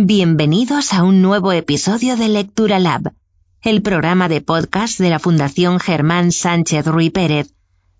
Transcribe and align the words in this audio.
Bienvenidos 0.00 0.92
a 0.92 1.02
un 1.02 1.22
nuevo 1.22 1.50
episodio 1.50 2.16
de 2.16 2.28
Lectura 2.28 2.78
Lab, 2.78 3.14
el 3.62 3.82
programa 3.82 4.28
de 4.28 4.40
podcast 4.40 5.00
de 5.00 5.10
la 5.10 5.18
Fundación 5.18 5.80
Germán 5.80 6.30
Sánchez 6.30 6.86
Ruy 6.86 7.10
Pérez, 7.10 7.52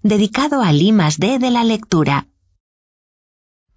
dedicado 0.04 0.62
al 0.62 0.80
I 0.80 0.92
D 1.18 1.40
de 1.40 1.50
la 1.50 1.64
lectura. 1.64 2.28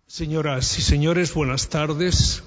Señoras 0.05 0.77
y 0.77 0.83
señores, 0.83 1.33
buenas 1.33 1.69
tardes. 1.69 2.43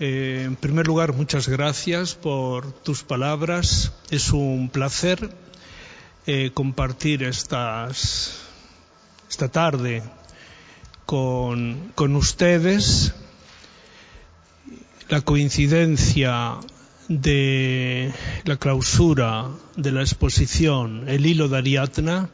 Eh, 0.00 0.44
en 0.46 0.56
primer 0.56 0.86
lugar, 0.86 1.12
muchas 1.12 1.48
gracias 1.48 2.14
por 2.14 2.72
tus 2.72 3.02
palabras. 3.02 3.92
Es 4.08 4.32
un 4.32 4.70
placer 4.70 5.36
eh, 6.26 6.50
compartir 6.54 7.24
estas, 7.24 8.40
esta 9.28 9.50
tarde 9.50 10.02
con, 11.04 11.92
con 11.94 12.16
ustedes 12.16 13.12
la 15.08 15.22
coincidencia 15.22 16.58
de 17.08 18.12
la 18.44 18.56
clausura 18.56 19.46
de 19.76 19.92
la 19.92 20.02
exposición 20.02 21.08
El 21.08 21.24
hilo 21.24 21.48
de 21.48 21.56
Ariadna 21.56 22.28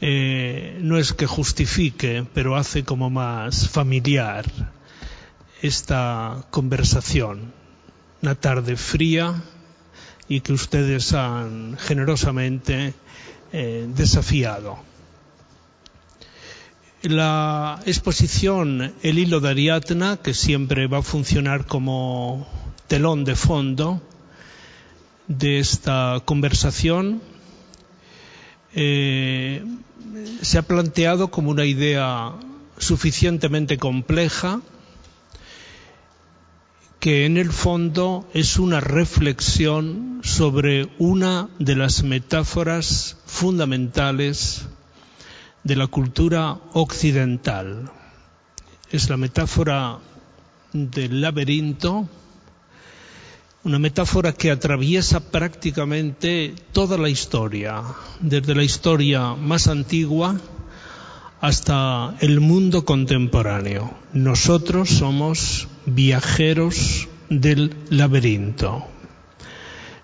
eh, 0.00 0.78
no 0.82 0.98
es 0.98 1.12
que 1.12 1.26
justifique, 1.26 2.26
pero 2.34 2.56
hace 2.56 2.84
como 2.84 3.10
más 3.10 3.68
familiar 3.68 4.44
esta 5.62 6.44
conversación. 6.50 7.52
Una 8.20 8.34
tarde 8.34 8.76
fría 8.76 9.42
y 10.28 10.40
que 10.40 10.52
ustedes 10.52 11.12
han 11.12 11.78
generosamente 11.78 12.92
eh, 13.52 13.86
desafiado. 13.94 14.78
La 17.04 17.82
exposición 17.84 18.94
El 19.02 19.18
hilo 19.18 19.40
de 19.40 19.50
Ariadna, 19.50 20.16
que 20.16 20.32
siempre 20.32 20.86
va 20.86 20.98
a 20.98 21.02
funcionar 21.02 21.66
como 21.66 22.48
telón 22.88 23.26
de 23.26 23.36
fondo 23.36 24.00
de 25.28 25.58
esta 25.58 26.22
conversación, 26.24 27.20
eh, 28.74 29.62
se 30.40 30.56
ha 30.56 30.62
planteado 30.62 31.30
como 31.30 31.50
una 31.50 31.66
idea 31.66 32.32
suficientemente 32.78 33.76
compleja 33.76 34.62
que 37.00 37.26
en 37.26 37.36
el 37.36 37.52
fondo 37.52 38.26
es 38.32 38.58
una 38.58 38.80
reflexión 38.80 40.20
sobre 40.22 40.88
una 40.98 41.50
de 41.58 41.76
las 41.76 42.02
metáforas 42.02 43.18
fundamentales 43.26 44.68
de 45.64 45.76
la 45.76 45.86
cultura 45.86 46.58
occidental. 46.74 47.90
Es 48.90 49.08
la 49.08 49.16
metáfora 49.16 49.98
del 50.72 51.22
laberinto, 51.22 52.06
una 53.64 53.78
metáfora 53.78 54.34
que 54.34 54.50
atraviesa 54.50 55.20
prácticamente 55.30 56.54
toda 56.72 56.98
la 56.98 57.08
historia, 57.08 57.82
desde 58.20 58.54
la 58.54 58.62
historia 58.62 59.34
más 59.34 59.68
antigua 59.68 60.38
hasta 61.40 62.14
el 62.20 62.40
mundo 62.40 62.84
contemporáneo. 62.84 63.94
Nosotros 64.12 64.90
somos 64.90 65.68
viajeros 65.86 67.08
del 67.30 67.74
laberinto. 67.88 68.86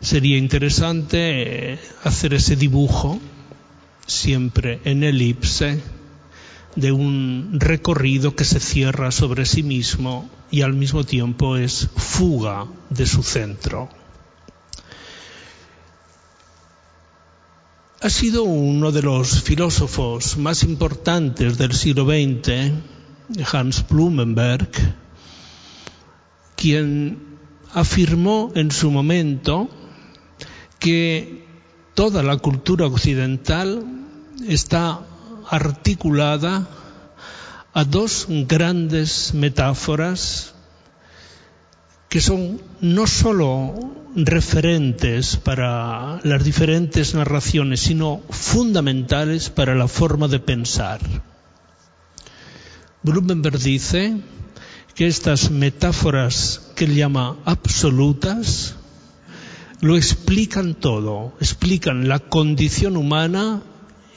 Sería 0.00 0.38
interesante 0.38 1.78
hacer 2.02 2.32
ese 2.32 2.56
dibujo 2.56 3.20
siempre 4.10 4.80
en 4.84 5.04
elipse 5.04 5.80
de 6.76 6.92
un 6.92 7.56
recorrido 7.58 8.34
que 8.34 8.44
se 8.44 8.60
cierra 8.60 9.10
sobre 9.10 9.46
sí 9.46 9.62
mismo 9.62 10.28
y 10.50 10.62
al 10.62 10.74
mismo 10.74 11.04
tiempo 11.04 11.56
es 11.56 11.88
fuga 11.96 12.66
de 12.90 13.06
su 13.06 13.22
centro. 13.22 13.88
Ha 18.02 18.08
sido 18.08 18.44
uno 18.44 18.92
de 18.92 19.02
los 19.02 19.42
filósofos 19.42 20.38
más 20.38 20.62
importantes 20.62 21.58
del 21.58 21.74
siglo 21.74 22.06
XX, 22.06 22.72
Hans 23.52 23.86
Blumenberg, 23.88 24.70
quien 26.56 27.38
afirmó 27.74 28.52
en 28.54 28.70
su 28.70 28.90
momento 28.90 29.68
que 30.78 31.44
toda 31.94 32.22
la 32.22 32.38
cultura 32.38 32.86
occidental 32.86 33.99
está 34.46 35.00
articulada 35.48 36.66
a 37.72 37.84
dos 37.84 38.26
grandes 38.28 39.34
metáforas 39.34 40.54
que 42.08 42.20
son 42.20 42.60
no 42.80 43.06
sólo 43.06 43.74
referentes 44.16 45.36
para 45.36 46.20
las 46.24 46.42
diferentes 46.42 47.14
narraciones, 47.14 47.80
sino 47.80 48.20
fundamentales 48.30 49.48
para 49.48 49.76
la 49.76 49.86
forma 49.86 50.26
de 50.26 50.40
pensar. 50.40 51.00
Blumenberg 53.04 53.58
dice 53.60 54.16
que 54.96 55.06
estas 55.06 55.52
metáforas 55.52 56.72
que 56.74 56.86
él 56.86 56.96
llama 56.96 57.36
absolutas 57.44 58.74
lo 59.80 59.96
explican 59.96 60.74
todo, 60.74 61.32
explican 61.40 62.08
la 62.08 62.18
condición 62.18 62.96
humana 62.96 63.62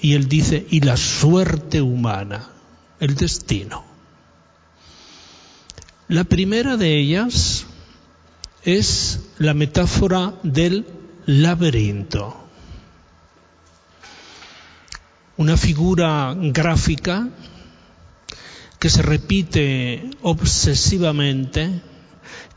y 0.04 0.16
él 0.16 0.28
dice, 0.28 0.68
y 0.70 0.82
la 0.82 0.98
suerte 0.98 1.82
humana, 1.82 2.50
el 3.00 3.16
destino. 3.16 3.86
La 6.10 6.26
primera 6.26 6.76
de 6.76 7.00
ellas 7.00 7.66
es 8.66 9.22
la 9.38 9.54
metáfora 9.54 10.34
del 10.44 10.86
laberinto. 11.26 12.36
Una 15.38 15.56
figura 15.56 16.36
gráfica 16.38 17.30
que 18.80 18.90
se 18.90 19.04
repite 19.04 20.12
obsesivamente, 20.22 21.82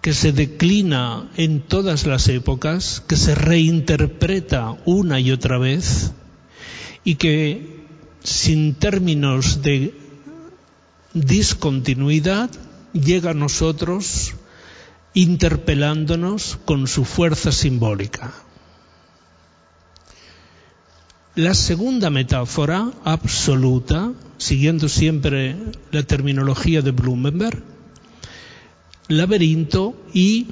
que 0.00 0.12
se 0.12 0.32
declina 0.32 1.30
en 1.36 1.60
todas 1.60 2.06
las 2.06 2.26
épocas, 2.26 3.04
que 3.06 3.16
se 3.16 3.36
reinterpreta 3.36 4.76
una 4.84 5.20
y 5.20 5.30
otra 5.30 5.58
vez 5.58 6.12
y 7.06 7.14
que 7.14 7.86
sin 8.24 8.74
términos 8.74 9.62
de 9.62 9.94
discontinuidad 11.14 12.50
llega 12.92 13.30
a 13.30 13.34
nosotros 13.34 14.34
interpelándonos 15.14 16.58
con 16.64 16.88
su 16.88 17.04
fuerza 17.04 17.52
simbólica. 17.52 18.34
La 21.36 21.54
segunda 21.54 22.10
metáfora 22.10 22.90
absoluta, 23.04 24.12
siguiendo 24.38 24.88
siempre 24.88 25.54
la 25.92 26.02
terminología 26.02 26.82
de 26.82 26.90
Blumenberg, 26.90 27.62
laberinto 29.06 29.94
y 30.12 30.48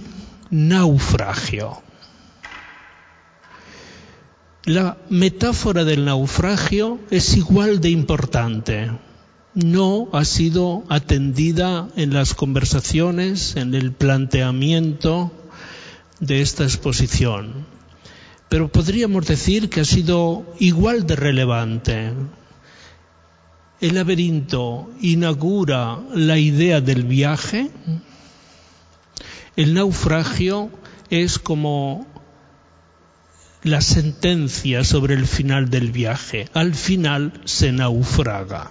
naufragio. 0.50 1.82
La 4.66 4.96
metáfora 5.10 5.84
del 5.84 6.06
naufragio 6.06 6.98
es 7.10 7.36
igual 7.36 7.82
de 7.82 7.90
importante. 7.90 8.90
No 9.52 10.08
ha 10.14 10.24
sido 10.24 10.84
atendida 10.88 11.88
en 11.96 12.14
las 12.14 12.32
conversaciones, 12.32 13.56
en 13.56 13.74
el 13.74 13.92
planteamiento 13.92 15.30
de 16.18 16.40
esta 16.40 16.64
exposición. 16.64 17.66
Pero 18.48 18.72
podríamos 18.72 19.26
decir 19.26 19.68
que 19.68 19.82
ha 19.82 19.84
sido 19.84 20.46
igual 20.58 21.06
de 21.06 21.16
relevante. 21.16 22.12
El 23.82 23.96
laberinto 23.96 24.90
inaugura 25.02 25.98
la 26.14 26.38
idea 26.38 26.80
del 26.80 27.04
viaje. 27.04 27.70
El 29.56 29.74
naufragio 29.74 30.70
es 31.10 31.38
como 31.38 32.13
la 33.64 33.80
sentencia 33.80 34.84
sobre 34.84 35.14
el 35.14 35.26
final 35.26 35.70
del 35.70 35.90
viaje. 35.90 36.46
Al 36.52 36.74
final 36.74 37.32
se 37.44 37.72
naufraga. 37.72 38.70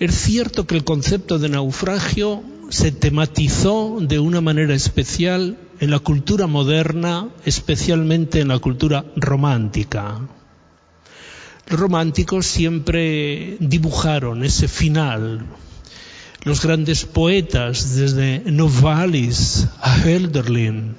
Es 0.00 0.14
cierto 0.14 0.66
que 0.66 0.74
el 0.74 0.84
concepto 0.84 1.38
de 1.38 1.48
naufragio 1.48 2.42
se 2.68 2.90
tematizó 2.90 3.98
de 4.00 4.18
una 4.18 4.40
manera 4.40 4.74
especial 4.74 5.56
en 5.78 5.90
la 5.90 6.00
cultura 6.00 6.46
moderna, 6.46 7.28
especialmente 7.44 8.40
en 8.40 8.48
la 8.48 8.58
cultura 8.58 9.04
romántica. 9.16 10.20
Los 11.68 11.78
románticos 11.78 12.46
siempre 12.46 13.56
dibujaron 13.60 14.42
ese 14.42 14.66
final. 14.66 15.46
Los 16.42 16.62
grandes 16.64 17.04
poetas, 17.04 17.94
desde 17.94 18.42
Novalis 18.46 19.68
a 19.80 19.96
Hölderlin, 19.98 20.96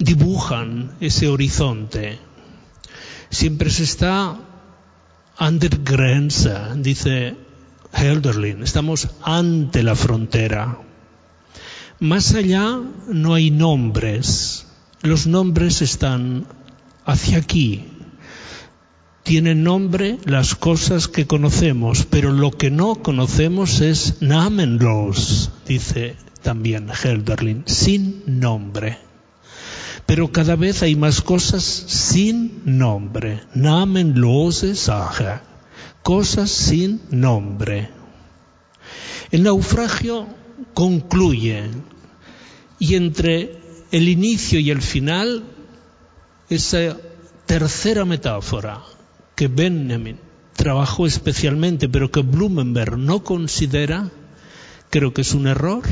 dibujan 0.00 0.96
ese 1.00 1.28
horizonte. 1.28 2.18
Siempre 3.28 3.70
se 3.70 3.84
está 3.84 4.40
under 5.38 5.78
Grenze, 5.84 6.54
dice 6.76 7.36
Helderlin, 7.92 8.62
estamos 8.62 9.08
ante 9.22 9.82
la 9.82 9.94
frontera. 9.94 10.78
Más 12.00 12.34
allá 12.34 12.80
no 13.08 13.34
hay 13.34 13.50
nombres. 13.50 14.66
Los 15.02 15.26
nombres 15.26 15.82
están 15.82 16.46
hacia 17.04 17.38
aquí. 17.38 17.84
Tienen 19.22 19.62
nombre 19.62 20.18
las 20.24 20.54
cosas 20.54 21.08
que 21.08 21.26
conocemos, 21.26 22.06
pero 22.08 22.32
lo 22.32 22.50
que 22.52 22.70
no 22.70 22.96
conocemos 22.96 23.80
es 23.80 24.22
namenlos, 24.22 25.52
dice 25.66 26.16
también 26.42 26.88
Helderlin, 26.90 27.64
sin 27.66 28.22
nombre. 28.26 29.09
Pero 30.10 30.32
cada 30.32 30.56
vez 30.56 30.82
hay 30.82 30.96
más 30.96 31.22
cosas 31.22 31.62
sin 31.62 32.62
nombre. 32.64 33.44
Namenlose 33.54 34.74
Sache. 34.74 35.38
Cosas 36.02 36.50
sin 36.50 37.00
nombre. 37.12 37.90
El 39.30 39.44
naufragio 39.44 40.26
concluye 40.74 41.62
y 42.80 42.96
entre 42.96 43.60
el 43.92 44.08
inicio 44.08 44.58
y 44.58 44.72
el 44.72 44.82
final, 44.82 45.44
esa 46.48 46.96
tercera 47.46 48.04
metáfora 48.04 48.82
que 49.36 49.46
Benjamin 49.46 50.18
trabajó 50.56 51.06
especialmente, 51.06 51.88
pero 51.88 52.10
que 52.10 52.22
Blumenberg 52.22 52.98
no 52.98 53.22
considera, 53.22 54.10
creo 54.90 55.14
que 55.14 55.20
es 55.20 55.34
un 55.34 55.46
error, 55.46 55.84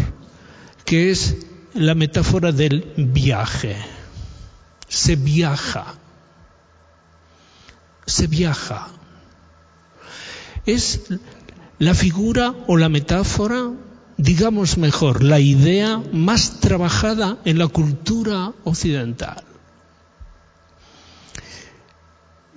que 0.85 1.13
es 1.13 1.37
la 1.73 1.95
metáfora 1.95 2.51
del 2.51 2.95
viaje. 2.97 3.77
Se 4.89 5.17
viaja. 5.17 5.95
Se 8.07 8.27
viaja. 8.27 8.89
Es 10.67 11.03
la 11.79 11.95
figura 11.95 12.55
o 12.67 12.77
la 12.77 12.89
metáfora, 12.89 13.71
digamos 14.17 14.79
mejor, 14.79 15.23
la 15.23 15.41
idea 15.41 16.03
más 16.13 16.61
trabajada 16.61 17.39
en 17.45 17.59
la 17.59 17.69
cultura 17.69 18.53
occidental. 18.65 19.45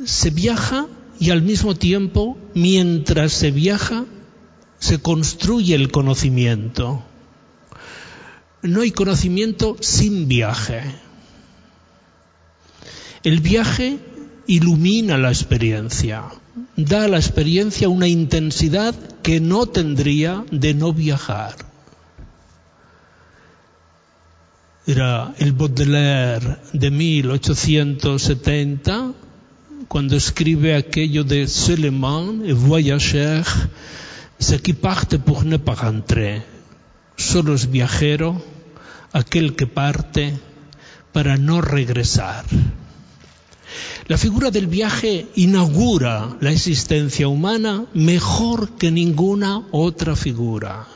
Se 0.03 0.31
viaja 0.31 0.87
y 1.19 1.29
al 1.29 1.43
mismo 1.43 1.75
tiempo, 1.75 2.37
mientras 2.55 3.33
se 3.33 3.51
viaja, 3.51 4.05
se 4.79 4.99
construye 4.99 5.75
el 5.75 5.91
conocimiento. 5.91 7.03
No 8.63 8.81
hay 8.81 8.89
conocimiento 8.89 9.77
sin 9.79 10.27
viaje. 10.27 10.81
El 13.23 13.39
viaje 13.39 13.99
ilumina 14.47 15.17
la 15.17 15.29
experiencia, 15.29 16.23
da 16.75 17.03
a 17.03 17.07
la 17.07 17.17
experiencia 17.17 17.87
una 17.87 18.07
intensidad 18.07 18.95
que 19.21 19.39
no 19.39 19.67
tendría 19.67 20.43
de 20.51 20.73
no 20.73 20.91
viajar. 20.91 21.55
Era 24.87 25.35
el 25.37 25.53
Baudelaire 25.53 26.57
de 26.73 26.89
1870 26.89 29.13
cuando 29.87 30.15
escribe 30.15 30.75
aquello 30.75 31.23
de 31.23 31.47
Suleiman 31.47 32.41
et 32.43 32.55
voyageur, 32.55 33.45
ce 34.39 34.59
qui 34.59 34.73
parte 34.73 35.19
pour 35.19 35.45
ne 35.45 35.57
pas 35.57 35.75
rentrer. 35.75 36.41
Solo 37.15 37.53
es 37.53 37.69
viajero 37.69 38.43
aquel 39.13 39.55
que 39.55 39.67
parte 39.67 40.33
para 41.11 41.37
no 41.37 41.61
regresar. 41.61 42.45
La 44.07 44.17
figura 44.17 44.51
del 44.51 44.67
viaje 44.67 45.27
inaugura 45.35 46.37
la 46.39 46.51
existencia 46.51 47.27
humana 47.27 47.85
mejor 47.93 48.71
que 48.77 48.91
ninguna 48.91 49.63
otra 49.71 50.15
figura. 50.15 50.87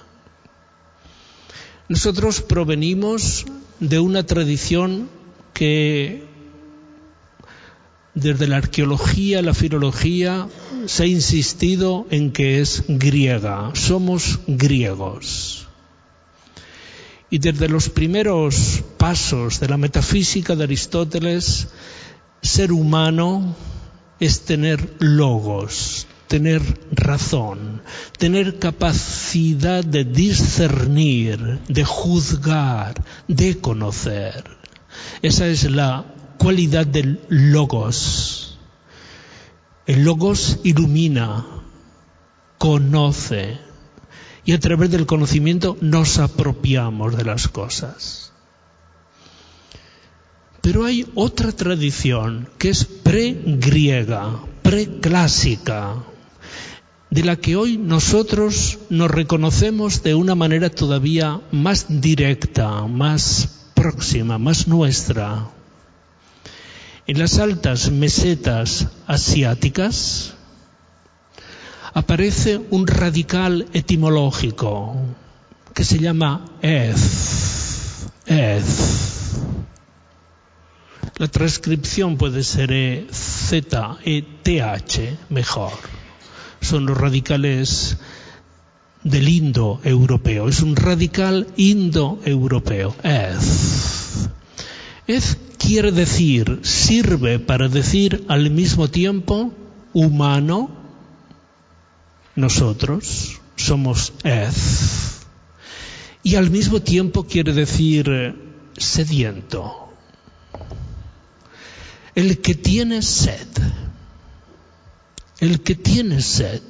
Nosotros 1.88 2.42
provenimos 2.42 3.46
de 3.80 4.00
una 4.00 4.26
tradición 4.26 5.08
que 5.54 6.24
desde 8.16 8.48
la 8.48 8.58
arqueología, 8.58 9.42
la 9.42 9.54
filología, 9.54 10.48
se 10.86 11.04
ha 11.04 11.06
insistido 11.06 12.08
en 12.10 12.32
que 12.32 12.62
es 12.62 12.86
griega. 12.88 13.72
Somos 13.74 14.40
griegos. 14.48 15.68
Y 17.30 17.40
desde 17.40 17.68
los 17.68 17.90
primeros 17.90 18.84
pasos 18.98 19.60
de 19.60 19.68
la 19.68 19.78
metafísica 19.78 20.56
de 20.56 20.64
Aristóteles, 20.64 21.68
ser 22.46 22.72
humano 22.72 23.56
es 24.20 24.46
tener 24.46 24.96
logos, 25.00 26.08
tener 26.28 26.62
razón, 26.92 27.82
tener 28.18 28.60
capacidad 28.60 29.84
de 29.84 30.06
discernir, 30.06 31.60
de 31.68 31.84
juzgar, 31.84 33.04
de 33.28 33.58
conocer. 33.60 34.44
Esa 35.22 35.48
es 35.48 35.70
la 35.70 36.06
cualidad 36.38 36.86
del 36.86 37.20
logos. 37.30 38.58
El 39.86 40.04
logos 40.04 40.60
ilumina, 40.64 41.46
conoce 42.58 43.60
y 44.46 44.54
a 44.54 44.60
través 44.60 44.92
del 44.92 45.06
conocimiento 45.06 45.78
nos 45.82 46.20
apropiamos 46.20 47.18
de 47.18 47.26
las 47.26 47.48
cosas. 47.48 48.32
Pero 50.66 50.84
hay 50.84 51.06
otra 51.14 51.52
tradición 51.52 52.50
que 52.58 52.70
es 52.70 52.86
pre-griega, 52.86 54.40
pre-clásica, 54.64 55.98
de 57.12 57.24
la 57.24 57.36
que 57.36 57.56
hoy 57.56 57.78
nosotros 57.78 58.80
nos 58.90 59.12
reconocemos 59.12 60.02
de 60.02 60.16
una 60.16 60.34
manera 60.34 60.72
todavía 60.72 61.40
más 61.52 61.86
directa, 62.02 62.88
más 62.88 63.68
próxima, 63.76 64.40
más 64.40 64.68
nuestra. 64.68 65.52
En 67.06 67.20
las 67.20 67.38
altas 67.38 67.92
mesetas 67.92 68.88
asiáticas 69.06 70.34
aparece 71.94 72.60
un 72.72 72.88
radical 72.88 73.68
etimológico 73.74 74.96
que 75.76 75.84
se 75.84 76.00
llama 76.00 76.44
eth, 76.64 76.98
eth 78.26 79.15
la 81.18 81.28
transcripción 81.28 82.18
puede 82.18 82.44
ser 82.44 82.72
e, 82.74 83.08
Z, 83.12 84.00
E, 84.04 84.22
T, 84.44 84.62
H, 84.62 85.18
mejor. 85.30 85.72
Son 86.62 86.86
los 86.86 86.98
radicales 86.98 87.98
del 89.04 89.30
indo-europeo. 89.30 90.50
Es 90.50 90.62
un 90.62 90.76
radical 90.76 91.48
indo-europeo. 91.56 92.96
Ez. 93.04 94.28
Ez 95.08 95.38
quiere 95.58 95.92
decir, 95.92 96.60
sirve 96.64 97.40
para 97.40 97.70
decir 97.70 98.26
al 98.28 98.50
mismo 98.52 98.90
tiempo 98.90 99.54
humano, 99.94 100.70
nosotros 102.36 103.40
somos 103.56 104.12
ez, 104.24 105.22
y 106.24 106.36
al 106.36 106.50
mismo 106.50 106.82
tiempo 106.82 107.26
quiere 107.26 107.54
decir 107.54 108.36
sediento 108.78 109.85
el 112.16 112.40
que 112.40 112.56
tiene 112.56 113.02
sed, 113.02 113.48
el 115.40 115.62
que 115.62 115.76
tiene 115.76 116.22
sed, 116.22 116.62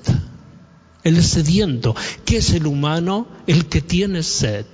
el 1.03 1.23
sediento, 1.23 1.95
¿qué 2.25 2.37
es 2.37 2.51
el 2.51 2.65
humano? 2.65 3.27
El 3.45 3.67
que 3.67 3.81
tiene 3.81 4.23
sed. 4.23 4.65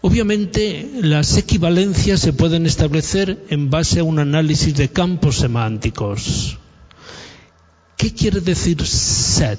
Obviamente 0.00 0.90
las 1.02 1.36
equivalencias 1.36 2.20
se 2.20 2.32
pueden 2.32 2.66
establecer 2.66 3.46
en 3.48 3.70
base 3.70 4.00
a 4.00 4.04
un 4.04 4.18
análisis 4.18 4.74
de 4.76 4.88
campos 4.88 5.36
semánticos. 5.36 6.58
¿Qué 7.96 8.12
quiere 8.12 8.40
decir 8.40 8.84
sed? 8.84 9.58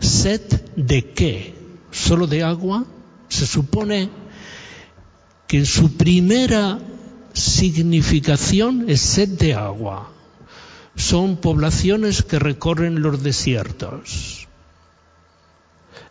¿Sed 0.00 0.42
de 0.76 1.12
qué? 1.12 1.54
¿Solo 1.90 2.26
de 2.26 2.42
agua? 2.42 2.86
Se 3.28 3.46
supone 3.46 4.08
que 5.46 5.58
en 5.58 5.66
su 5.66 5.96
primera 5.96 6.78
significación 7.34 8.86
es 8.88 9.00
sed 9.00 9.28
de 9.30 9.54
agua. 9.54 10.10
Son 10.96 11.36
poblaciones 11.36 12.22
que 12.22 12.38
recorren 12.38 13.02
los 13.02 13.22
desiertos, 13.22 14.46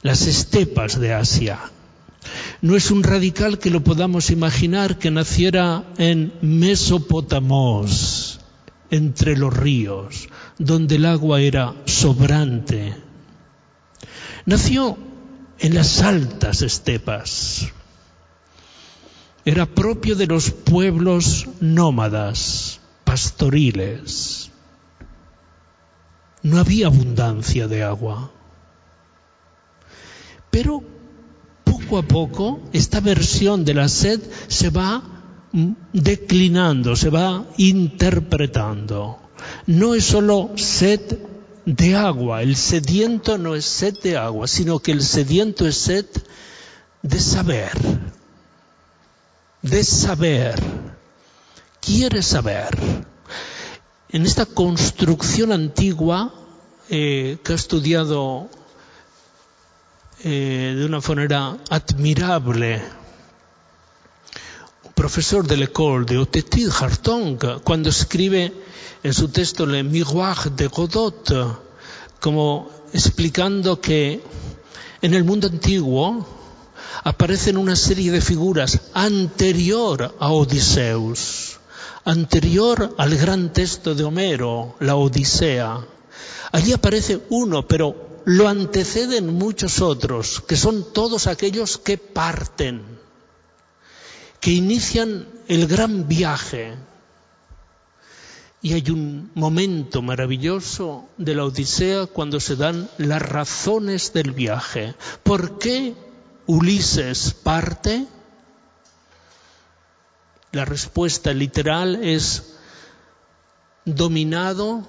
las 0.01 0.25
estepas 0.25 0.99
de 0.99 1.13
Asia. 1.13 1.59
No 2.61 2.75
es 2.75 2.91
un 2.91 3.03
radical 3.03 3.59
que 3.59 3.69
lo 3.69 3.83
podamos 3.83 4.29
imaginar 4.31 4.97
que 4.97 5.11
naciera 5.11 5.83
en 5.97 6.33
Mesopotamos, 6.41 8.39
entre 8.89 9.37
los 9.37 9.55
ríos, 9.55 10.29
donde 10.57 10.95
el 10.95 11.05
agua 11.05 11.41
era 11.41 11.73
sobrante. 11.85 12.95
Nació 14.45 14.97
en 15.59 15.75
las 15.75 16.01
altas 16.01 16.61
estepas, 16.61 17.71
era 19.45 19.65
propio 19.65 20.15
de 20.15 20.27
los 20.27 20.51
pueblos 20.51 21.48
nómadas, 21.60 22.79
pastoriles. 23.03 24.51
No 26.43 26.60
había 26.60 26.88
abundancia 26.88 27.67
de 27.67 27.83
agua. 27.83 28.31
Pero 30.50 30.83
poco 31.63 31.98
a 31.98 32.03
poco 32.03 32.60
esta 32.74 33.00
versión 33.00 33.63
de 33.63 33.74
la 33.74 33.88
sed 33.88 34.21
se 34.48 34.69
va 34.69 35.01
mm, 35.51 35.71
declinando, 35.93 36.95
se 36.95 37.10
va 37.10 37.45
interpretando. 37.57 39.19
No 39.65 39.95
es 39.95 40.05
solo 40.05 40.51
sed 40.55 41.01
de 41.65 41.95
agua, 41.95 42.41
el 42.41 42.55
sediento 42.55 43.38
no 43.38 43.55
es 43.55 43.65
sed 43.65 43.98
de 44.01 44.17
agua, 44.17 44.48
sino 44.48 44.79
que 44.79 44.91
el 44.91 45.03
sediento 45.03 45.67
es 45.67 45.77
sed 45.77 46.05
de 47.01 47.19
saber, 47.19 47.71
de 49.62 49.84
saber, 49.84 50.56
quiere 51.80 52.22
saber. 52.22 52.77
En 54.10 54.25
esta 54.25 54.46
construcción 54.46 55.51
antigua 55.51 56.34
eh, 56.89 57.38
que 57.44 57.53
ha 57.53 57.56
estudiado 57.56 58.50
eh, 60.24 60.75
de 60.77 60.86
una 60.86 61.00
manera 61.00 61.58
admirable 61.70 62.82
un 64.84 64.94
profesor 64.94 65.48
de 65.48 65.58
l'école 65.58 66.06
de 66.06 66.18
Otetil 66.18 66.70
Hartong, 66.70 67.63
cuando 67.63 67.89
escribe 67.89 68.53
en 69.03 69.13
su 69.13 69.30
texto 69.30 69.65
Le 69.65 69.84
Miroir 69.84 70.51
de 70.51 70.68
Godot, 70.68 71.32
como 72.20 72.70
explicando 72.94 73.80
que 73.80 74.22
en 75.01 75.13
el 75.13 75.24
mundo 75.24 75.48
antiguo 75.48 76.40
aparecen 77.03 77.57
una 77.57 77.75
serie 77.75 78.12
de 78.12 78.21
figuras 78.21 78.79
anterior 78.93 80.15
a 80.19 80.31
Odiseus, 80.31 81.60
anterior 82.05 82.95
al 82.98 83.15
gran 83.15 83.53
texto 83.53 83.95
de 83.95 84.03
Homero, 84.03 84.75
la 84.79 84.95
Odisea. 84.95 85.86
Allí 86.51 86.74
aparece 86.74 87.21
uno, 87.29 87.67
pero 87.67 88.21
lo 88.25 88.48
anteceden 88.48 89.33
muchos 89.33 89.81
otros, 89.81 90.41
que 90.48 90.55
son 90.55 90.93
todos 90.93 91.27
aquellos 91.27 91.77
que 91.77 91.98
parten, 91.98 92.83
que 94.39 94.51
inician 94.51 95.27
el 95.48 95.67
gran 95.67 96.07
viaje. 96.07 96.75
Y 98.63 98.74
hay 98.74 98.91
un 98.91 99.31
momento 99.33 100.03
maravilloso 100.03 101.10
de 101.17 101.33
la 101.33 101.45
Odisea 101.45 102.05
cuando 102.05 102.39
se 102.39 102.55
dan 102.55 102.89
las 102.98 103.21
razones 103.21 104.13
del 104.13 104.31
viaje. 104.33 104.93
¿Por 105.24 105.57
qué 105.57 105.95
Ulises 106.48 107.33
parte? 107.33 108.07
La 110.51 110.65
respuesta 110.65 111.33
literal 111.33 112.03
es 112.03 112.55
dominado 113.86 114.86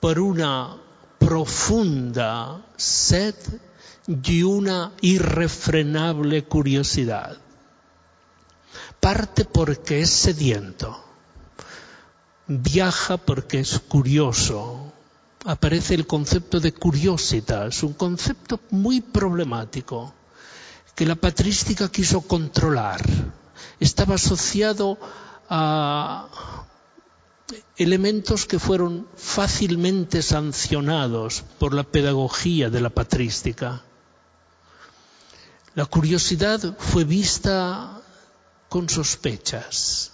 por 0.00 0.18
una 0.18 0.76
profunda 1.18 2.64
sed 2.76 3.34
y 4.06 4.42
una 4.42 4.92
irrefrenable 5.00 6.44
curiosidad. 6.44 7.38
Parte 8.98 9.44
porque 9.44 10.00
es 10.00 10.10
sediento, 10.10 11.04
viaja 12.46 13.16
porque 13.16 13.60
es 13.60 13.78
curioso. 13.78 14.92
Aparece 15.44 15.94
el 15.94 16.06
concepto 16.06 16.58
de 16.58 16.72
curiositas, 16.72 17.82
un 17.82 17.92
concepto 17.92 18.60
muy 18.70 19.00
problemático 19.00 20.14
que 20.94 21.06
la 21.06 21.14
patrística 21.14 21.90
quiso 21.90 22.22
controlar. 22.22 23.02
Estaba 23.80 24.16
asociado 24.16 24.98
a 25.48 26.28
elementos 27.76 28.46
que 28.46 28.58
fueron 28.58 29.06
fácilmente 29.16 30.22
sancionados 30.22 31.44
por 31.58 31.74
la 31.74 31.82
pedagogía 31.82 32.70
de 32.70 32.80
la 32.80 32.90
patrística. 32.90 33.82
La 35.74 35.86
curiosidad 35.86 36.76
fue 36.78 37.04
vista 37.04 38.00
con 38.68 38.88
sospechas, 38.88 40.12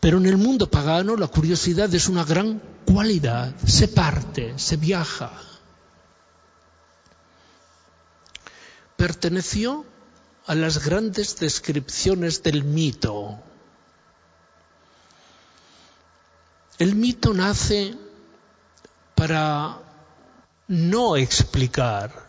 pero 0.00 0.18
en 0.18 0.26
el 0.26 0.36
mundo 0.36 0.70
pagano 0.70 1.16
la 1.16 1.28
curiosidad 1.28 1.94
es 1.94 2.08
una 2.08 2.24
gran 2.24 2.62
cualidad, 2.86 3.54
se 3.66 3.88
parte, 3.88 4.58
se 4.58 4.76
viaja. 4.76 5.32
Perteneció 8.96 9.84
a 10.46 10.54
las 10.54 10.84
grandes 10.84 11.38
descripciones 11.38 12.42
del 12.42 12.64
mito, 12.64 13.40
El 16.78 16.94
mito 16.94 17.32
nace 17.32 17.94
para 19.14 19.78
no 20.68 21.16
explicar, 21.16 22.28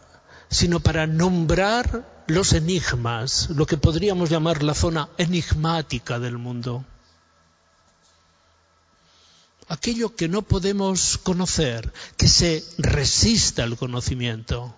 sino 0.50 0.80
para 0.80 1.06
nombrar 1.06 2.24
los 2.28 2.54
enigmas, 2.54 3.50
lo 3.50 3.66
que 3.66 3.76
podríamos 3.76 4.30
llamar 4.30 4.64
la 4.64 4.74
zona 4.74 5.10
enigmática 5.18 6.18
del 6.18 6.38
mundo. 6.38 6.86
Aquello 9.68 10.16
que 10.16 10.30
no 10.30 10.44
podemos 10.44 11.18
conocer, 11.18 11.92
que 12.16 12.30
se 12.30 12.64
resista 12.78 13.64
al 13.64 13.76
conocimiento. 13.76 14.74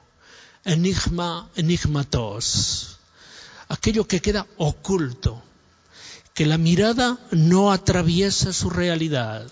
Enigma, 0.65 1.47
enigmatos. 1.55 2.98
Aquello 3.69 4.07
que 4.07 4.19
queda 4.19 4.47
oculto, 4.57 5.41
que 6.33 6.45
la 6.45 6.57
mirada 6.57 7.19
no 7.31 7.71
atraviesa 7.71 8.51
su 8.51 8.69
realidad, 8.69 9.49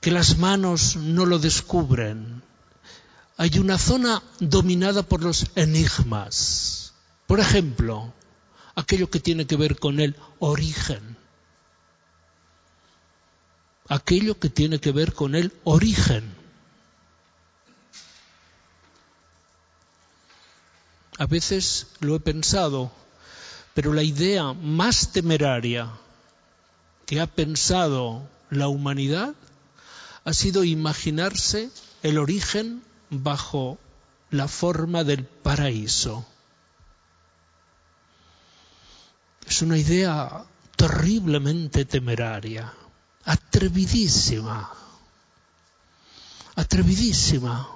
que 0.00 0.10
las 0.10 0.36
manos 0.36 0.96
no 0.96 1.24
lo 1.24 1.38
descubren. 1.38 2.42
Hay 3.36 3.58
una 3.58 3.78
zona 3.78 4.22
dominada 4.38 5.02
por 5.02 5.22
los 5.22 5.46
enigmas. 5.56 6.92
Por 7.26 7.40
ejemplo, 7.40 8.12
aquello 8.74 9.08
que 9.10 9.18
tiene 9.18 9.46
que 9.46 9.56
ver 9.56 9.78
con 9.78 9.98
el 9.98 10.14
origen. 10.38 11.16
Aquello 13.88 14.38
que 14.38 14.50
tiene 14.50 14.78
que 14.78 14.92
ver 14.92 15.14
con 15.14 15.34
el 15.34 15.52
origen. 15.64 16.43
A 21.18 21.26
veces 21.26 21.86
lo 22.00 22.16
he 22.16 22.20
pensado, 22.20 22.90
pero 23.74 23.92
la 23.92 24.02
idea 24.02 24.52
más 24.52 25.12
temeraria 25.12 25.90
que 27.06 27.20
ha 27.20 27.26
pensado 27.26 28.28
la 28.50 28.68
humanidad 28.68 29.34
ha 30.24 30.32
sido 30.32 30.64
imaginarse 30.64 31.70
el 32.02 32.18
origen 32.18 32.82
bajo 33.10 33.78
la 34.30 34.48
forma 34.48 35.04
del 35.04 35.24
paraíso. 35.24 36.26
Es 39.46 39.62
una 39.62 39.78
idea 39.78 40.44
terriblemente 40.76 41.84
temeraria, 41.84 42.72
atrevidísima, 43.24 44.72
atrevidísima. 46.56 47.68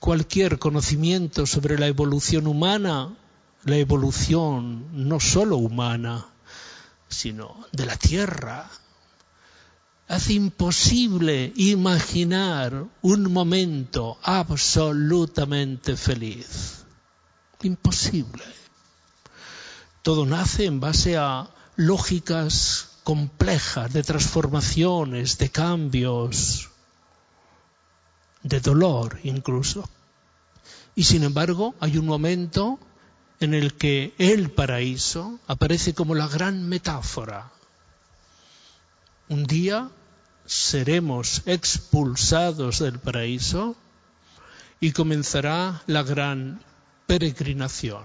Cualquier 0.00 0.58
conocimiento 0.58 1.46
sobre 1.46 1.78
la 1.78 1.86
evolución 1.86 2.46
humana, 2.46 3.16
la 3.64 3.76
evolución 3.76 5.08
no 5.08 5.20
solo 5.20 5.56
humana, 5.56 6.26
sino 7.08 7.66
de 7.72 7.86
la 7.86 7.96
Tierra, 7.96 8.70
hace 10.08 10.32
imposible 10.32 11.52
imaginar 11.56 12.86
un 13.02 13.32
momento 13.32 14.18
absolutamente 14.22 15.96
feliz. 15.96 16.84
Imposible. 17.62 18.44
Todo 20.02 20.24
nace 20.24 20.64
en 20.64 20.80
base 20.80 21.16
a 21.16 21.50
lógicas 21.76 22.88
complejas 23.04 23.92
de 23.92 24.02
transformaciones, 24.02 25.38
de 25.38 25.50
cambios, 25.50 26.70
de 28.48 28.60
dolor 28.60 29.20
incluso. 29.22 29.88
Y 30.94 31.04
sin 31.04 31.22
embargo 31.22 31.74
hay 31.80 31.98
un 31.98 32.06
momento 32.06 32.78
en 33.40 33.54
el 33.54 33.74
que 33.74 34.14
el 34.18 34.50
paraíso 34.50 35.38
aparece 35.46 35.94
como 35.94 36.14
la 36.14 36.26
gran 36.26 36.68
metáfora. 36.68 37.50
Un 39.28 39.44
día 39.44 39.90
seremos 40.44 41.42
expulsados 41.46 42.78
del 42.80 42.98
paraíso 42.98 43.76
y 44.80 44.92
comenzará 44.92 45.82
la 45.86 46.02
gran 46.02 46.64
peregrinación. 47.06 48.04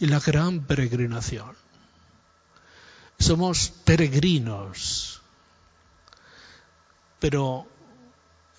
Y 0.00 0.06
la 0.06 0.18
gran 0.18 0.64
peregrinación. 0.64 1.54
Somos 3.18 3.68
peregrinos, 3.84 5.20
pero 7.20 7.68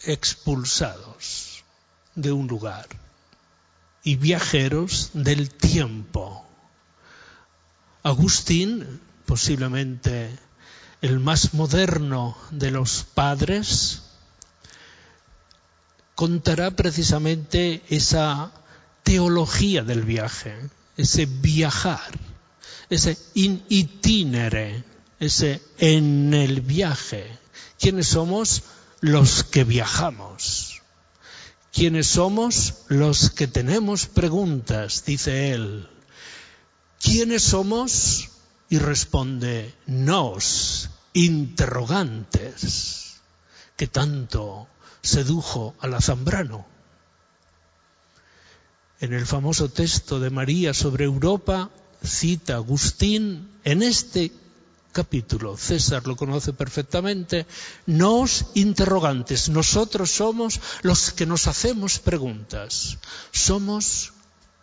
expulsados 0.06 1.64
de 2.16 2.32
un 2.32 2.48
lugar 2.48 2.88
y 4.04 4.16
viajeros 4.16 5.10
del 5.14 5.50
tiempo. 5.50 6.46
Agustín, 8.04 9.02
posiblemente 9.26 10.38
el 11.02 11.20
más 11.20 11.54
moderno 11.54 12.38
de 12.52 12.72
los 12.72 13.04
padres, 13.04 14.04
contará 16.14 16.72
precisamente 16.72 17.84
esa 17.90 18.52
teología 19.04 19.84
del 19.84 20.04
viaje, 20.04 20.56
ese 20.98 21.26
viajar, 21.26 22.18
ese 22.90 23.18
in 23.34 23.64
itinere, 23.70 24.84
ese 25.20 25.62
en 25.78 26.34
el 26.34 26.62
viaje. 26.62 27.38
¿Quiénes 27.80 28.08
somos? 28.08 28.64
Los 29.02 29.44
que 29.44 29.64
viajamos. 29.64 30.82
¿Quiénes 31.72 32.08
somos? 32.08 32.86
Los 32.88 33.30
que 33.30 33.48
tenemos 33.48 34.06
preguntas, 34.06 35.04
dice 35.06 35.52
él. 35.52 35.90
¿Quiénes 37.02 37.44
somos? 37.44 38.30
Y 38.70 38.80
responde, 38.80 39.74
nos, 39.86 40.90
interrogantes, 41.14 43.22
que 43.76 43.88
tanto 43.88 44.68
sedujo 45.02 45.76
a 45.80 45.88
la 45.88 46.02
Zambrano. 46.02 46.66
En 49.00 49.14
el 49.14 49.26
famoso 49.26 49.70
texto 49.70 50.20
de 50.20 50.30
María 50.30 50.74
sobre 50.74 51.06
Europa 51.06 51.70
cita 52.04 52.56
Agustín 52.56 53.50
en 53.64 53.84
este 53.84 54.32
capítulo, 54.96 55.58
César 55.58 56.08
lo 56.08 56.16
conoce 56.16 56.54
perfectamente, 56.54 57.46
nos 57.86 58.46
interrogantes, 58.56 59.50
nosotros 59.50 60.10
somos 60.10 60.62
los 60.84 61.12
que 61.12 61.26
nos 61.26 61.48
hacemos 61.48 62.00
preguntas, 62.00 62.98
somos 63.34 64.14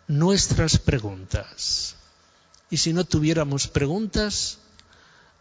nuestras 0.07 0.79
preguntas. 0.79 1.95
Y 2.71 2.77
si 2.77 2.93
no 2.93 3.05
tuviéramos 3.05 3.67
preguntas, 3.67 4.57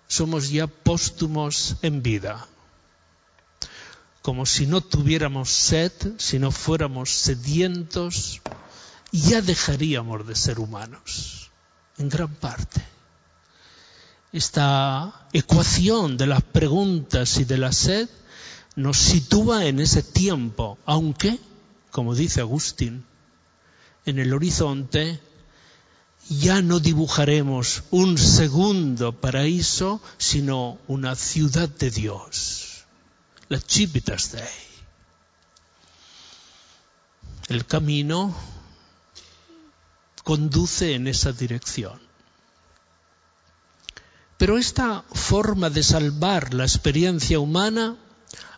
somos 0.09 0.51
ya 0.51 0.67
póstumos 0.67 1.77
en 1.81 2.03
vida. 2.03 2.47
Como 4.21 4.45
si 4.45 4.67
no 4.67 4.83
tuviéramos 4.83 5.49
sed, 5.49 5.93
si 6.19 6.39
no 6.39 6.51
fuéramos 6.53 7.09
sedientos, 7.11 8.43
ya 9.11 9.41
dejaríamos 9.41 10.27
de 10.27 10.37
ser 10.37 10.61
humanos, 10.61 11.51
en 11.97 12.11
gran 12.11 12.35
parte. 12.35 12.93
Esta 14.33 15.29
ecuación 15.35 16.17
de 16.17 16.27
las 16.27 16.43
preguntas 16.43 17.37
y 17.39 17.45
de 17.45 17.59
la 17.59 17.71
sed 17.71 18.09
nos 18.77 18.97
sitúa 18.97 19.67
en 19.67 19.79
ese 19.79 20.03
tiempo, 20.03 20.79
aunque, 20.87 21.39
como 21.91 22.15
dice 22.15 22.41
Agustín, 22.41 23.05
en 24.07 24.19
el 24.19 24.33
horizonte 24.33 25.21
ya 26.29 26.63
no 26.63 26.81
dibujaremos 26.81 27.83
un 27.91 28.17
segundo 28.17 29.13
paraíso, 29.21 30.01
sino 30.17 30.79
una 30.87 31.15
ciudad 31.15 31.69
de 31.69 31.91
Dios, 31.91 32.85
la 33.49 33.61
Civitas 33.61 34.33
Dei. 34.33 34.43
El 37.49 37.67
camino 37.67 38.35
conduce 40.25 40.95
en 40.95 41.09
esa 41.09 41.33
dirección. 41.33 42.12
Pero 44.43 44.59
esta 44.59 45.05
forma 45.13 45.71
de 45.71 45.85
salvar 45.85 46.53
la 46.53 46.65
experiencia 46.65 47.39
humana 47.39 47.97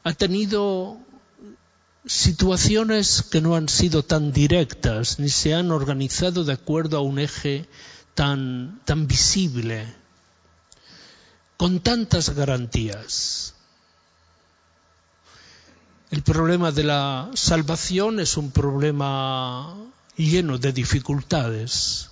ha 0.02 0.14
tenido 0.14 0.96
situaciones 2.06 3.20
que 3.20 3.42
no 3.42 3.54
han 3.54 3.68
sido 3.68 4.02
tan 4.02 4.32
directas 4.32 5.18
ni 5.18 5.28
se 5.28 5.52
han 5.52 5.70
organizado 5.70 6.42
de 6.44 6.54
acuerdo 6.54 6.96
a 6.96 7.02
un 7.02 7.18
eje 7.18 7.68
tan, 8.14 8.80
tan 8.86 9.06
visible, 9.06 9.94
con 11.58 11.80
tantas 11.80 12.30
garantías. 12.30 13.52
El 16.10 16.22
problema 16.22 16.72
de 16.72 16.84
la 16.84 17.30
salvación 17.34 18.20
es 18.20 18.38
un 18.38 18.52
problema 18.52 19.76
lleno 20.16 20.56
de 20.56 20.72
dificultades. 20.72 22.08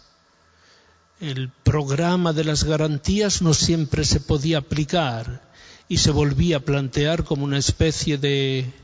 El 1.22 1.50
programa 1.50 2.32
de 2.32 2.42
las 2.42 2.64
garantías 2.64 3.42
no 3.42 3.54
siempre 3.54 4.04
se 4.04 4.18
podía 4.18 4.58
aplicar 4.58 5.40
y 5.88 5.98
se 5.98 6.11
volvía 6.11 6.56
a 6.56 6.61
plantear 6.61 7.22
como 7.22 7.44
una 7.44 7.58
especie 7.58 8.18
de 8.18 8.74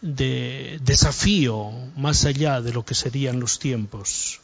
de 0.00 0.78
desafío 0.82 1.70
más 1.94 2.24
allá 2.24 2.62
de 2.62 2.72
lo 2.72 2.86
que 2.86 2.94
serían 2.94 3.38
los 3.38 3.58
tiempos. 3.58 4.40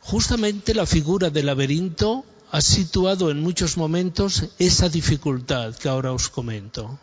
Justamente 0.00 0.74
la 0.74 0.86
figura 0.86 1.30
del 1.30 1.46
laberinto 1.46 2.24
ha 2.50 2.60
situado 2.60 3.30
en 3.30 3.40
muchos 3.40 3.76
momentos 3.76 4.46
esa 4.58 4.88
dificultad 4.88 5.76
que 5.76 5.88
ahora 5.88 6.12
os 6.12 6.28
comento. 6.28 6.98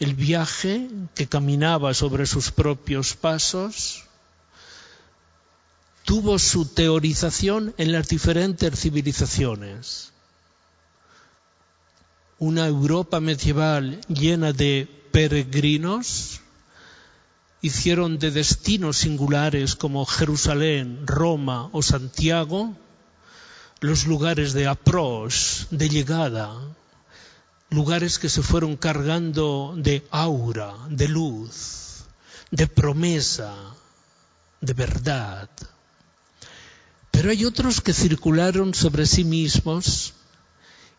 El 0.00 0.14
viaje 0.14 0.88
que 1.14 1.28
caminaba 1.28 1.92
sobre 1.92 2.26
sus 2.26 2.50
propios 2.50 3.14
pasos 3.14 4.03
tuvo 6.04 6.38
su 6.38 6.66
teorización 6.66 7.74
en 7.78 7.92
las 7.92 8.08
diferentes 8.08 8.78
civilizaciones 8.78 10.14
una 12.38 12.66
Europa 12.66 13.20
medieval 13.20 14.00
llena 14.08 14.52
de 14.52 14.88
peregrinos, 15.12 16.40
hicieron 17.62 18.18
de 18.18 18.30
destinos 18.30 18.98
singulares 18.98 19.76
como 19.76 20.04
Jerusalén, 20.04 21.06
Roma 21.06 21.68
o 21.72 21.82
Santiago 21.82 22.76
los 23.80 24.06
lugares 24.06 24.52
de 24.52 24.66
approach, 24.66 25.68
de 25.70 25.88
llegada, 25.88 26.52
lugares 27.70 28.18
que 28.18 28.28
se 28.28 28.42
fueron 28.42 28.76
cargando 28.76 29.74
de 29.76 30.06
aura, 30.10 30.74
de 30.88 31.08
luz, 31.08 32.04
de 32.50 32.66
promesa, 32.66 33.54
de 34.60 34.72
verdad. 34.72 35.48
Pero 37.24 37.32
hay 37.32 37.46
otros 37.46 37.80
que 37.80 37.94
circularon 37.94 38.74
sobre 38.74 39.06
sí 39.06 39.24
mismos 39.24 40.12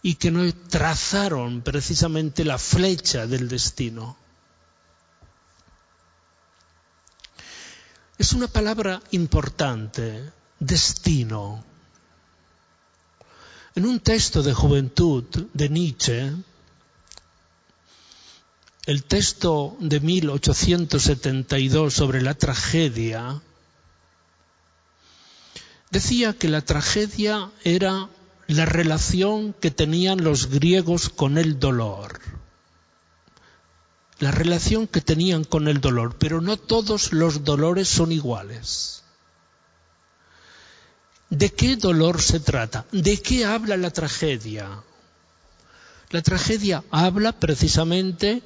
y 0.01 0.15
que 0.15 0.31
no 0.31 0.51
trazaron 0.69 1.61
precisamente 1.61 2.43
la 2.43 2.57
flecha 2.57 3.27
del 3.27 3.47
destino. 3.47 4.17
Es 8.17 8.33
una 8.33 8.47
palabra 8.47 9.03
importante, 9.11 10.31
destino. 10.59 11.63
En 13.75 13.85
un 13.85 13.99
texto 13.99 14.41
de 14.41 14.55
juventud 14.55 15.25
de 15.53 15.69
Nietzsche, 15.69 16.33
el 18.87 19.03
texto 19.03 19.77
de 19.79 19.99
1872 19.99 21.93
sobre 21.93 22.23
la 22.23 22.33
tragedia, 22.33 23.43
decía 25.95 26.33
que 26.33 26.49
la 26.49 26.59
tragedia 26.59 27.51
era 27.63 28.09
la 28.47 28.65
relación 28.65 29.53
que 29.53 29.71
tenían 29.71 30.25
los 30.25 30.47
griegos 30.47 31.07
con 31.07 31.37
el 31.37 31.57
dolor. 31.57 32.19
La 34.19 34.31
relación 34.31 34.87
que 34.87 34.99
tenían 34.99 35.45
con 35.45 35.69
el 35.69 35.79
dolor, 35.79 36.17
pero 36.19 36.41
no 36.41 36.57
todos 36.57 37.13
los 37.13 37.45
dolores 37.45 37.87
son 37.87 38.11
iguales. 38.11 39.03
¿De 41.29 41.53
qué 41.53 41.77
dolor 41.77 42.21
se 42.21 42.41
trata? 42.41 42.85
¿De 42.91 43.21
qué 43.21 43.45
habla 43.45 43.77
la 43.77 43.91
tragedia? 43.91 44.83
La 46.09 46.21
tragedia 46.21 46.83
habla 46.91 47.31
precisamente 47.39 48.43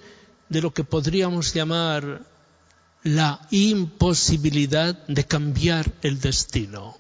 de 0.50 0.62
lo 0.62 0.72
que 0.72 0.84
podríamos 0.84 1.52
llamar 1.56 2.28
la 3.02 3.42
imposibilidad 3.50 4.94
de 5.08 5.26
cambiar 5.26 5.92
el 6.04 6.20
destino. 6.22 7.00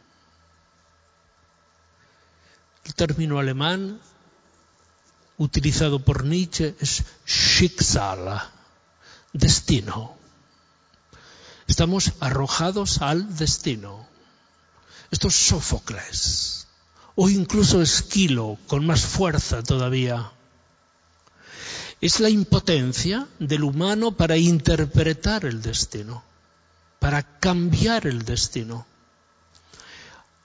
El 2.85 2.95
término 2.95 3.39
alemán 3.39 3.99
utilizado 5.37 5.99
por 5.99 6.25
Nietzsche 6.25 6.75
es 6.79 7.03
Schicksal, 7.27 8.41
destino. 9.33 10.15
Estamos 11.67 12.13
arrojados 12.19 13.01
al 13.01 13.37
destino. 13.37 14.07
Esto 15.11 15.29
es 15.29 15.35
Sófocles, 15.35 16.67
o 17.15 17.29
incluso 17.29 17.81
Esquilo, 17.81 18.57
con 18.67 18.85
más 18.85 19.05
fuerza 19.05 19.63
todavía. 19.63 20.31
Es 22.01 22.19
la 22.19 22.29
impotencia 22.29 23.27
del 23.39 23.63
humano 23.63 24.11
para 24.11 24.37
interpretar 24.37 25.45
el 25.45 25.61
destino, 25.61 26.23
para 26.99 27.23
cambiar 27.39 28.07
el 28.07 28.23
destino. 28.23 28.85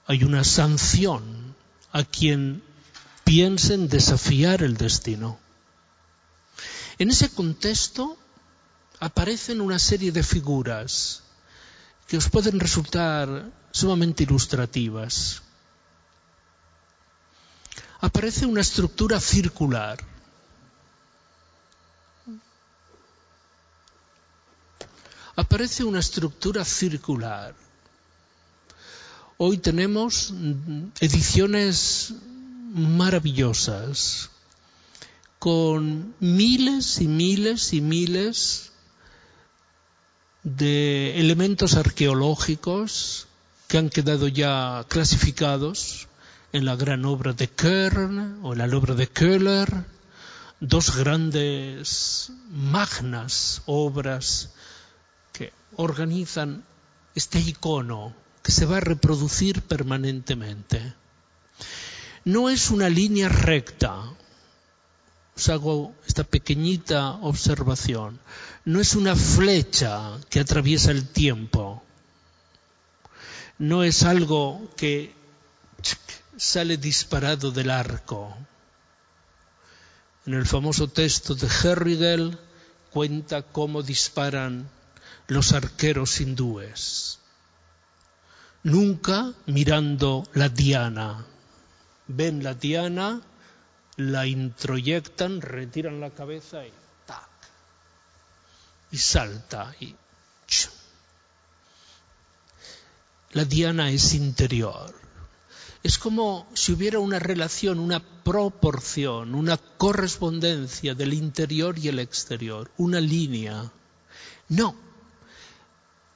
Hay 0.06 0.24
una 0.24 0.44
sanción 0.44 1.43
a 1.94 2.02
quien 2.02 2.60
piensen 3.22 3.88
desafiar 3.88 4.64
el 4.64 4.76
destino. 4.76 5.38
En 6.98 7.10
ese 7.10 7.30
contexto 7.30 8.18
aparecen 8.98 9.60
una 9.60 9.78
serie 9.78 10.10
de 10.10 10.24
figuras 10.24 11.22
que 12.08 12.16
os 12.16 12.28
pueden 12.28 12.58
resultar 12.58 13.50
sumamente 13.70 14.24
ilustrativas. 14.24 15.42
Aparece 18.00 18.44
una 18.44 18.60
estructura 18.60 19.20
circular. 19.20 19.98
aparece 25.36 25.82
una 25.84 25.98
estructura 25.98 26.64
circular. 26.64 27.63
Hoy 29.36 29.58
tenemos 29.58 30.32
ediciones 31.00 32.14
maravillosas 32.72 34.30
con 35.40 36.14
miles 36.20 37.00
y 37.00 37.08
miles 37.08 37.72
y 37.72 37.80
miles 37.80 38.70
de 40.44 41.18
elementos 41.18 41.74
arqueológicos 41.74 43.26
que 43.66 43.78
han 43.78 43.90
quedado 43.90 44.28
ya 44.28 44.86
clasificados 44.88 46.06
en 46.52 46.64
la 46.64 46.76
gran 46.76 47.04
obra 47.04 47.32
de 47.32 47.48
Kern 47.48 48.38
o 48.44 48.52
en 48.52 48.58
la 48.58 48.76
obra 48.76 48.94
de 48.94 49.08
Köhler, 49.08 49.84
dos 50.60 50.96
grandes 50.96 52.30
magnas 52.52 53.62
obras 53.66 54.50
que 55.32 55.52
organizan 55.74 56.64
este 57.16 57.40
icono 57.40 58.14
que 58.44 58.52
se 58.52 58.66
va 58.66 58.76
a 58.76 58.80
reproducir 58.80 59.62
permanentemente. 59.62 60.92
No 62.26 62.50
es 62.50 62.70
una 62.70 62.90
línea 62.90 63.30
recta. 63.30 64.02
Os 65.34 65.48
hago 65.48 65.94
esta 66.06 66.24
pequeñita 66.24 67.12
observación. 67.22 68.20
No 68.66 68.82
es 68.82 68.94
una 68.96 69.16
flecha 69.16 70.18
que 70.28 70.40
atraviesa 70.40 70.90
el 70.90 71.08
tiempo. 71.08 71.82
No 73.56 73.82
es 73.82 74.02
algo 74.02 74.70
que 74.76 75.14
sale 76.36 76.76
disparado 76.76 77.50
del 77.50 77.70
arco. 77.70 78.36
En 80.26 80.34
el 80.34 80.44
famoso 80.44 80.88
texto 80.88 81.34
de 81.34 81.48
Herrigel 81.48 82.38
cuenta 82.90 83.40
cómo 83.40 83.82
disparan 83.82 84.68
los 85.28 85.54
arqueros 85.54 86.20
hindúes 86.20 87.23
nunca 88.64 89.32
mirando 89.46 90.24
la 90.34 90.48
diana. 90.48 91.24
Ven 92.08 92.42
la 92.42 92.54
diana, 92.54 93.22
la 93.96 94.26
introyectan, 94.26 95.40
retiran 95.40 96.00
la 96.00 96.10
cabeza 96.10 96.66
y 96.66 96.72
tac. 97.06 97.28
Y 98.90 98.98
salta 98.98 99.74
y 99.80 99.94
la 103.32 103.44
diana 103.44 103.90
es 103.90 104.14
interior. 104.14 104.94
Es 105.82 105.98
como 105.98 106.48
si 106.54 106.72
hubiera 106.72 107.00
una 107.00 107.18
relación, 107.18 107.80
una 107.80 108.00
proporción, 108.00 109.34
una 109.34 109.56
correspondencia 109.56 110.94
del 110.94 111.12
interior 111.12 111.76
y 111.76 111.88
el 111.88 111.98
exterior, 111.98 112.70
una 112.78 113.00
línea. 113.00 113.72
No, 114.48 114.76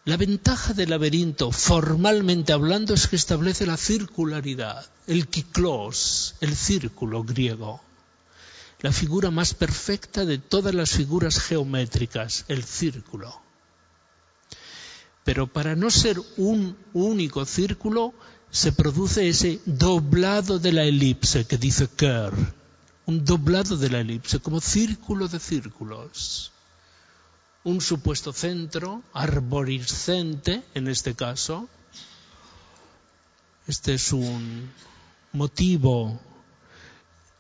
la 0.08 0.16
ventaja 0.16 0.72
del 0.72 0.88
laberinto, 0.88 1.52
formalmente 1.52 2.54
hablando, 2.54 2.94
es 2.94 3.08
que 3.08 3.16
establece 3.16 3.66
la 3.66 3.76
circularidad, 3.76 4.86
el 5.06 5.28
kiklos, 5.28 6.34
el 6.40 6.56
círculo 6.56 7.24
griego, 7.24 7.82
la 8.80 8.90
figura 8.90 9.30
más 9.30 9.52
perfecta 9.52 10.24
de 10.24 10.38
todas 10.38 10.74
las 10.74 10.92
figuras 10.92 11.38
geométricas, 11.38 12.46
el 12.48 12.64
círculo. 12.64 13.38
Pero 15.24 15.46
para 15.46 15.76
no 15.76 15.90
ser 15.90 16.18
un 16.38 16.74
único 16.94 17.44
círculo, 17.44 18.14
se 18.50 18.72
produce 18.72 19.28
ese 19.28 19.60
doblado 19.66 20.58
de 20.58 20.72
la 20.72 20.84
elipse 20.84 21.44
que 21.44 21.58
dice 21.58 21.86
Kerr, 21.86 22.32
un 23.04 23.26
doblado 23.26 23.76
de 23.76 23.90
la 23.90 24.00
elipse, 24.00 24.38
como 24.38 24.62
círculo 24.62 25.28
de 25.28 25.38
círculos 25.38 26.52
un 27.64 27.80
supuesto 27.80 28.32
centro 28.32 29.02
arborescente, 29.12 30.64
en 30.74 30.88
este 30.88 31.14
caso. 31.14 31.68
Este 33.66 33.94
es 33.94 34.12
un 34.12 34.72
motivo 35.32 36.20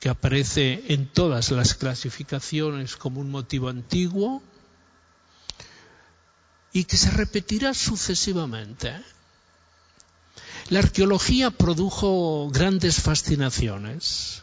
que 0.00 0.08
aparece 0.08 0.84
en 0.88 1.08
todas 1.08 1.50
las 1.50 1.74
clasificaciones 1.74 2.96
como 2.96 3.20
un 3.20 3.30
motivo 3.30 3.68
antiguo 3.68 4.42
y 6.72 6.84
que 6.84 6.96
se 6.96 7.10
repetirá 7.10 7.74
sucesivamente. 7.74 9.02
La 10.68 10.80
arqueología 10.80 11.50
produjo 11.50 12.50
grandes 12.50 13.00
fascinaciones. 13.00 14.42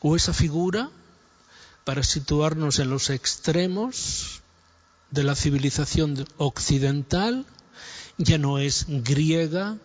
O 0.00 0.14
esa 0.14 0.32
figura 0.32 0.90
para 1.88 2.02
situarnos 2.02 2.80
en 2.80 2.90
los 2.90 3.08
extremos 3.08 4.42
de 5.10 5.22
la 5.22 5.34
civilización 5.34 6.22
occidental, 6.36 7.46
ya 8.18 8.36
no 8.36 8.58
es 8.58 8.84
griega, 8.88 9.78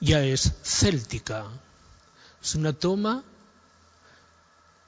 ya 0.00 0.24
es 0.24 0.54
céltica. 0.64 1.44
Es 2.42 2.56
una 2.56 2.72
toma, 2.72 3.22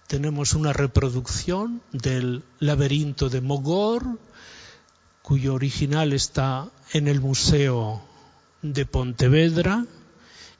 tenemos 0.09 0.55
una 0.55 0.73
reproducción 0.73 1.81
del 1.92 2.42
laberinto 2.59 3.29
de 3.29 3.40
Mogor, 3.40 4.18
cuyo 5.23 5.55
original 5.55 6.12
está 6.12 6.73
en 6.92 7.07
el 7.07 7.21
Museo 7.21 8.03
de 8.62 8.85
Pontevedra 8.85 9.87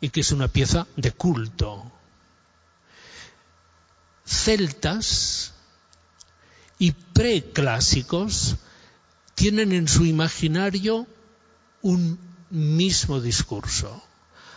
y 0.01 0.11
que 0.11 0.21
es 0.21 0.31
una 0.31 0.47
pieza 0.47 0.87
de 0.95 1.11
culto. 1.11 1.91
Celtas 4.25 5.55
y 6.79 6.93
preclásicos 6.93 8.57
tienen 9.35 9.73
en 9.73 9.89
su 9.89 10.05
imaginario 10.05 11.07
un 11.83 12.19
mismo 12.51 13.21
discurso. 13.21 14.03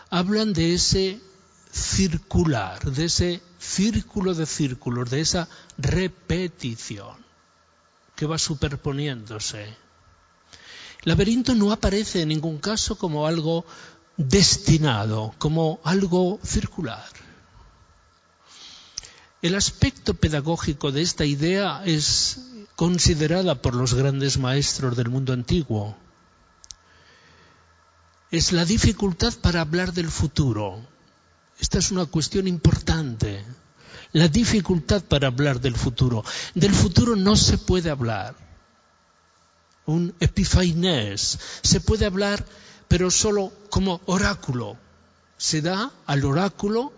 Hablan 0.10 0.54
de 0.54 0.74
ese 0.74 1.22
circular, 1.72 2.84
de 2.84 3.06
ese 3.06 3.42
círculo 3.60 4.34
de 4.34 4.46
círculos, 4.46 5.10
de 5.10 5.22
esa 5.22 5.48
repetición 5.78 7.16
que 8.16 8.26
va 8.26 8.38
superponiéndose. 8.38 9.76
Laberinto 11.04 11.56
no 11.56 11.72
aparece 11.72 12.22
en 12.22 12.30
ningún 12.30 12.60
caso 12.60 12.98
como 12.98 13.26
algo 13.26 13.66
destinado, 14.18 15.34
como 15.40 15.80
algo 15.84 16.40
circular. 16.44 17.06
El 19.42 19.56
aspecto 19.56 20.14
pedagógico 20.14 20.92
de 20.92 21.02
esta 21.02 21.26
idea 21.26 21.82
es 21.84 22.40
considerada 22.76 23.56
por 23.56 23.74
los 23.76 23.96
grandes 23.96 24.38
maestros 24.38 24.96
del 24.96 25.10
mundo 25.10 25.34
antiguo. 25.34 25.98
Es 28.30 28.52
la 28.52 28.66
dificultad 28.66 29.34
para 29.42 29.62
hablar 29.62 29.94
del 29.94 30.12
futuro. 30.12 30.80
Esta 31.60 31.80
es 31.80 31.92
una 31.92 32.06
cuestión 32.06 32.48
importante. 32.48 33.44
La 34.14 34.28
dificultad 34.28 35.04
para 35.04 35.28
hablar 35.28 35.60
del 35.60 35.76
futuro. 35.76 36.24
Del 36.54 36.74
futuro 36.74 37.16
no 37.16 37.36
se 37.36 37.58
puede 37.58 37.90
hablar. 37.90 38.36
Un 39.88 40.14
epifainés. 40.20 41.40
Se 41.64 41.82
puede 41.82 42.06
hablar, 42.06 42.46
pero 42.88 43.10
solo 43.10 43.52
como 43.72 44.02
oráculo. 44.06 44.78
Se 45.38 45.62
da 45.62 45.92
al 46.06 46.26
oráculo 46.26 46.94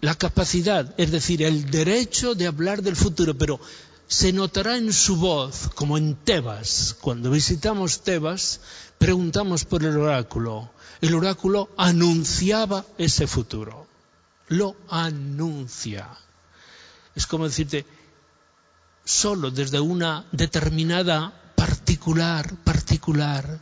la 0.00 0.14
capacidad, 0.14 0.94
es 0.96 1.10
decir, 1.10 1.42
el 1.42 1.70
derecho 1.70 2.34
de 2.34 2.46
hablar 2.46 2.82
del 2.82 2.96
futuro, 2.96 3.36
pero 3.36 3.60
se 4.08 4.32
notará 4.32 4.76
en 4.76 4.92
su 4.92 5.16
voz, 5.16 5.70
como 5.74 5.98
en 5.98 6.16
Tebas. 6.16 6.96
Cuando 7.00 7.30
visitamos 7.30 8.02
Tebas, 8.02 8.60
preguntamos 8.98 9.64
por 9.64 9.84
el 9.84 9.96
oráculo. 9.96 10.70
El 11.00 11.14
oráculo 11.14 11.70
anunciaba 11.76 12.84
ese 12.98 13.26
futuro. 13.26 13.86
Lo 14.48 14.74
anuncia. 14.88 16.08
Es 17.14 17.26
como 17.26 17.44
decirte, 17.44 17.86
solo 19.04 19.50
desde 19.50 19.80
una 19.80 20.26
determinada 20.32 21.52
particular, 21.54 22.56
particular 22.64 23.60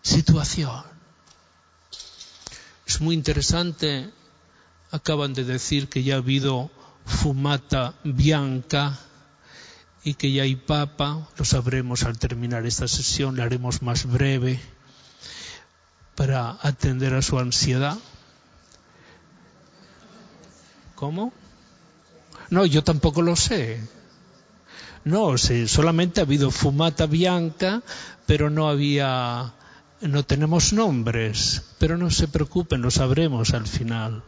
situación. 0.00 0.84
Es 2.86 3.00
muy 3.00 3.14
interesante 3.14 4.12
acaban 4.94 5.34
de 5.34 5.42
decir 5.42 5.88
que 5.88 6.04
ya 6.04 6.14
ha 6.14 6.18
habido 6.18 6.70
fumata 7.04 7.94
bianca 8.04 8.96
y 10.04 10.14
que 10.14 10.30
ya 10.30 10.44
hay 10.44 10.54
papa. 10.54 11.28
Lo 11.36 11.44
sabremos 11.44 12.04
al 12.04 12.16
terminar 12.16 12.64
esta 12.64 12.86
sesión, 12.86 13.36
la 13.36 13.42
haremos 13.42 13.82
más 13.82 14.06
breve 14.06 14.60
para 16.14 16.58
atender 16.62 17.12
a 17.14 17.22
su 17.22 17.40
ansiedad. 17.40 17.98
¿Cómo? 20.94 21.32
No, 22.50 22.64
yo 22.64 22.84
tampoco 22.84 23.20
lo 23.20 23.34
sé. 23.34 23.80
No, 25.04 25.36
sé, 25.38 25.66
solamente 25.66 26.20
ha 26.20 26.24
habido 26.24 26.52
fumata 26.52 27.06
bianca, 27.06 27.82
pero 28.26 28.48
no 28.48 28.68
había, 28.68 29.54
no 30.00 30.24
tenemos 30.24 30.72
nombres. 30.72 31.64
Pero 31.80 31.98
no 31.98 32.12
se 32.12 32.28
preocupen, 32.28 32.80
lo 32.80 32.92
sabremos 32.92 33.54
al 33.54 33.66
final. 33.66 34.22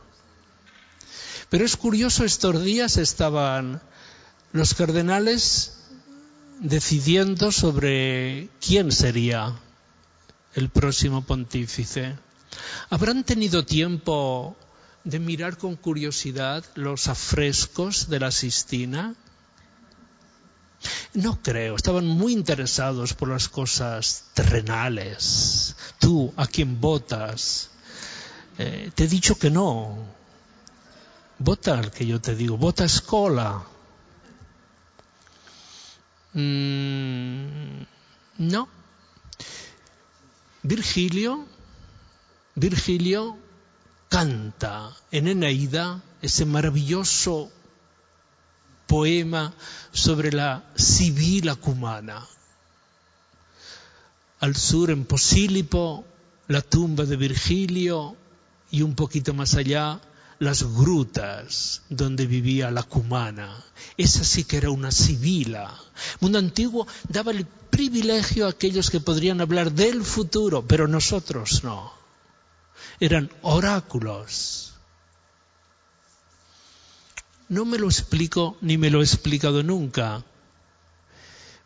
Pero 1.48 1.64
es 1.64 1.76
curioso, 1.76 2.24
estos 2.24 2.62
días 2.64 2.96
estaban 2.96 3.80
los 4.52 4.74
cardenales 4.74 5.78
decidiendo 6.60 7.52
sobre 7.52 8.48
quién 8.60 8.90
sería 8.90 9.54
el 10.54 10.70
próximo 10.70 11.22
pontífice. 11.24 12.16
¿Habrán 12.90 13.24
tenido 13.24 13.64
tiempo 13.64 14.56
de 15.04 15.20
mirar 15.20 15.56
con 15.56 15.76
curiosidad 15.76 16.64
los 16.74 17.08
afrescos 17.08 18.08
de 18.08 18.20
la 18.20 18.30
Sistina? 18.30 19.14
No 21.14 21.40
creo, 21.42 21.76
estaban 21.76 22.06
muy 22.06 22.32
interesados 22.32 23.14
por 23.14 23.28
las 23.28 23.48
cosas 23.48 24.24
terrenales. 24.34 25.76
Tú, 25.98 26.32
a 26.36 26.46
quién 26.46 26.80
votas, 26.80 27.70
eh, 28.58 28.90
te 28.94 29.04
he 29.04 29.08
dicho 29.08 29.38
que 29.38 29.50
no. 29.50 30.15
Vota 31.38 31.78
al 31.78 31.90
que 31.90 32.06
yo 32.06 32.20
te 32.20 32.34
digo, 32.34 32.56
vota 32.56 32.84
escola. 32.84 33.62
Mm, 36.32 37.82
no. 38.38 38.68
Virgilio, 40.62 41.46
Virgilio 42.54 43.38
canta 44.08 44.96
en 45.10 45.28
Eneida 45.28 46.02
ese 46.22 46.44
maravilloso 46.46 47.50
poema 48.86 49.54
sobre 49.92 50.32
la 50.32 50.64
Sibila 50.74 51.54
cumana. 51.54 52.26
Al 54.40 54.56
sur, 54.56 54.90
en 54.90 55.04
Posílipo, 55.04 56.04
la 56.48 56.62
tumba 56.62 57.04
de 57.04 57.16
Virgilio 57.16 58.16
y 58.70 58.82
un 58.82 58.94
poquito 58.94 59.34
más 59.34 59.54
allá, 59.54 60.00
las 60.38 60.62
grutas 60.62 61.82
donde 61.88 62.26
vivía 62.26 62.70
la 62.70 62.82
cumana. 62.82 63.64
Esa 63.96 64.24
sí 64.24 64.44
que 64.44 64.58
era 64.58 64.70
una 64.70 64.90
sibila. 64.90 65.74
mundo 66.20 66.38
antiguo 66.38 66.86
daba 67.08 67.32
el 67.32 67.46
privilegio 67.46 68.46
a 68.46 68.50
aquellos 68.50 68.90
que 68.90 69.00
podrían 69.00 69.40
hablar 69.40 69.72
del 69.72 70.02
futuro, 70.02 70.66
pero 70.66 70.88
nosotros 70.88 71.64
no. 71.64 71.92
Eran 73.00 73.30
oráculos. 73.42 74.74
No 77.48 77.64
me 77.64 77.78
lo 77.78 77.86
explico 77.86 78.56
ni 78.60 78.76
me 78.76 78.90
lo 78.90 79.00
he 79.00 79.04
explicado 79.04 79.62
nunca. 79.62 80.24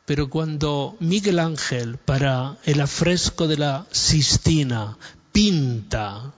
Pero 0.05 0.29
cuando 0.29 0.97
Miguel 0.99 1.39
Ángel, 1.39 1.97
para 1.97 2.59
el 2.65 2.81
afresco 2.81 3.47
de 3.47 3.57
la 3.57 3.87
Sistina, 3.93 4.99
pinta 5.33 6.33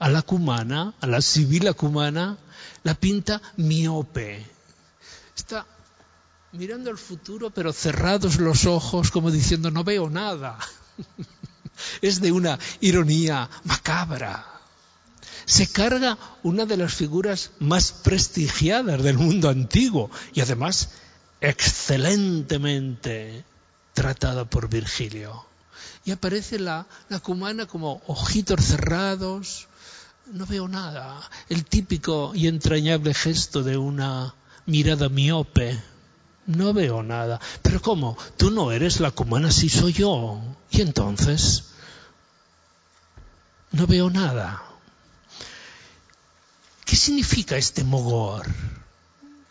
a 0.00 0.08
la 0.08 0.22
cumana, 0.22 0.94
a 1.00 1.06
la 1.06 1.20
sibila 1.20 1.74
cumana, 1.74 2.38
la 2.82 2.94
pinta 2.94 3.40
miope. 3.58 4.44
Está 5.36 5.66
mirando 6.52 6.90
al 6.90 6.96
futuro, 6.96 7.50
pero 7.50 7.72
cerrados 7.72 8.40
los 8.40 8.64
ojos, 8.64 9.10
como 9.10 9.30
diciendo, 9.30 9.70
no 9.70 9.84
veo 9.84 10.08
nada. 10.08 10.58
es 12.02 12.22
de 12.22 12.32
una 12.32 12.58
ironía 12.80 13.50
macabra. 13.64 14.46
Se 15.44 15.70
carga 15.70 16.16
una 16.42 16.64
de 16.64 16.78
las 16.78 16.94
figuras 16.94 17.50
más 17.58 17.92
prestigiadas 17.92 19.02
del 19.02 19.18
mundo 19.18 19.50
antiguo 19.50 20.10
y 20.32 20.40
además 20.40 20.92
excelentemente 21.42 23.44
tratada 23.92 24.46
por 24.46 24.70
Virgilio. 24.70 25.44
Y 26.06 26.12
aparece 26.12 26.58
la 26.58 26.86
cumana 27.22 27.66
como 27.66 28.00
ojitos 28.06 28.64
cerrados, 28.64 29.68
no 30.26 30.46
veo 30.46 30.68
nada. 30.68 31.20
El 31.48 31.64
típico 31.64 32.32
y 32.34 32.46
entrañable 32.46 33.14
gesto 33.14 33.62
de 33.62 33.76
una 33.76 34.34
mirada 34.66 35.08
miope. 35.08 35.80
No 36.46 36.72
veo 36.72 37.02
nada. 37.02 37.40
Pero 37.62 37.80
¿cómo? 37.80 38.16
Tú 38.36 38.50
no 38.50 38.72
eres 38.72 39.00
la 39.00 39.10
cumana, 39.10 39.50
sí 39.50 39.68
soy 39.68 39.92
yo. 39.92 40.40
Y 40.70 40.80
entonces, 40.80 41.64
no 43.72 43.86
veo 43.86 44.10
nada. 44.10 44.62
¿Qué 46.84 46.96
significa 46.96 47.56
este 47.56 47.84
mogor? 47.84 48.46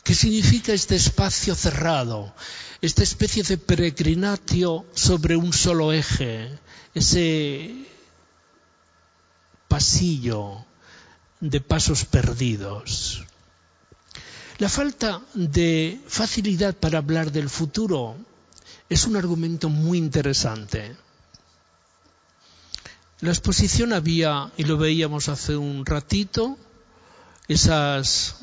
¿Qué 0.03 0.15
significa 0.15 0.73
este 0.73 0.95
espacio 0.95 1.55
cerrado? 1.55 2.33
Esta 2.81 3.03
especie 3.03 3.43
de 3.43 3.57
peregrinatio 3.57 4.85
sobre 4.93 5.35
un 5.35 5.53
solo 5.53 5.93
eje, 5.93 6.49
ese 6.93 7.85
pasillo 9.69 10.65
de 11.39 11.61
pasos 11.61 12.03
perdidos. 12.03 13.23
La 14.57 14.67
falta 14.67 15.21
de 15.33 16.01
facilidad 16.07 16.75
para 16.75 16.97
hablar 16.97 17.31
del 17.31 17.49
futuro 17.49 18.17
es 18.89 19.05
un 19.05 19.15
argumento 19.15 19.69
muy 19.69 19.97
interesante. 19.97 20.97
La 23.21 23.29
exposición 23.29 23.93
había, 23.93 24.51
y 24.57 24.65
lo 24.65 24.77
veíamos 24.77 25.29
hace 25.29 25.55
un 25.55 25.85
ratito, 25.85 26.57
esas, 27.47 28.35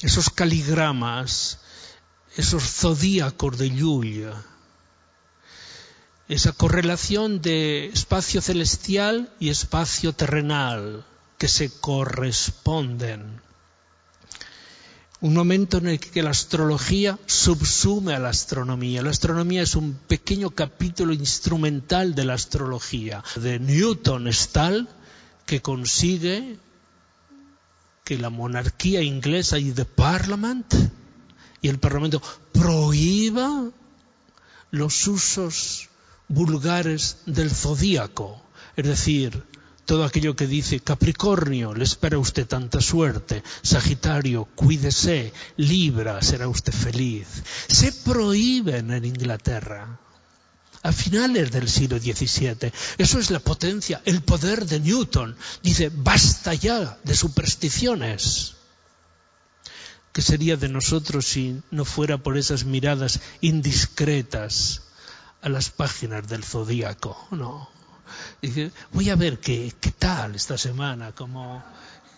esos 0.00 0.30
caligramas, 0.30 1.58
esos 2.36 2.64
zodíacos 2.64 3.58
de 3.58 3.70
Llull, 3.70 4.32
esa 6.30 6.52
correlación 6.52 7.42
de 7.42 7.86
espacio 7.86 8.40
celestial 8.40 9.34
y 9.40 9.48
espacio 9.48 10.12
terrenal 10.12 11.04
que 11.38 11.48
se 11.48 11.72
corresponden. 11.80 13.40
Un 15.20 15.34
momento 15.34 15.78
en 15.78 15.88
el 15.88 15.98
que 15.98 16.22
la 16.22 16.30
astrología 16.30 17.18
subsume 17.26 18.14
a 18.14 18.20
la 18.20 18.28
astronomía. 18.28 19.02
La 19.02 19.10
astronomía 19.10 19.62
es 19.62 19.74
un 19.74 19.94
pequeño 19.94 20.50
capítulo 20.50 21.12
instrumental 21.12 22.14
de 22.14 22.24
la 22.24 22.34
astrología. 22.34 23.24
De 23.34 23.58
Newton 23.58 24.28
es 24.28 24.50
tal 24.50 24.88
que 25.46 25.60
consigue 25.60 26.58
que 28.04 28.18
la 28.18 28.30
monarquía 28.30 29.02
inglesa 29.02 29.58
y 29.58 29.74
y 31.62 31.68
el 31.68 31.78
parlamento 31.80 32.22
prohíba 32.52 33.64
los 34.70 35.08
usos 35.08 35.89
vulgares 36.30 37.18
del 37.26 37.50
zodíaco, 37.50 38.40
es 38.76 38.86
decir, 38.86 39.44
todo 39.84 40.04
aquello 40.04 40.36
que 40.36 40.46
dice 40.46 40.78
Capricornio, 40.78 41.74
le 41.74 41.82
espera 41.82 42.16
a 42.16 42.20
usted 42.20 42.46
tanta 42.46 42.80
suerte, 42.80 43.42
Sagitario, 43.62 44.44
cuídese, 44.54 45.32
Libra, 45.56 46.22
será 46.22 46.46
usted 46.46 46.72
feliz. 46.72 47.26
Se 47.66 47.90
prohíben 47.92 48.92
en 48.92 49.04
Inglaterra 49.04 49.98
a 50.82 50.92
finales 50.92 51.50
del 51.50 51.68
siglo 51.68 51.98
XVII. 51.98 52.72
Eso 52.98 53.18
es 53.18 53.30
la 53.32 53.40
potencia, 53.40 54.00
el 54.04 54.22
poder 54.22 54.64
de 54.66 54.78
Newton. 54.78 55.36
Dice, 55.64 55.90
basta 55.92 56.54
ya 56.54 56.96
de 57.02 57.16
supersticiones. 57.16 58.54
¿Qué 60.12 60.22
sería 60.22 60.56
de 60.56 60.68
nosotros 60.68 61.26
si 61.26 61.60
no 61.72 61.84
fuera 61.84 62.18
por 62.18 62.38
esas 62.38 62.64
miradas 62.64 63.18
indiscretas 63.40 64.82
a 65.42 65.48
las 65.48 65.70
páginas 65.70 66.26
del 66.28 66.44
zodíaco? 66.44 67.16
No. 67.30 67.68
Voy 68.92 69.10
a 69.10 69.16
ver 69.16 69.38
qué, 69.38 69.72
qué 69.80 69.92
tal 69.92 70.34
esta 70.34 70.58
semana, 70.58 71.12
como, 71.12 71.62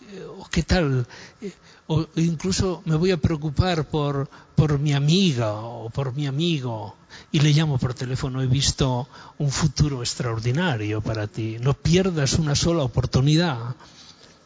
eh, 0.09 0.25
o 0.25 0.47
qué 0.49 0.63
tal, 0.63 1.05
eh, 1.41 1.53
o 1.87 2.07
incluso 2.15 2.81
me 2.85 2.95
voy 2.95 3.11
a 3.11 3.17
preocupar 3.17 3.85
por, 3.85 4.29
por 4.55 4.79
mi 4.79 4.93
amiga 4.93 5.53
o 5.53 5.89
por 5.89 6.13
mi 6.13 6.27
amigo 6.27 6.95
y 7.31 7.39
le 7.39 7.51
llamo 7.51 7.77
por 7.77 7.93
teléfono, 7.93 8.41
he 8.41 8.47
visto 8.47 9.07
un 9.37 9.51
futuro 9.51 10.01
extraordinario 10.01 11.01
para 11.01 11.27
ti, 11.27 11.57
no 11.59 11.73
pierdas 11.73 12.33
una 12.33 12.55
sola 12.55 12.83
oportunidad. 12.83 13.75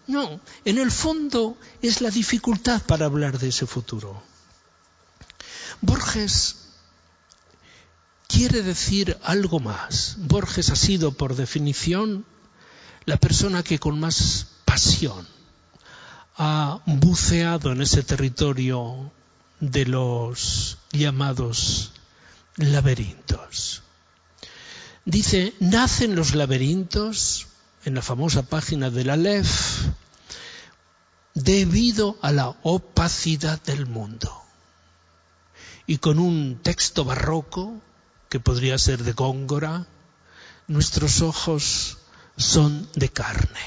No, 0.08 0.40
en 0.64 0.78
el 0.78 0.92
fondo 0.92 1.58
es 1.82 2.02
la 2.02 2.10
dificultad 2.10 2.82
para 2.82 3.06
hablar 3.06 3.40
de 3.40 3.50
ese 3.50 3.66
futuro. 3.66 4.22
Borges 5.82 6.67
quiere 8.38 8.62
decir 8.62 9.18
algo 9.24 9.60
más. 9.60 10.16
Borges 10.20 10.70
ha 10.70 10.76
sido, 10.76 11.12
por 11.12 11.36
definición, 11.36 12.24
la 13.06 13.18
persona 13.18 13.64
que 13.64 13.80
con 13.80 14.00
más 14.00 14.46
pasión 14.64 15.26
ha 16.38 16.80
buceado 16.86 17.72
en 17.72 17.82
ese 17.82 18.04
territorio 18.04 19.12
de 19.60 19.88
los 19.88 20.78
llamados 20.92 21.94
laberintos. 22.58 23.82
Dice, 25.04 25.56
nacen 25.60 26.16
los 26.16 26.36
laberintos, 26.36 27.48
en 27.86 27.96
la 27.96 28.04
famosa 28.04 28.44
página 28.44 28.92
de 28.92 29.04
la 29.04 29.18
LEF, 29.18 29.50
debido 31.34 32.18
a 32.22 32.32
la 32.32 32.50
opacidad 32.62 33.60
del 33.64 33.88
mundo. 33.88 34.32
Y 35.88 35.98
con 35.98 36.20
un 36.20 36.60
texto 36.62 37.04
barroco 37.04 37.82
que 38.38 38.44
podría 38.44 38.78
ser 38.78 39.04
de 39.04 39.14
Góngora, 39.14 39.88
nuestros 40.68 41.24
ojos 41.24 41.98
son 42.38 42.88
de 42.94 43.10
carne. 43.10 43.66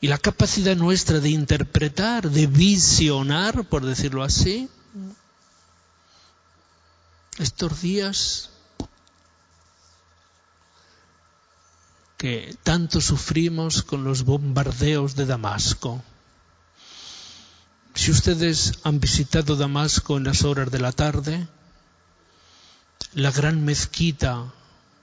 Y 0.00 0.08
la 0.08 0.16
capacidad 0.16 0.74
nuestra 0.74 1.20
de 1.20 1.28
interpretar, 1.28 2.30
de 2.30 2.46
visionar, 2.46 3.66
por 3.66 3.84
decirlo 3.84 4.22
así, 4.22 4.70
Estos 7.36 7.82
días 7.82 8.50
que 12.16 12.56
tanto 12.62 13.00
sufrimos 13.00 13.82
con 13.82 14.04
los 14.04 14.24
bombardeos 14.24 15.14
de 15.14 15.26
Damasco. 15.26 16.02
Si 17.94 18.10
ustedes 18.10 18.80
han 18.82 19.00
visitado 19.00 19.56
Damasco 19.56 20.16
en 20.16 20.24
las 20.24 20.44
horas 20.44 20.70
de 20.70 20.80
la 20.80 20.92
tarde, 20.92 21.48
la 23.14 23.32
gran 23.32 23.64
mezquita 23.64 24.52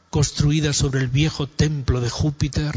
construida 0.09 0.71
sobre 0.71 1.01
el 1.01 1.09
viejo 1.09 1.45
templo 1.45 1.99
de 1.99 2.09
Júpiter, 2.09 2.73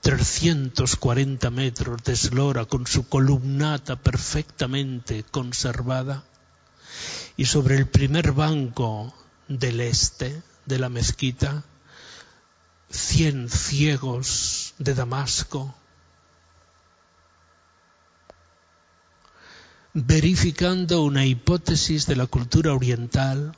340 0.00 1.50
metros 1.50 2.02
de 2.02 2.14
eslora 2.14 2.64
con 2.64 2.86
su 2.86 3.06
columnata 3.08 3.96
perfectamente 3.96 5.22
conservada, 5.22 6.24
y 7.36 7.44
sobre 7.44 7.76
el 7.76 7.86
primer 7.86 8.32
banco 8.32 9.14
del 9.48 9.80
este 9.80 10.42
de 10.64 10.78
la 10.78 10.88
mezquita, 10.88 11.64
cien 12.88 13.50
ciegos 13.50 14.72
de 14.78 14.94
Damasco, 14.94 15.74
verificando 19.92 21.02
una 21.02 21.26
hipótesis 21.26 22.06
de 22.06 22.16
la 22.16 22.26
cultura 22.26 22.72
oriental 22.72 23.54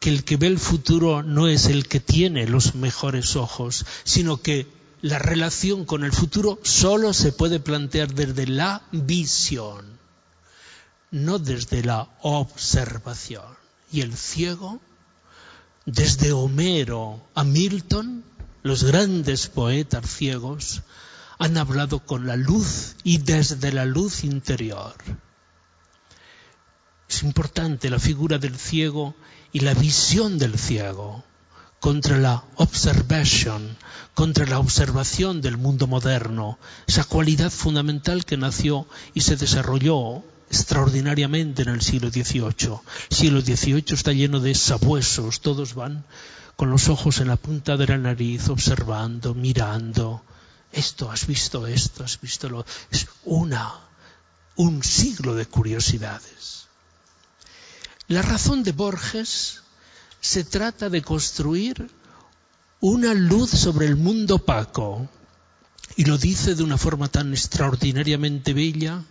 que 0.00 0.08
el 0.08 0.24
que 0.24 0.38
ve 0.38 0.46
el 0.46 0.58
futuro 0.58 1.22
no 1.22 1.46
es 1.46 1.66
el 1.66 1.86
que 1.86 2.00
tiene 2.00 2.48
los 2.48 2.74
mejores 2.74 3.36
ojos, 3.36 3.84
sino 4.02 4.38
que 4.38 4.66
la 5.02 5.18
relación 5.18 5.84
con 5.84 6.04
el 6.04 6.12
futuro 6.12 6.58
solo 6.62 7.12
se 7.12 7.32
puede 7.32 7.60
plantear 7.60 8.14
desde 8.14 8.46
la 8.46 8.82
visión, 8.92 9.98
no 11.10 11.38
desde 11.38 11.84
la 11.84 12.08
observación. 12.22 13.44
Y 13.92 14.00
el 14.00 14.16
ciego, 14.16 14.80
desde 15.84 16.32
Homero 16.32 17.22
a 17.34 17.44
Milton, 17.44 18.24
los 18.62 18.84
grandes 18.84 19.48
poetas 19.48 20.08
ciegos, 20.08 20.80
han 21.38 21.58
hablado 21.58 22.00
con 22.00 22.26
la 22.26 22.36
luz 22.36 22.96
y 23.04 23.18
desde 23.18 23.70
la 23.70 23.84
luz 23.84 24.24
interior. 24.24 24.94
Es 27.06 27.22
importante 27.22 27.90
la 27.90 27.98
figura 27.98 28.38
del 28.38 28.56
ciego 28.56 29.14
y 29.52 29.60
la 29.60 29.74
visión 29.74 30.38
del 30.38 30.58
ciego 30.58 31.24
contra 31.80 32.18
la 32.18 32.44
observation, 32.56 33.76
contra 34.14 34.46
la 34.46 34.58
observación 34.58 35.40
del 35.40 35.56
mundo 35.56 35.86
moderno, 35.86 36.58
esa 36.86 37.04
cualidad 37.04 37.50
fundamental 37.50 38.24
que 38.24 38.36
nació 38.36 38.86
y 39.14 39.22
se 39.22 39.36
desarrolló 39.36 40.22
extraordinariamente 40.50 41.62
en 41.62 41.68
el 41.70 41.80
siglo 41.80 42.10
XVIII. 42.10 42.80
El 43.10 43.16
siglo 43.16 43.40
XVIII 43.40 43.84
está 43.94 44.12
lleno 44.12 44.40
de 44.40 44.54
sabuesos, 44.54 45.40
todos 45.40 45.74
van 45.74 46.04
con 46.56 46.70
los 46.70 46.88
ojos 46.88 47.20
en 47.20 47.28
la 47.28 47.36
punta 47.36 47.78
de 47.78 47.86
la 47.86 47.96
nariz, 47.96 48.50
observando, 48.50 49.34
mirando. 49.34 50.22
Esto, 50.72 51.10
has 51.10 51.26
visto 51.26 51.66
esto, 51.66 52.04
has 52.04 52.20
visto 52.20 52.50
lo. 52.50 52.66
Es 52.90 53.08
una, 53.24 53.72
un 54.56 54.82
siglo 54.82 55.34
de 55.34 55.46
curiosidades. 55.46 56.66
La 58.10 58.22
razón 58.22 58.64
de 58.64 58.72
Borges 58.72 59.62
se 60.20 60.42
trata 60.42 60.90
de 60.90 61.00
construir 61.00 61.88
una 62.80 63.14
luz 63.14 63.50
sobre 63.50 63.86
el 63.86 63.94
mundo 63.94 64.34
opaco. 64.34 65.08
Y 65.94 66.06
lo 66.06 66.18
dice 66.18 66.56
de 66.56 66.64
una 66.64 66.76
forma 66.76 67.06
tan 67.06 67.32
extraordinariamente 67.32 68.52
bella, 68.52 69.04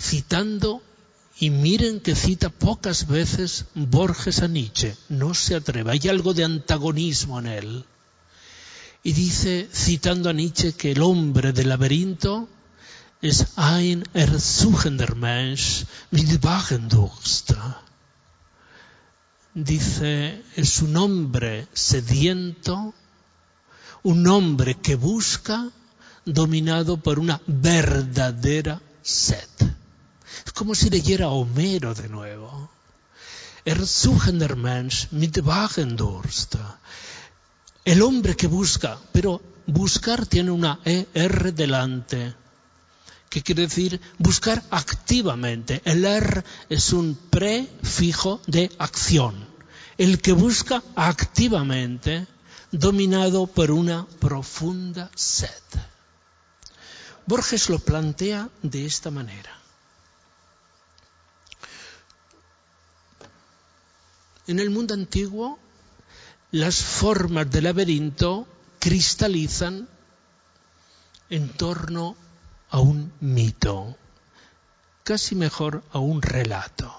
citando, 0.00 0.82
y 1.38 1.50
miren 1.50 2.00
que 2.00 2.14
cita 2.14 2.48
pocas 2.48 3.08
veces 3.08 3.66
Borges 3.74 4.40
a 4.40 4.48
Nietzsche, 4.48 4.96
no 5.10 5.34
se 5.34 5.56
atreve, 5.56 5.90
hay 5.90 6.08
algo 6.08 6.32
de 6.32 6.44
antagonismo 6.44 7.40
en 7.40 7.46
él. 7.46 7.84
Y 9.02 9.12
dice, 9.12 9.68
citando 9.70 10.30
a 10.30 10.32
Nietzsche, 10.32 10.72
que 10.72 10.92
el 10.92 11.02
hombre 11.02 11.52
del 11.52 11.68
laberinto 11.68 12.48
es 13.20 13.48
ein 13.56 14.02
ersuchender 14.14 15.14
Mensch 15.14 15.84
mit 16.10 16.42
Wagendurst 16.42 17.52
dice, 19.54 20.42
es 20.56 20.82
un 20.82 20.96
hombre 20.96 21.68
sediento, 21.72 22.92
un 24.02 24.26
hombre 24.26 24.74
que 24.74 24.96
busca 24.96 25.70
dominado 26.24 26.96
por 26.96 27.18
una 27.18 27.40
verdadera 27.46 28.80
sed. 29.02 29.48
Es 30.44 30.52
como 30.52 30.74
si 30.74 30.90
leyera 30.90 31.28
Homero 31.28 31.94
de 31.94 32.08
nuevo. 32.08 32.70
Er 33.64 33.86
suchender 33.86 34.56
Mensch 34.56 35.10
mit 35.12 35.38
Wagendurst. 35.38 36.56
El 37.84 38.02
hombre 38.02 38.36
que 38.36 38.46
busca, 38.46 38.98
pero 39.12 39.40
buscar 39.66 40.26
tiene 40.26 40.50
una 40.50 40.80
ER 40.84 41.54
delante 41.54 42.34
que 43.34 43.42
quiere 43.42 43.62
decir 43.62 44.00
buscar 44.18 44.62
activamente. 44.70 45.82
El 45.84 46.04
er 46.04 46.44
es 46.68 46.92
un 46.92 47.16
prefijo 47.16 48.40
de 48.46 48.70
acción. 48.78 49.34
El 49.98 50.20
que 50.22 50.30
busca 50.30 50.84
activamente, 50.94 52.28
dominado 52.70 53.48
por 53.48 53.72
una 53.72 54.06
profunda 54.20 55.10
sed. 55.16 55.48
Borges 57.26 57.70
lo 57.70 57.80
plantea 57.80 58.50
de 58.62 58.86
esta 58.86 59.10
manera. 59.10 59.50
En 64.46 64.60
el 64.60 64.70
mundo 64.70 64.94
antiguo, 64.94 65.58
las 66.52 66.76
formas 66.76 67.50
del 67.50 67.64
laberinto 67.64 68.46
cristalizan 68.78 69.88
en 71.30 71.48
torno 71.48 72.16
a 72.74 72.80
un 72.80 73.12
mito, 73.20 73.96
casi 75.04 75.36
mejor 75.36 75.84
a 75.92 76.00
un 76.00 76.22
relato. 76.22 76.92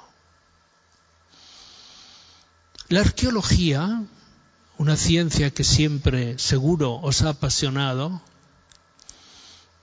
La 2.87 3.01
arqueología, 3.01 4.05
una 4.77 4.95
ciencia 4.95 5.49
que 5.49 5.65
siempre 5.65 6.39
seguro 6.39 6.93
os 7.01 7.23
ha 7.23 7.31
apasionado, 7.31 8.21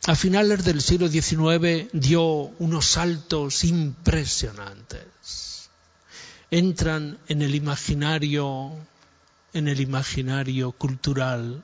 a 0.07 0.15
finales 0.15 0.65
del 0.65 0.81
siglo 0.81 1.09
XIX 1.09 1.91
dio 1.93 2.25
unos 2.59 2.87
saltos 2.87 3.63
impresionantes. 3.63 5.69
Entran 6.51 7.19
en 7.29 7.43
el 7.43 7.55
imaginario, 7.55 8.73
en 9.53 9.69
el 9.69 9.83
imaginario 9.83 10.73
cultural, 10.73 11.63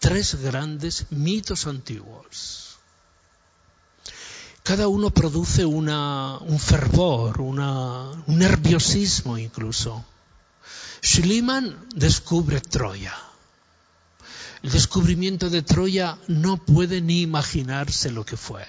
tres 0.00 0.34
grandes 0.42 1.12
mitos 1.12 1.68
antiguos 1.68 2.73
cada 4.64 4.88
uno 4.88 5.10
produce 5.10 5.66
un 5.66 6.58
fervor, 6.58 7.42
un 7.42 8.24
nerviosismo 8.26 9.36
incluso. 9.36 10.02
Schliemann 11.02 11.86
descubre 11.94 12.62
Troya. 12.62 13.14
El 14.62 14.70
descubrimiento 14.70 15.50
de 15.50 15.60
Troya 15.60 16.16
no 16.28 16.56
puede 16.56 17.02
ni 17.02 17.20
imaginarse 17.20 18.10
lo 18.10 18.24
que 18.24 18.38
fue. 18.38 18.64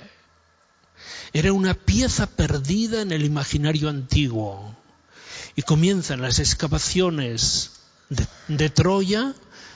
Era 1.31 1.53
una 1.53 1.73
pieza 1.73 2.27
perdida 2.27 3.01
en 3.01 3.13
el 3.13 3.23
imaginario 3.23 3.87
antiguo. 3.87 4.75
Y 5.55 5.61
comienzan 5.61 6.21
las 6.21 6.39
excavaciones 6.39 7.71
de 8.49 8.69
Troya 8.69 9.33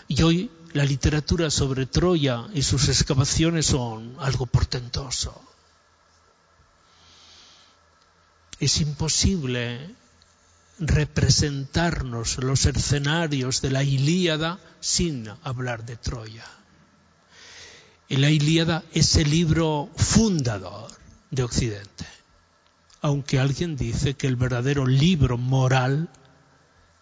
y 0.10 0.22
hoy 0.24 0.52
la 0.74 0.84
literatura 0.84 1.50
sobre 1.50 1.86
Troya 1.86 2.46
y 2.54 2.62
sus 2.64 2.90
excavaciones 2.90 3.68
son 3.68 4.18
algo 4.20 4.48
portentoso. 4.48 5.42
Es 8.60 8.82
imposible 8.82 9.96
representarnos 10.80 12.38
los 12.38 12.66
escenarios 12.66 13.62
de 13.62 13.72
la 13.72 13.84
Ilíada 13.84 14.60
sin 14.80 15.30
hablar 15.44 15.86
de 15.86 15.98
Troya. 15.98 16.46
Y 18.08 18.18
la 18.18 18.30
Ilíada 18.32 18.84
es 18.92 19.16
el 19.16 19.30
libro 19.30 19.90
fundador 19.96 20.92
de 21.32 21.44
Occidente, 21.44 22.06
aunque 23.02 23.40
alguien 23.40 23.78
dice 23.78 24.16
que 24.16 24.28
el 24.28 24.36
verdadero 24.36 24.86
libro 24.86 25.38
moral 25.38 26.10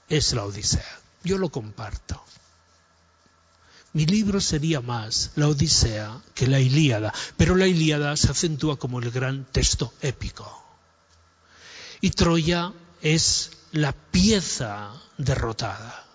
es 0.10 0.34
la 0.34 0.44
Odisea. 0.44 1.00
Yo 1.24 1.38
lo 1.38 1.50
comparto. 1.50 2.22
Mi 3.94 4.06
libro 4.06 4.42
sería 4.42 4.82
más 4.82 5.32
la 5.36 5.48
Odisea 5.48 6.22
que 6.36 6.46
la 6.46 6.60
Ilíada, 6.60 7.14
pero 7.36 7.56
la 7.56 7.68
Ilíada 7.68 8.16
se 8.16 8.30
acentúa 8.30 8.78
como 8.78 9.00
el 9.00 9.10
gran 9.12 9.46
texto 9.46 9.94
épico. 10.02 10.67
Y 12.02 12.12
Troya 12.12 12.74
es 13.02 13.52
la 13.72 13.92
pieza 13.92 14.92
derrotada. 15.18 16.06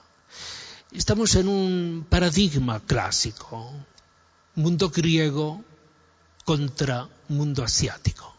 Estamos 0.92 1.34
en 1.36 1.48
un 1.48 2.06
paradigma 2.08 2.80
clásico, 2.80 3.72
mundo 4.54 4.90
griego 4.90 5.64
contra 6.44 7.08
mundo 7.28 7.64
asiático. 7.64 8.32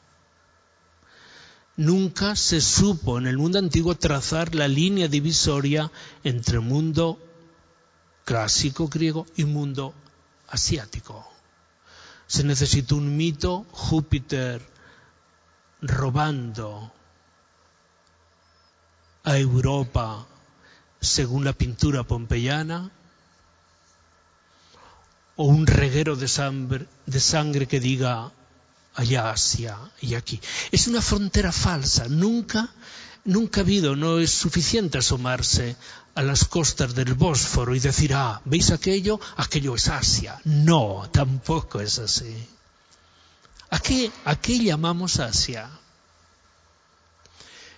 Nunca 1.75 2.35
se 2.35 2.61
supo 2.61 3.17
en 3.17 3.25
el 3.25 3.39
mundo 3.39 3.57
antiguo 3.57 3.95
trazar 3.95 4.53
la 4.53 4.67
línea 4.67 5.07
divisoria 5.07 5.91
entre 6.23 6.59
mundo 6.59 7.17
clásico 8.23 8.87
griego 8.87 9.25
y 9.35 9.45
mundo 9.45 9.95
asiático. 10.49 11.27
Se 12.27 12.43
necesitó 12.43 12.95
un 12.95 13.17
mito, 13.17 13.65
Júpiter 13.71 14.61
robando 15.81 16.93
a 19.23 19.37
Europa 19.37 20.27
según 20.99 21.43
la 21.43 21.53
pintura 21.53 22.03
pompeyana, 22.03 22.89
o 25.35 25.45
un 25.45 25.67
reguero 25.67 26.15
de 26.15 26.27
sangre, 26.27 27.67
que 27.67 27.79
diga 27.79 28.31
allá 28.93 29.31
Asia 29.31 29.77
y 29.99 30.15
aquí. 30.15 30.39
Es 30.71 30.87
una 30.87 31.01
frontera 31.01 31.51
falsa. 31.51 32.07
Nunca, 32.07 32.69
nunca 33.25 33.61
ha 33.61 33.63
habido, 33.63 33.95
no 33.95 34.19
es 34.19 34.31
suficiente 34.31 34.99
asomarse 34.99 35.75
a 36.15 36.21
las 36.21 36.45
costas 36.45 36.93
del 36.93 37.15
Bósforo 37.15 37.75
y 37.75 37.79
decir, 37.79 38.13
ah, 38.13 38.41
¿veis 38.45 38.69
aquello? 38.71 39.19
Aquello 39.37 39.75
es 39.75 39.87
Asia. 39.87 40.39
No, 40.45 41.09
tampoco 41.11 41.81
es 41.81 41.97
así. 41.97 42.47
¿A 43.71 43.79
qué, 43.79 44.11
a 44.25 44.35
qué 44.35 44.63
llamamos 44.63 45.19
Asia? 45.19 45.67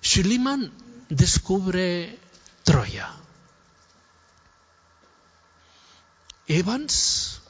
Schliemann 0.04 0.72
descubre 1.10 2.20
Troya. 2.64 3.12
Evans, 6.48 7.42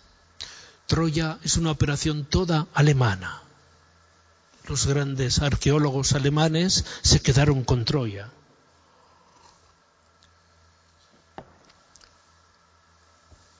Troya 0.88 1.40
es 1.44 1.58
una 1.58 1.72
operación 1.72 2.26
toda 2.26 2.68
alemana. 2.74 3.42
Los 4.68 4.88
grandes 4.88 5.40
arqueólogos 5.40 6.14
alemanes 6.14 6.86
se 7.02 7.22
quedaron 7.22 7.64
con 7.64 7.86
Troya. 7.86 8.32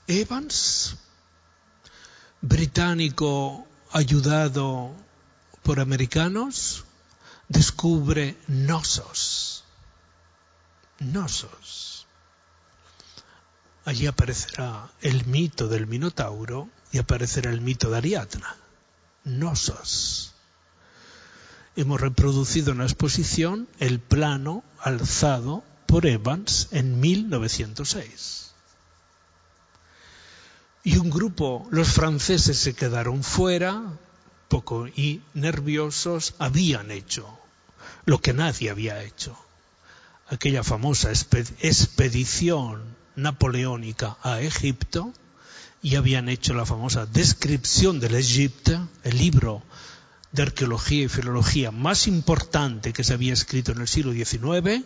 Evans, 0.08 0.96
británico 2.42 3.68
ayudado 3.92 4.94
por 5.64 5.80
americanos, 5.80 6.86
descubre 7.50 8.38
Nosos. 8.48 9.65
Nosos. 11.00 12.08
Allí 13.86 14.08
aparecerá 14.08 14.90
el 15.02 15.26
mito 15.26 15.68
del 15.68 15.88
Minotauro 15.88 16.70
y 16.92 16.98
aparecerá 16.98 17.52
el 17.52 17.62
mito 17.62 17.90
de 17.90 17.98
Ariadna. 17.98 18.56
Nosos. 19.24 20.34
Hemos 21.76 22.00
reproducido 22.00 22.72
en 22.72 22.80
la 22.80 22.86
exposición 22.86 23.68
el 23.80 24.00
plano 24.00 24.64
alzado 24.80 25.64
por 25.86 26.06
Evans 26.06 26.70
en 26.72 27.00
1906. 27.00 28.54
Y 30.84 30.98
un 30.98 31.10
grupo, 31.10 31.68
los 31.72 31.90
franceses 31.90 32.58
se 32.58 32.76
quedaron 32.76 33.24
fuera, 33.24 33.84
poco 34.48 34.88
y 34.88 35.22
nerviosos, 35.34 36.36
habían 36.38 36.92
hecho 36.92 37.28
lo 38.06 38.22
que 38.22 38.34
nadie 38.34 38.70
había 38.70 39.04
hecho. 39.04 39.38
Aquella 40.28 40.64
famosa 40.64 41.12
expedición 41.12 42.96
napoleónica 43.16 44.18
a 44.24 44.42
Egipto 44.42 45.14
y 45.82 45.96
habían 45.96 46.30
hecho 46.30 46.54
la 46.54 46.66
famosa 46.66 47.06
descripción 47.06 48.00
del 48.00 48.16
Egipto, 48.16 48.88
el 49.04 49.18
libro 49.18 49.64
de 50.32 50.42
arqueología 50.42 51.04
y 51.04 51.08
filología 51.08 51.72
más 51.72 52.08
importante 52.08 52.92
que 52.92 53.04
se 53.04 53.14
había 53.14 53.34
escrito 53.34 53.72
en 53.72 53.82
el 53.82 53.88
siglo 53.88 54.12
XIX, 54.12 54.84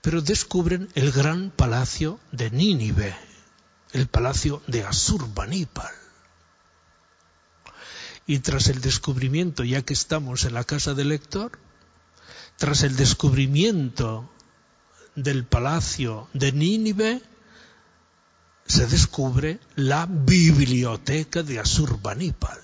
pero 0.00 0.22
descubren 0.22 0.88
el 0.94 1.12
gran 1.12 1.50
palacio 1.50 2.18
de 2.32 2.50
Nínive, 2.50 3.14
el 3.92 4.06
palacio 4.06 4.62
de 4.66 4.84
Asurbanipal. 4.84 5.92
Y 8.26 8.38
tras 8.40 8.68
el 8.68 8.80
descubrimiento, 8.80 9.64
ya 9.64 9.82
que 9.82 9.92
estamos 9.92 10.44
en 10.44 10.54
la 10.54 10.64
casa 10.64 10.94
del 10.94 11.10
lector, 11.10 11.58
tras 12.56 12.82
el 12.82 12.96
descubrimiento 12.96 14.30
del 15.14 15.44
palacio 15.44 16.28
de 16.32 16.52
Nínive, 16.52 17.22
se 18.66 18.86
descubre 18.86 19.60
la 19.76 20.06
biblioteca 20.06 21.42
de 21.42 21.58
Asurbanipal, 21.58 22.60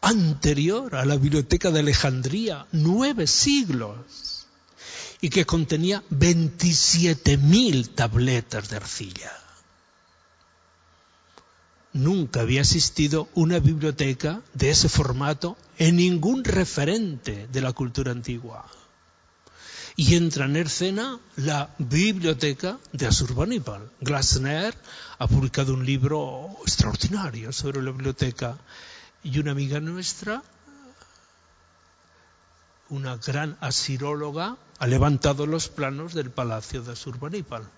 anterior 0.00 0.94
a 0.94 1.04
la 1.04 1.16
biblioteca 1.16 1.70
de 1.70 1.80
Alejandría, 1.80 2.66
nueve 2.72 3.26
siglos, 3.26 4.46
y 5.20 5.30
que 5.30 5.46
contenía 5.46 6.02
27.000 6.10 7.94
tabletas 7.94 8.68
de 8.68 8.76
arcilla. 8.76 9.32
Nunca 11.98 12.42
había 12.42 12.60
existido 12.60 13.28
una 13.34 13.58
biblioteca 13.58 14.40
de 14.54 14.70
ese 14.70 14.88
formato 14.88 15.56
en 15.78 15.96
ningún 15.96 16.44
referente 16.44 17.48
de 17.48 17.60
la 17.60 17.72
cultura 17.72 18.12
antigua. 18.12 18.64
Y 19.96 20.14
entra 20.14 20.44
en 20.44 20.54
escena 20.54 21.18
la 21.34 21.74
biblioteca 21.78 22.78
de 22.92 23.08
Asurbanipal. 23.08 23.90
Glasner 24.00 24.78
ha 25.18 25.26
publicado 25.26 25.74
un 25.74 25.84
libro 25.84 26.50
extraordinario 26.62 27.52
sobre 27.52 27.82
la 27.82 27.90
biblioteca 27.90 28.56
y 29.24 29.36
una 29.40 29.50
amiga 29.50 29.80
nuestra, 29.80 30.44
una 32.90 33.16
gran 33.16 33.58
asiróloga, 33.60 34.56
ha 34.78 34.86
levantado 34.86 35.46
los 35.46 35.68
planos 35.68 36.14
del 36.14 36.30
palacio 36.30 36.80
de 36.80 36.92
Asurbanipal. 36.92 37.68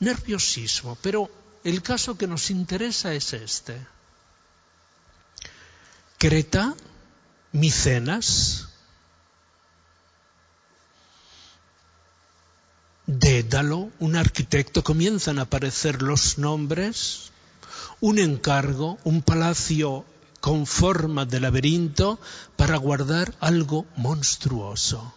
Nerviosismo, 0.00 0.98
pero 1.00 1.30
el 1.64 1.82
caso 1.82 2.16
que 2.16 2.26
nos 2.26 2.50
interesa 2.50 3.12
es 3.14 3.32
este. 3.32 3.86
Creta, 6.18 6.74
Micenas, 7.52 8.70
Dédalo, 13.12 13.90
un 13.98 14.14
arquitecto, 14.14 14.84
comienzan 14.84 15.40
a 15.40 15.42
aparecer 15.42 16.00
los 16.00 16.38
nombres, 16.38 17.32
un 18.00 18.20
encargo, 18.20 18.98
un 19.02 19.22
palacio 19.22 20.04
con 20.40 20.64
forma 20.64 21.24
de 21.24 21.40
laberinto 21.40 22.20
para 22.54 22.76
guardar 22.76 23.34
algo 23.40 23.84
monstruoso. 23.96 25.12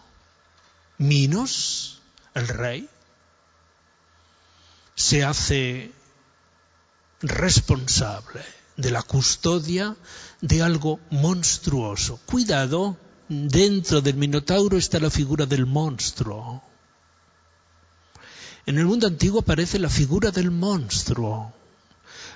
Minos, 0.97 1.99
el 2.33 2.47
rey, 2.47 2.89
se 4.95 5.23
hace 5.23 5.91
responsable 7.23 8.41
de 8.75 8.91
la 8.91 9.01
custodia 9.01 9.95
de 10.41 10.61
algo 10.61 10.99
monstruoso. 11.09 12.19
Cuidado, 12.25 12.97
dentro 13.29 14.01
del 14.01 14.15
Minotauro 14.15 14.77
está 14.77 14.99
la 14.99 15.09
figura 15.09 15.45
del 15.45 15.65
monstruo. 15.65 16.61
En 18.65 18.77
el 18.77 18.85
mundo 18.85 19.07
antiguo 19.07 19.41
aparece 19.41 19.79
la 19.79 19.89
figura 19.89 20.31
del 20.31 20.51
monstruo. 20.51 21.53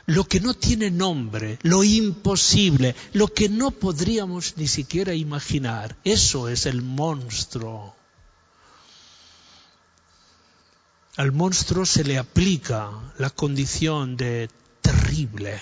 Lo 0.05 0.23
que 0.23 0.39
no 0.39 0.53
tiene 0.53 0.89
nombre, 0.89 1.59
lo 1.63 1.83
imposible, 1.83 2.95
lo 3.11 3.27
que 3.27 3.49
no 3.49 3.71
podríamos 3.71 4.55
ni 4.55 4.67
siquiera 4.67 5.13
imaginar, 5.13 5.97
eso 6.05 6.47
es 6.47 6.65
el 6.65 6.81
monstruo. 6.81 7.93
Al 11.17 11.31
monstruo 11.33 11.85
se 11.85 12.05
le 12.05 12.17
aplica 12.17 12.91
la 13.17 13.29
condición 13.29 14.15
de 14.15 14.49
terrible, 14.87 15.59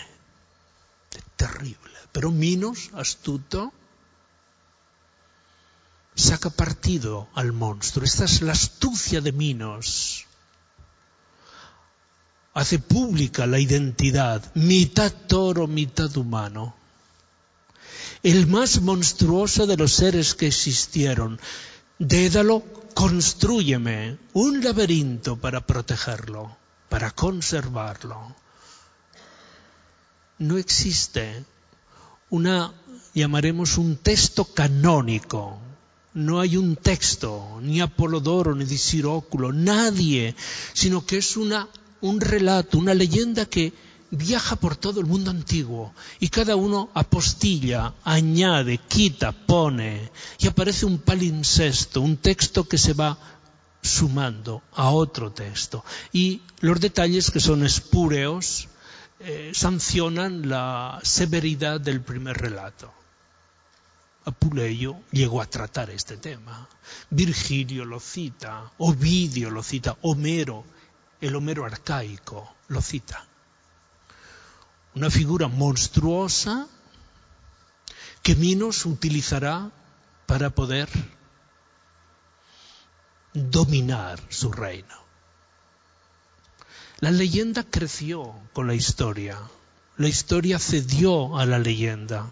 terrible. 1.35 1.97
Pero 2.11 2.29
Minos, 2.31 2.91
astuto, 2.93 3.73
saca 6.13 6.51
partido 6.51 7.27
al 7.33 7.51
monstruo. 7.51 8.05
Esta 8.05 8.25
es 8.25 8.43
la 8.43 8.51
astucia 8.51 9.21
de 9.21 9.31
Minos. 9.31 10.25
Hace 12.53 12.77
pública 12.77 13.47
la 13.47 13.59
identidad, 13.59 14.43
mitad 14.53 15.11
toro, 15.11 15.65
mitad 15.65 16.15
humano. 16.15 16.75
El 18.21 18.45
más 18.45 18.81
monstruoso 18.81 19.65
de 19.65 19.75
los 19.75 19.93
seres 19.93 20.35
que 20.35 20.47
existieron. 20.47 21.39
Dédalo, 21.97 22.63
construyeme 22.93 24.19
un 24.33 24.63
laberinto 24.63 25.35
para 25.35 25.65
protegerlo, 25.65 26.55
para 26.89 27.09
conservarlo 27.09 28.35
no 30.37 30.57
existe 30.57 31.45
una, 32.29 32.73
llamaremos 33.13 33.77
un 33.77 33.97
texto 33.97 34.45
canónico. 34.45 35.59
No 36.13 36.39
hay 36.39 36.55
un 36.55 36.77
texto, 36.77 37.59
ni 37.61 37.81
Apolodoro, 37.81 38.55
ni 38.55 38.63
de 38.63 38.77
Siróculo, 38.77 39.51
nadie, 39.51 40.33
sino 40.73 41.05
que 41.05 41.17
es 41.17 41.35
una, 41.35 41.67
un 41.99 42.21
relato, 42.21 42.77
una 42.77 42.93
leyenda 42.93 43.45
que 43.45 43.73
viaja 44.11 44.55
por 44.55 44.77
todo 44.77 45.01
el 45.01 45.07
mundo 45.07 45.31
antiguo 45.31 45.93
y 46.19 46.29
cada 46.29 46.55
uno 46.55 46.89
apostilla, 46.93 47.95
añade, 48.03 48.77
quita, 48.77 49.33
pone 49.33 50.09
y 50.39 50.47
aparece 50.47 50.85
un 50.85 50.99
palimpsesto, 50.99 51.99
un 51.99 52.17
texto 52.17 52.63
que 52.65 52.77
se 52.77 52.93
va 52.93 53.17
sumando 53.81 54.61
a 54.73 54.89
otro 54.91 55.31
texto. 55.31 55.83
Y 56.13 56.41
los 56.61 56.79
detalles 56.79 57.29
que 57.29 57.41
son 57.41 57.65
espúreos 57.65 58.69
eh, 59.19 59.51
sancionan 59.53 60.49
la 60.49 60.99
severidad 61.03 61.79
del 61.79 62.01
primer 62.01 62.37
relato. 62.37 62.93
Apuleyo 64.25 64.97
llegó 65.11 65.41
a 65.41 65.45
tratar 65.45 65.89
este 65.89 66.17
tema. 66.17 66.67
Virgilio 67.09 67.85
lo 67.85 67.99
cita, 67.99 68.71
Ovidio 68.79 69.49
lo 69.51 69.63
cita, 69.63 69.97
Homero, 70.01 70.65
el 71.21 71.35
Homero 71.35 71.65
arcaico, 71.65 72.55
lo 72.67 72.81
cita. 72.81 73.25
Una 74.95 75.09
figura 75.09 75.47
monstruosa 75.47 76.67
que 78.23 78.35
Minos 78.35 78.85
utilizará 78.85 79.71
para 80.25 80.49
poder 80.49 80.89
dominar 83.33 84.19
su 84.29 84.51
reino. 84.51 85.04
La 86.99 87.11
leyenda 87.11 87.63
creció 87.63 88.33
con 88.53 88.67
la 88.67 88.73
historia. 88.73 89.37
La 89.97 90.07
historia 90.07 90.59
cedió 90.59 91.37
a 91.37 91.45
la 91.45 91.59
leyenda. 91.59 92.31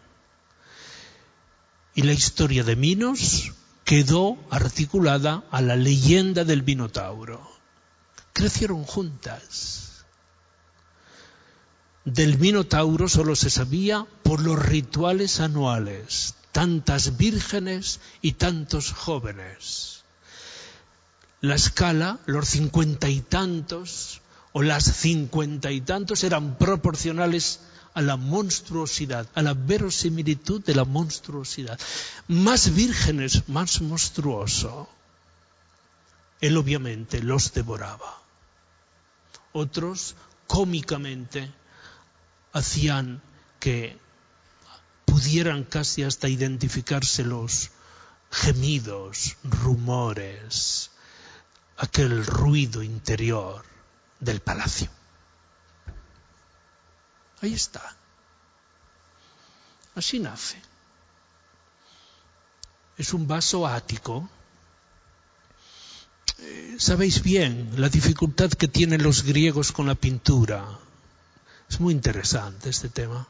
Y 1.96 2.04
la 2.04 2.14
historia 2.14 2.64
de 2.64 2.78
Minos 2.78 3.52
quedó 3.84 4.38
articulada 4.50 5.44
a 5.52 5.62
la 5.62 5.76
leyenda 5.76 6.46
del 6.46 6.64
Minotauro. 6.64 7.46
Crecieron 8.32 8.86
juntas. 8.86 10.06
Del 12.06 12.38
Minotauro 12.38 13.10
solo 13.10 13.36
se 13.36 13.50
sabía 13.50 14.08
por 14.24 14.42
los 14.42 14.58
rituales 14.58 15.42
anuales, 15.42 16.36
tantas 16.54 17.18
vírgenes 17.18 18.00
y 18.22 18.34
tantos 18.34 18.92
jóvenes. 18.94 20.04
La 21.42 21.56
escala, 21.56 22.20
los 22.26 22.48
cincuenta 22.48 23.10
y 23.10 23.20
tantos 23.20 24.22
o 24.54 24.62
las 24.62 24.84
cincuenta 24.84 25.72
y 25.72 25.82
tantos 25.82 26.24
eran 26.24 26.58
proporcionales 26.58 27.60
a 27.96 28.02
la 28.02 28.18
monstruosidad, 28.18 29.28
a 29.34 29.42
la 29.42 29.54
verosimilitud 29.56 30.64
de 30.64 30.76
la 30.76 30.86
monstruosidad. 30.86 31.80
Más 32.28 32.74
vírgenes, 32.74 33.50
más 33.50 33.82
monstruoso. 33.82 34.88
Él 36.40 36.56
obviamente 36.58 37.22
los 37.22 37.54
devoraba. 37.54 38.22
Otros, 39.54 40.16
cómicamente, 40.48 41.52
hacían 42.54 43.22
que 43.60 43.98
pudieran 45.06 45.64
casi 45.64 46.04
hasta 46.04 46.30
identificarse 46.30 47.24
los 47.24 47.72
gemidos, 48.30 49.36
rumores, 49.44 50.92
aquel 51.78 52.26
ruido 52.26 52.84
interior 52.84 53.73
del 54.24 54.42
palacio. 54.42 54.90
Ahí 57.42 57.54
está. 57.54 57.96
Así 59.96 60.20
nace. 60.20 60.62
Es 62.98 63.14
un 63.14 63.28
vaso 63.28 63.68
ático. 63.68 64.30
Eh, 66.40 66.76
sabéis 66.80 67.22
bien 67.22 67.74
la 67.78 67.90
dificultad 67.90 68.50
que 68.52 68.68
tienen 68.68 69.04
los 69.04 69.24
griegos 69.24 69.72
con 69.72 69.88
la 69.88 69.96
pintura. 69.96 70.66
Es 71.70 71.80
muy 71.80 71.94
interesante 71.94 72.70
este 72.70 72.90
tema. 72.90 73.28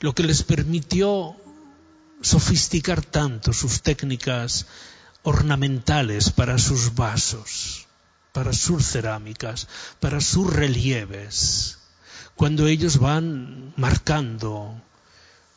Lo 0.00 0.14
que 0.14 0.24
les 0.24 0.42
permitió 0.42 1.36
sofisticar 2.22 3.04
tanto 3.04 3.52
sus 3.52 3.82
técnicas 3.82 4.66
ornamentales 5.22 6.30
para 6.30 6.58
sus 6.58 6.94
vasos, 6.94 7.86
para 8.32 8.52
sus 8.52 8.84
cerámicas, 8.86 9.68
para 10.00 10.20
sus 10.20 10.52
relieves 10.52 11.78
cuando 12.34 12.66
ellos 12.66 12.98
van 12.98 13.72
marcando 13.76 14.80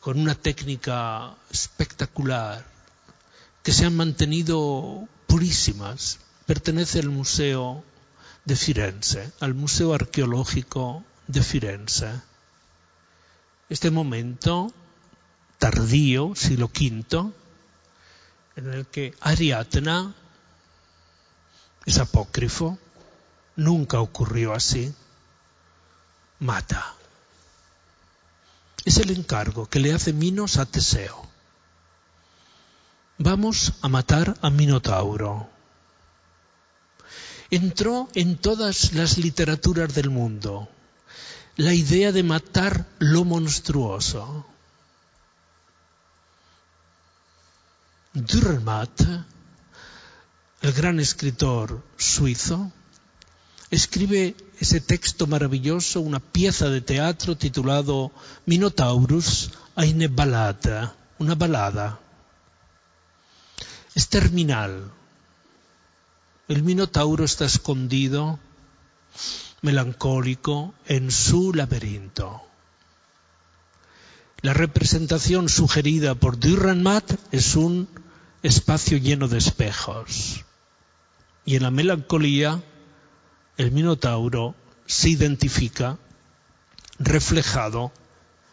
con 0.00 0.20
una 0.20 0.34
técnica 0.34 1.34
espectacular, 1.50 2.64
que 3.62 3.72
se 3.72 3.86
han 3.86 3.96
mantenido 3.96 5.08
purísimas, 5.26 6.20
pertenece 6.46 7.00
al 7.00 7.08
Museo 7.08 7.82
de 8.44 8.54
Firenze, 8.54 9.32
al 9.40 9.54
Museo 9.54 9.94
Arqueológico 9.94 11.02
de 11.26 11.42
Firenze. 11.42 12.20
Este 13.68 13.90
momento 13.90 14.72
tardío, 15.58 16.34
siglo 16.36 16.66
V, 16.66 17.32
en 18.54 18.72
el 18.72 18.86
que 18.86 19.12
Ariadna 19.20 20.14
es 21.86 21.98
apócrifo, 21.98 22.78
nunca 23.54 24.00
ocurrió 24.00 24.52
así 24.52 24.92
mata. 26.38 26.94
Es 28.84 28.98
el 28.98 29.10
encargo 29.10 29.66
que 29.66 29.80
le 29.80 29.92
hace 29.92 30.12
Minos 30.12 30.58
a 30.58 30.66
Teseo. 30.66 31.26
Vamos 33.18 33.74
a 33.80 33.88
matar 33.88 34.36
a 34.42 34.50
Minotauro. 34.50 35.48
Entró 37.50 38.08
en 38.14 38.36
todas 38.36 38.92
las 38.92 39.18
literaturas 39.18 39.94
del 39.94 40.10
mundo 40.10 40.68
la 41.56 41.72
idea 41.72 42.12
de 42.12 42.22
matar 42.22 42.86
lo 42.98 43.24
monstruoso. 43.24 44.44
Dürrenmatt, 48.12 49.00
el 50.62 50.72
gran 50.72 51.00
escritor 51.00 51.82
suizo, 51.96 52.72
escribe 53.70 54.36
ese 54.58 54.80
texto 54.80 55.26
maravilloso, 55.26 56.00
una 56.00 56.20
pieza 56.20 56.68
de 56.68 56.80
teatro 56.80 57.36
titulado 57.36 58.12
Minotaurus 58.46 59.50
eine 59.76 60.08
Ballata, 60.08 60.94
una 61.18 61.34
balada. 61.34 62.00
Es 63.94 64.08
terminal. 64.08 64.90
El 66.48 66.62
Minotauro 66.62 67.24
está 67.24 67.44
escondido, 67.44 68.38
melancólico, 69.62 70.74
en 70.86 71.10
su 71.10 71.52
laberinto. 71.52 72.42
La 74.42 74.54
representación 74.54 75.48
sugerida 75.48 76.14
por 76.14 76.38
Dürrenmatt 76.38 77.18
es 77.32 77.56
un 77.56 77.88
espacio 78.42 78.98
lleno 78.98 79.28
de 79.28 79.38
espejos. 79.38 80.44
Y 81.44 81.56
en 81.56 81.62
la 81.62 81.70
melancolía 81.70 82.62
el 83.56 83.72
Minotauro 83.72 84.54
se 84.86 85.10
identifica 85.10 85.98
reflejado 86.98 87.92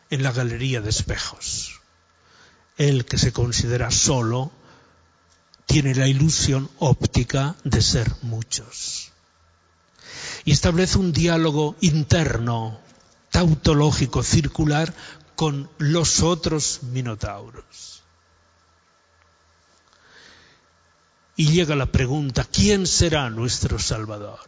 en 0.09 0.23
la 0.23 0.31
galería 0.31 0.81
de 0.81 0.89
espejos. 0.89 1.81
El 2.77 3.05
que 3.05 3.17
se 3.17 3.34
considera 3.34 3.91
solo 3.91 4.51
tiene 5.65 5.95
la 5.95 6.07
ilusión 6.07 6.69
óptica 6.79 7.55
de 7.63 7.81
ser 7.81 8.11
muchos. 8.21 9.11
Y 10.45 10.51
establece 10.51 10.97
un 10.97 11.13
diálogo 11.13 11.75
interno, 11.81 12.79
tautológico, 13.31 14.23
circular, 14.23 14.93
con 15.36 15.69
los 15.77 16.21
otros 16.21 16.84
minotauros. 16.84 18.03
Y 21.36 21.51
llega 21.51 21.75
la 21.75 21.88
pregunta, 21.88 22.43
¿quién 22.43 22.86
será 22.86 23.29
nuestro 23.29 23.79
Salvador? 23.79 24.39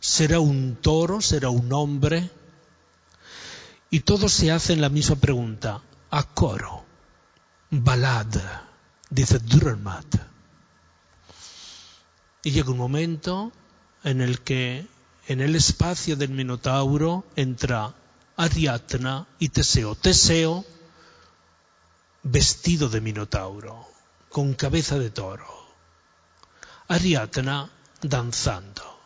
¿Será 0.00 0.40
un 0.40 0.76
toro? 0.76 1.20
¿Será 1.20 1.50
un 1.50 1.72
hombre? 1.72 2.30
Y 3.90 4.00
todos 4.00 4.32
se 4.32 4.50
hacen 4.50 4.80
la 4.80 4.88
misma 4.88 5.16
pregunta, 5.16 5.80
a 6.10 6.22
coro, 6.24 6.84
balad, 7.70 8.26
dice 9.10 9.38
Dürrenmatt. 9.38 10.16
Y 12.42 12.50
llega 12.50 12.70
un 12.70 12.78
momento 12.78 13.52
en 14.02 14.20
el 14.20 14.40
que 14.40 14.86
en 15.28 15.40
el 15.40 15.56
espacio 15.56 16.16
del 16.16 16.30
Minotauro 16.30 17.24
entra 17.36 17.94
Ariadna 18.36 19.26
y 19.38 19.48
Teseo. 19.48 19.94
Teseo 19.94 20.64
vestido 22.22 22.88
de 22.88 23.00
Minotauro, 23.00 23.88
con 24.28 24.54
cabeza 24.54 24.98
de 24.98 25.10
toro. 25.10 25.65
Ariadna 26.88 27.70
danzando. 28.02 28.96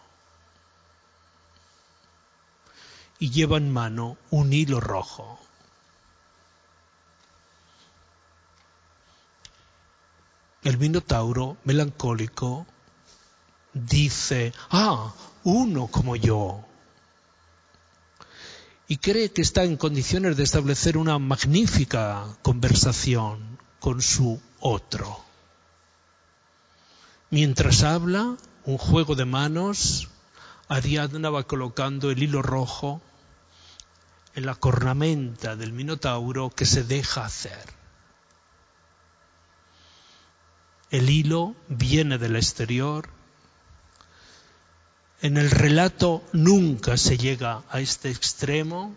y 3.21 3.31
lleva 3.31 3.59
en 3.59 3.71
mano 3.71 4.17
un 4.31 4.53
hilo 4.53 4.81
rojo. 4.81 5.39
El 10.65 10.79
Minotauro, 10.79 11.59
melancólico, 11.65 12.67
dice, 13.73 14.53
ah, 14.71 15.15
uno 15.45 15.87
como 15.87 16.17
yo. 16.17 16.65
y 18.89 18.97
cree 18.97 19.31
que 19.31 19.43
está 19.43 19.63
en 19.63 19.77
condiciones 19.77 20.37
de 20.37 20.43
establecer 20.43 20.97
una 20.97 21.17
magnífica 21.21 22.27
conversación 22.43 23.59
con 23.79 24.03
su 24.03 24.41
otro. 24.59 25.30
Mientras 27.31 27.85
habla, 27.85 28.37
un 28.65 28.77
juego 28.77 29.15
de 29.15 29.25
manos, 29.25 30.09
Ariadna 30.69 31.31
va 31.31 31.45
colocando 31.45 32.11
el 32.11 32.23
hilo 32.23 32.43
rojo 32.43 33.01
en 34.35 34.47
la 34.47 34.57
cornamenta 34.57 35.55
del 35.55 35.73
Minotauro 35.73 36.51
que 36.51 36.67
se 36.67 36.83
deja 36.83 37.25
hacer. 37.25 37.65
El 40.91 41.09
hilo 41.09 41.55
viene 41.69 42.19
del 42.19 42.35
exterior. 42.35 43.09
En 45.23 45.37
el 45.37 45.53
relato 45.53 46.25
nunca 46.33 46.97
se 46.97 47.17
llega 47.17 47.63
a 47.71 47.79
este 47.79 48.11
extremo, 48.11 48.97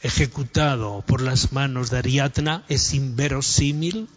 ejecutado 0.00 1.02
por 1.06 1.20
las 1.20 1.52
manos 1.52 1.90
de 1.90 1.98
Ariadna, 1.98 2.64
es 2.68 2.94
inverosímil, 2.94 4.08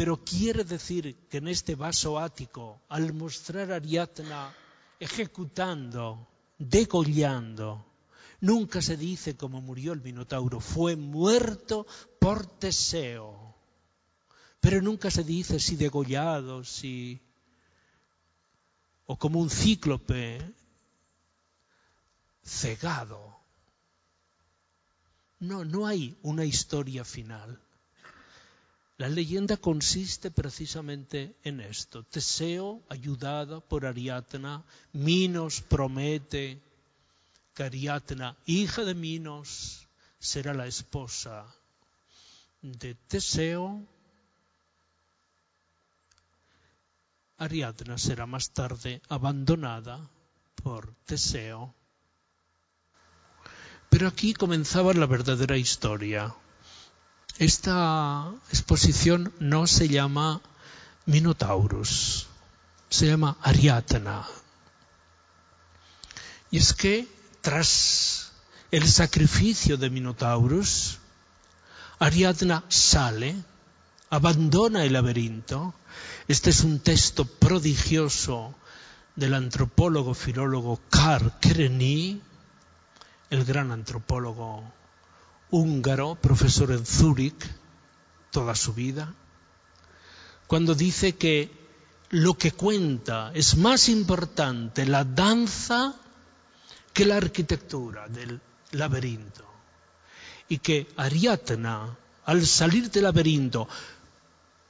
pero 0.00 0.24
quiere 0.24 0.64
decir 0.64 1.28
que 1.28 1.36
en 1.36 1.48
este 1.48 1.74
vaso 1.74 2.18
ático, 2.18 2.80
al 2.88 3.12
mostrar 3.12 3.70
a 3.70 3.76
Ariadna 3.76 4.50
ejecutando, 4.98 6.26
degollando, 6.56 7.84
nunca 8.40 8.80
se 8.80 8.96
dice 8.96 9.36
cómo 9.36 9.60
murió 9.60 9.92
el 9.92 10.00
Minotauro, 10.00 10.58
fue 10.58 10.96
muerto 10.96 11.86
por 12.18 12.46
Teseo. 12.46 13.54
Pero 14.58 14.80
nunca 14.80 15.10
se 15.10 15.22
dice 15.22 15.60
si 15.60 15.76
degollado, 15.76 16.64
si 16.64 17.20
o 19.04 19.18
como 19.18 19.38
un 19.38 19.50
cíclope 19.50 20.40
cegado. 22.42 23.36
No, 25.40 25.66
no 25.66 25.86
hay 25.86 26.16
una 26.22 26.46
historia 26.46 27.04
final. 27.04 27.60
La 29.00 29.08
leyenda 29.08 29.56
consiste 29.56 30.30
precisamente 30.30 31.34
en 31.42 31.60
esto. 31.62 32.02
Teseo, 32.02 32.82
ayudada 32.90 33.58
por 33.60 33.86
Ariadna, 33.86 34.62
Minos 34.92 35.62
promete 35.62 36.60
que 37.54 37.62
Ariadna, 37.62 38.36
hija 38.44 38.84
de 38.84 38.94
Minos, 38.94 39.88
será 40.18 40.52
la 40.52 40.66
esposa 40.66 41.46
de 42.60 42.94
Teseo. 42.94 43.82
Ariadna 47.38 47.96
será 47.96 48.26
más 48.26 48.50
tarde 48.50 49.00
abandonada 49.08 50.10
por 50.62 50.92
Teseo. 51.06 51.74
Pero 53.88 54.08
aquí 54.08 54.34
comenzaba 54.34 54.92
la 54.92 55.06
verdadera 55.06 55.56
historia. 55.56 56.34
Esta 57.40 58.30
exposición 58.50 59.32
no 59.38 59.66
se 59.66 59.88
llama 59.88 60.42
Minotaurus, 61.06 62.26
se 62.90 63.06
llama 63.06 63.38
Ariadna. 63.40 64.26
Y 66.50 66.58
es 66.58 66.74
que 66.74 67.08
tras 67.40 68.32
el 68.70 68.86
sacrificio 68.86 69.78
de 69.78 69.88
Minotaurus, 69.88 70.98
Ariadna 71.98 72.62
sale, 72.68 73.34
abandona 74.10 74.84
el 74.84 74.92
laberinto. 74.92 75.72
Este 76.28 76.50
es 76.50 76.60
un 76.60 76.80
texto 76.80 77.24
prodigioso 77.24 78.54
del 79.16 79.32
antropólogo 79.32 80.12
filólogo 80.12 80.78
Karl 80.90 81.32
Kereny, 81.40 82.20
el 83.30 83.44
gran 83.46 83.72
antropólogo 83.72 84.78
húngaro, 85.50 86.16
profesor 86.16 86.72
en 86.72 86.84
Zúrich 86.86 87.44
toda 88.30 88.54
su 88.54 88.72
vida, 88.72 89.14
cuando 90.46 90.74
dice 90.74 91.16
que 91.16 91.50
lo 92.10 92.34
que 92.34 92.52
cuenta 92.52 93.30
es 93.34 93.56
más 93.56 93.88
importante 93.88 94.84
la 94.86 95.04
danza 95.04 95.94
que 96.92 97.04
la 97.04 97.16
arquitectura 97.16 98.08
del 98.08 98.40
laberinto. 98.72 99.44
Y 100.48 100.58
que 100.58 100.88
Ariadna, 100.96 101.96
al 102.24 102.44
salir 102.46 102.90
del 102.90 103.04
laberinto, 103.04 103.68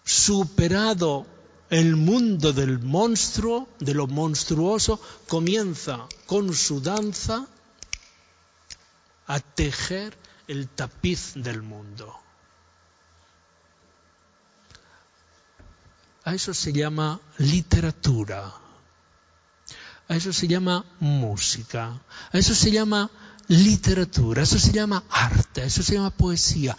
superado 0.05 1.27
el 1.71 1.97
mundo 1.97 2.53
del 2.53 2.81
monstruo, 2.81 3.69
de 3.79 3.95
lo 3.95 4.07
monstruoso, 4.07 5.01
comienza 5.27 6.07
con 6.27 6.53
su 6.53 6.81
danza 6.81 7.47
a 9.27 9.41
tejer 9.41 10.20
el 10.51 10.69
tapiz 10.69 11.35
del 11.37 11.63
mundo. 11.63 12.13
A 16.25 16.35
eso 16.35 16.53
se 16.53 16.73
llama 16.73 17.21
literatura, 17.39 18.53
a 20.09 20.17
eso 20.17 20.33
se 20.33 20.49
llama 20.49 20.85
música, 20.99 22.03
a 22.33 22.37
eso 22.37 22.57
se 22.57 22.73
llama 22.73 23.09
literatura, 23.47 24.41
a 24.41 24.45
eso 24.45 24.59
se 24.59 24.73
llama 24.73 25.05
arte, 25.09 25.63
a 25.63 25.67
eso 25.67 25.85
se 25.85 25.95
llama 25.95 26.11
poesía. 26.11 26.77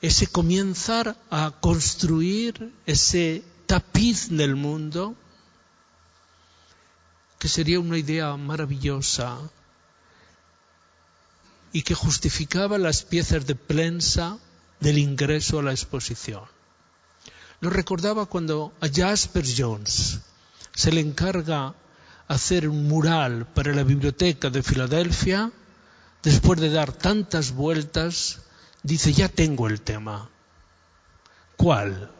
Ese 0.00 0.26
comenzar 0.28 1.14
a 1.30 1.52
construir 1.60 2.72
ese 2.86 3.44
tapiz 3.66 4.30
del 4.30 4.56
mundo, 4.56 5.14
que 7.38 7.48
sería 7.48 7.78
una 7.78 7.98
idea 7.98 8.34
maravillosa 8.38 9.38
y 11.72 11.82
que 11.82 11.94
justificaba 11.94 12.78
las 12.78 13.02
piezas 13.02 13.46
de 13.46 13.54
prensa 13.54 14.38
del 14.80 14.98
ingreso 14.98 15.58
a 15.58 15.62
la 15.62 15.70
exposición. 15.70 16.44
Lo 17.60 17.70
recordaba 17.70 18.26
cuando 18.26 18.72
a 18.80 18.88
Jasper 18.88 19.44
Jones 19.56 20.20
se 20.74 20.92
le 20.92 21.00
encarga 21.00 21.74
hacer 22.28 22.68
un 22.68 22.88
mural 22.88 23.46
para 23.46 23.74
la 23.74 23.84
biblioteca 23.84 24.50
de 24.50 24.62
Filadelfia, 24.62 25.52
después 26.22 26.60
de 26.60 26.70
dar 26.70 26.92
tantas 26.92 27.52
vueltas, 27.52 28.40
dice, 28.82 29.12
ya 29.12 29.28
tengo 29.28 29.68
el 29.68 29.80
tema. 29.80 30.28
¿Cuál? 31.56 32.10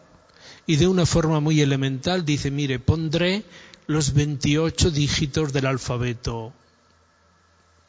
Y 0.66 0.76
de 0.76 0.86
una 0.86 1.06
forma 1.06 1.40
muy 1.40 1.60
elemental 1.60 2.24
dice, 2.24 2.50
mire, 2.50 2.78
pondré 2.78 3.44
los 3.86 4.14
28 4.14 4.90
dígitos 4.90 5.52
del 5.52 5.66
alfabeto 5.66 6.52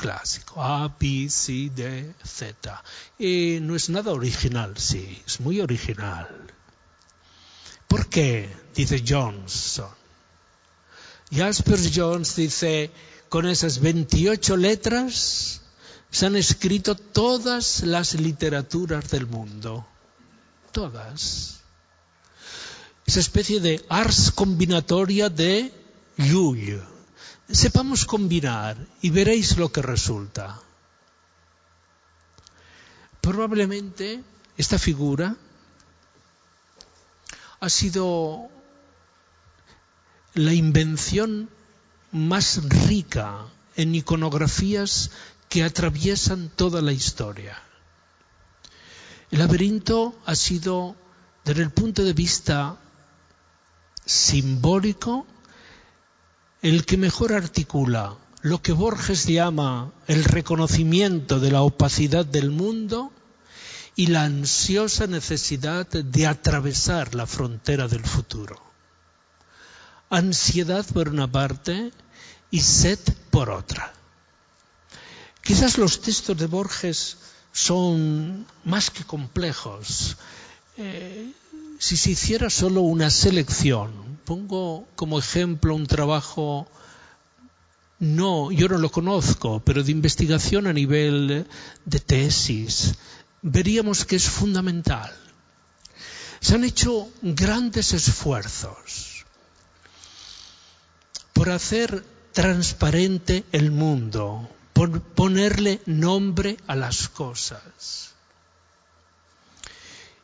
clásico. 0.04 0.62
A, 0.62 0.94
B, 1.00 1.30
C, 1.30 1.72
D, 1.74 2.14
Z. 2.26 2.84
Y 3.18 3.60
no 3.62 3.74
es 3.74 3.90
nada 3.90 4.12
original, 4.12 4.78
sí, 4.78 5.24
es 5.26 5.40
muy 5.40 5.62
original. 5.62 6.28
¿Por 7.88 8.08
qué? 8.08 8.50
Dice 8.76 9.02
Johnson. 9.08 9.90
Jasper 11.32 11.80
Jones 11.96 12.36
dice, 12.36 12.92
con 13.30 13.48
esas 13.48 13.80
28 13.80 14.58
letras 14.58 15.62
se 16.12 16.26
han 16.26 16.36
escrito 16.36 16.96
todas 16.96 17.84
las 17.84 18.16
literaturas 18.16 19.10
del 19.10 19.26
mundo. 19.26 19.88
Todas. 20.74 21.62
Esa 23.06 23.22
especie 23.22 23.62
de 23.62 23.86
ars 23.88 24.32
combinatoria 24.32 25.30
de 25.30 25.72
Llull 26.18 26.93
sepamos 27.50 28.06
combinar 28.06 28.78
y 29.02 29.10
veréis 29.10 29.58
lo 29.58 29.72
que 29.72 29.82
resulta. 29.82 30.60
Probablemente 33.22 34.24
esta 34.58 34.78
figura 34.78 35.36
ha 37.60 37.70
sido 37.70 38.50
la 40.34 40.54
invención 40.54 41.50
más 42.12 42.62
rica 42.88 43.46
en 43.76 43.96
iconografías 43.96 45.12
que 45.50 45.64
atraviesan 45.64 46.50
toda 46.50 46.82
la 46.82 46.92
historia. 46.92 47.62
El 49.32 49.40
laberinto 49.40 50.20
ha 50.26 50.36
sido, 50.36 50.96
desde 51.46 51.64
el 51.64 51.72
punto 51.72 52.04
de 52.04 52.14
vista 52.14 52.78
simbólico, 54.06 55.26
el 56.64 56.86
que 56.86 56.96
mejor 56.96 57.34
articula 57.34 58.16
lo 58.42 58.62
que 58.62 58.72
Borges 58.72 59.26
llama 59.26 59.92
el 60.08 60.24
reconocimiento 60.24 61.42
de 61.42 61.52
la 61.52 61.62
opacidad 61.62 62.26
del 62.26 62.52
mundo 62.52 63.12
y 63.98 64.08
la 64.08 64.24
ansiosa 64.24 65.06
necesidad 65.06 65.88
de 65.88 66.26
atravesar 66.26 67.16
la 67.16 67.28
frontera 67.28 67.90
del 67.90 68.04
futuro. 68.06 68.62
Ansiedad 70.10 70.86
por 70.86 71.10
una 71.10 71.30
parte 71.30 71.92
y 72.50 72.62
sed 72.62 73.00
por 73.30 73.50
otra. 73.50 73.94
Quizás 75.42 75.78
los 75.78 76.02
textos 76.02 76.38
de 76.38 76.46
Borges 76.46 77.18
son 77.52 78.48
más 78.64 78.90
que 78.90 79.04
complejos. 79.04 80.16
Eh, 80.78 81.30
si 81.78 81.98
se 81.98 82.12
hiciera 82.12 82.50
solo 82.50 82.82
una 82.82 83.10
selección, 83.10 84.13
pongo 84.26 84.88
como 84.96 85.20
ejemplo 85.20 85.76
un 85.76 85.88
trabajo 85.88 86.68
no, 88.00 88.52
yo 88.52 88.68
no 88.68 88.78
lo 88.78 88.92
conozco, 88.92 89.62
pero 89.64 89.84
de 89.84 89.92
investigación 89.92 90.68
a 90.68 90.74
nivel 90.74 91.48
de 91.86 92.00
tesis, 92.00 92.96
veríamos 93.42 94.04
que 94.04 94.18
es 94.18 94.30
fundamental. 94.30 95.16
Se 96.42 96.56
han 96.56 96.66
hecho 96.66 97.08
grandes 97.22 97.94
esfuerzos 97.94 99.26
por 101.32 101.50
hacer 101.50 102.04
transparente 102.34 103.46
el 103.52 103.72
mundo, 103.72 104.50
por 104.74 105.02
ponerle 105.02 105.82
nombre 105.86 106.58
a 106.68 106.76
las 106.76 107.08
cosas. 107.08 108.13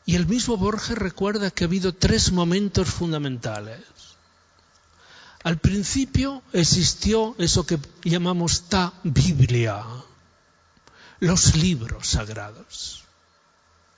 Y 0.10 0.16
el 0.16 0.26
mismo 0.26 0.58
Borges 0.58 0.98
recuerda 0.98 1.52
que 1.52 1.64
ha 1.64 1.68
habido 1.68 1.94
tres 1.94 2.32
momentos 2.32 2.90
fundamentales. 2.90 3.84
Al 5.44 5.60
principio 5.60 6.42
existió 6.52 7.36
eso 7.38 7.64
que 7.68 7.78
llamamos 8.04 8.64
ta 8.70 8.92
Biblia, 9.04 9.86
los 11.20 11.56
libros 11.56 12.08
sagrados. 12.08 13.04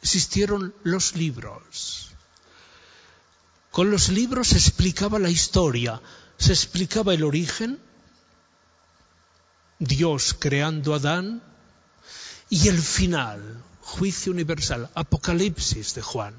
Existieron 0.02 0.76
los 0.84 1.16
libros. 1.16 2.10
Con 3.72 3.90
los 3.90 4.10
libros 4.10 4.50
se 4.50 4.58
explicaba 4.58 5.18
la 5.18 5.30
historia, 5.30 6.02
se 6.38 6.52
explicaba 6.52 7.14
el 7.14 7.24
origen, 7.24 7.80
Dios 9.80 10.36
creando 10.38 10.94
a 10.94 10.98
Adán, 10.98 11.42
y 12.50 12.68
el 12.68 12.82
final, 12.82 13.64
juicio 13.82 14.32
universal, 14.32 14.90
Apocalipsis 14.96 15.94
de 15.96 16.02
Juan. 16.02 16.36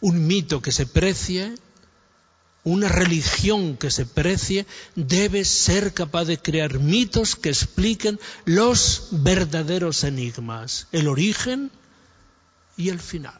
Un 0.00 0.26
mito 0.26 0.62
que 0.62 0.72
se 0.72 0.86
precie, 0.86 1.54
una 2.64 2.88
religión 2.88 3.76
que 3.76 3.90
se 3.90 4.06
precie, 4.06 4.66
debe 4.94 5.44
ser 5.44 5.92
capaz 5.92 6.24
de 6.24 6.38
crear 6.38 6.78
mitos 6.78 7.36
que 7.36 7.50
expliquen 7.50 8.18
los 8.44 9.08
verdaderos 9.10 10.04
enigmas, 10.04 10.86
el 10.92 11.08
origen 11.08 11.70
y 12.76 12.88
el 12.88 12.98
final. 12.98 13.38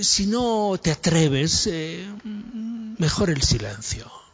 Si 0.00 0.26
no 0.26 0.78
te 0.82 0.92
atreves, 0.92 1.66
eh, 1.66 2.06
mejor 2.98 3.30
el 3.30 3.42
silencio. 3.42 4.27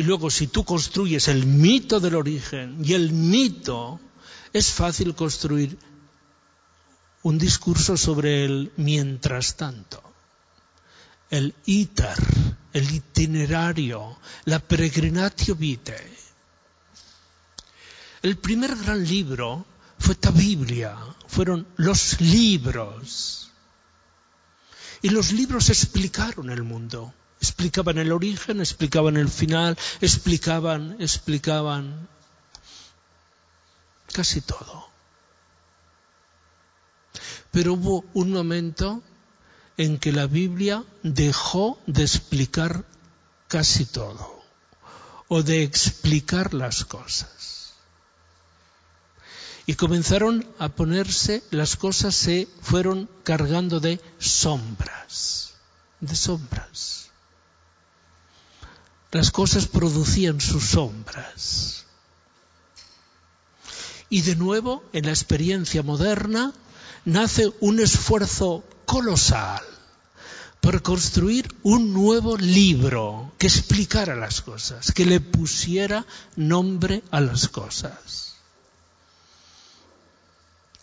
Y 0.00 0.02
luego 0.02 0.30
si 0.30 0.46
tú 0.46 0.64
construyes 0.64 1.28
el 1.28 1.44
mito 1.44 2.00
del 2.00 2.14
origen 2.14 2.78
y 2.82 2.94
el 2.94 3.12
mito, 3.12 4.00
es 4.50 4.72
fácil 4.72 5.14
construir 5.14 5.76
un 7.22 7.36
discurso 7.36 7.98
sobre 7.98 8.46
el 8.46 8.72
mientras 8.78 9.58
tanto. 9.58 10.02
El 11.28 11.54
iter, 11.66 12.16
el 12.72 12.90
itinerario, 12.90 14.18
la 14.46 14.58
peregrinatio 14.60 15.54
vitae. 15.54 16.16
El 18.22 18.38
primer 18.38 18.74
gran 18.76 19.06
libro 19.06 19.66
fue 19.98 20.16
la 20.22 20.30
Biblia, 20.30 20.96
fueron 21.28 21.66
los 21.76 22.18
libros. 22.22 23.50
Y 25.02 25.10
los 25.10 25.32
libros 25.32 25.68
explicaron 25.68 26.48
el 26.48 26.62
mundo. 26.62 27.12
Explicaban 27.40 27.96
el 27.96 28.12
origen, 28.12 28.60
explicaban 28.60 29.16
el 29.16 29.30
final, 29.30 29.78
explicaban, 30.02 30.96
explicaban 31.00 32.08
casi 34.12 34.42
todo. 34.42 34.88
Pero 37.50 37.72
hubo 37.74 38.04
un 38.12 38.32
momento 38.32 39.02
en 39.78 39.98
que 39.98 40.12
la 40.12 40.26
Biblia 40.26 40.84
dejó 41.02 41.80
de 41.86 42.02
explicar 42.02 42.84
casi 43.48 43.86
todo 43.86 44.44
o 45.28 45.42
de 45.42 45.62
explicar 45.62 46.52
las 46.52 46.84
cosas. 46.84 47.72
Y 49.64 49.76
comenzaron 49.76 50.46
a 50.58 50.68
ponerse, 50.68 51.42
las 51.50 51.76
cosas 51.76 52.14
se 52.14 52.48
fueron 52.60 53.08
cargando 53.24 53.80
de 53.80 54.00
sombras, 54.18 55.54
de 56.00 56.16
sombras 56.16 57.09
las 59.12 59.30
cosas 59.30 59.66
producían 59.66 60.40
sus 60.40 60.64
sombras. 60.64 61.84
Y 64.08 64.22
de 64.22 64.36
nuevo, 64.36 64.82
en 64.92 65.06
la 65.06 65.10
experiencia 65.10 65.82
moderna, 65.82 66.52
nace 67.04 67.52
un 67.60 67.80
esfuerzo 67.80 68.64
colosal 68.86 69.62
por 70.60 70.82
construir 70.82 71.48
un 71.62 71.92
nuevo 71.92 72.36
libro 72.36 73.32
que 73.38 73.46
explicara 73.46 74.14
las 74.14 74.42
cosas, 74.42 74.92
que 74.92 75.06
le 75.06 75.20
pusiera 75.20 76.04
nombre 76.36 77.02
a 77.10 77.20
las 77.20 77.48
cosas. 77.48 78.29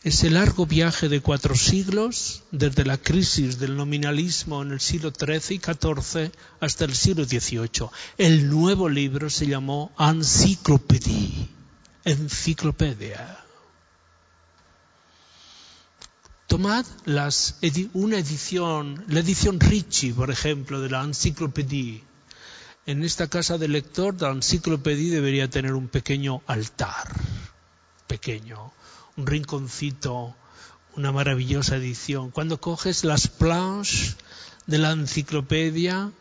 Ese 0.08 0.30
largo 0.30 0.66
viaje 0.66 1.10
de 1.10 1.20
cuatro 1.20 1.54
siglos, 1.54 2.44
desde 2.52 2.86
la 2.86 2.98
crisis 2.98 3.60
del 3.60 3.76
nominalismo 3.76 4.62
en 4.62 4.72
el 4.72 4.80
siglo 4.80 5.12
XIII 5.12 5.58
y 5.58 5.60
XIV 5.60 6.32
hasta 6.62 6.86
el 6.86 6.96
siglo 6.96 7.26
XVIII. 7.26 7.90
El 8.18 8.50
nuevo 8.50 8.88
libro 8.88 9.30
se 9.30 9.48
llamó 9.48 9.92
Encyclopédie, 10.00 11.50
enciclopedia. 12.06 13.38
Tomad 16.48 16.86
las, 17.04 17.60
una 17.92 18.18
edición, 18.18 19.04
la 19.10 19.20
edición 19.20 19.60
Ricci, 19.60 20.14
por 20.14 20.32
ejemplo, 20.32 20.80
de 20.80 20.90
la 20.90 21.04
Encyclopédie. 21.04 22.02
En 22.86 23.04
esta 23.04 23.28
casa 23.28 23.58
de 23.58 23.68
lector, 23.68 24.16
la 24.22 24.30
Encyclopédie 24.30 25.12
debería 25.12 25.50
tener 25.50 25.74
un 25.74 25.90
pequeño 25.90 26.44
altar, 26.48 27.14
pequeño, 28.08 28.72
un 29.18 29.26
rinconcito, 29.26 30.36
una 30.96 31.12
maravillosa 31.12 31.76
edición. 31.76 32.32
Cuando 32.32 32.62
coges 32.62 33.04
las 33.04 33.28
planches 33.28 34.16
de 34.68 34.78
la 34.78 34.92
enciclopedia, 34.92 36.12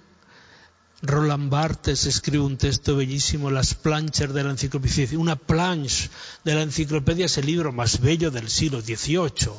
Roland 1.03 1.51
Barthes 1.51 2.07
escribe 2.07 2.43
un 2.43 2.57
texto 2.57 2.97
bellísimo, 2.97 3.51
Las 3.51 3.75
planchas 3.75 4.33
de 4.33 4.43
la 4.43 4.51
enciclopedia. 4.51 5.19
Una 5.19 5.37
planche 5.37 6.09
de 6.43 6.55
la 6.55 6.63
enciclopedia 6.63 7.27
es 7.27 7.37
el 7.37 7.47
libro 7.47 7.71
más 7.71 8.01
bello 8.01 8.31
del 8.31 8.49
siglo 8.49 8.81
XVIII. 8.81 9.53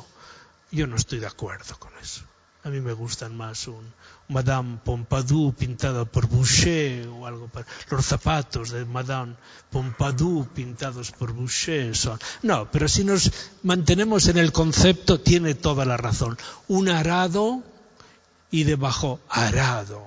Yo 0.72 0.86
no 0.88 0.96
estoy 0.96 1.20
de 1.20 1.28
acuerdo 1.28 1.78
con 1.78 1.92
eso. 2.02 2.22
A 2.64 2.70
mí 2.70 2.80
me 2.80 2.92
gustan 2.92 3.36
más 3.36 3.68
un 3.68 3.94
Madame 4.28 4.78
Pompadour 4.84 5.54
pintada 5.54 6.04
por 6.04 6.26
Boucher 6.28 7.08
o 7.08 7.26
algo 7.26 7.48
para 7.48 7.66
los 7.90 8.04
zapatos 8.04 8.70
de 8.70 8.84
Madame 8.84 9.36
Pompadour 9.70 10.48
pintados 10.48 11.10
por 11.12 11.32
Boucher 11.32 11.96
son. 11.96 12.18
No, 12.42 12.70
pero 12.70 12.88
si 12.88 13.04
nos 13.04 13.32
mantenemos 13.62 14.28
en 14.28 14.36
el 14.36 14.52
concepto 14.52 15.20
tiene 15.20 15.54
toda 15.54 15.84
la 15.86 15.96
razón. 15.96 16.36
Un 16.68 16.90
arado 16.90 17.62
y 18.50 18.64
debajo 18.64 19.20
arado. 19.30 20.04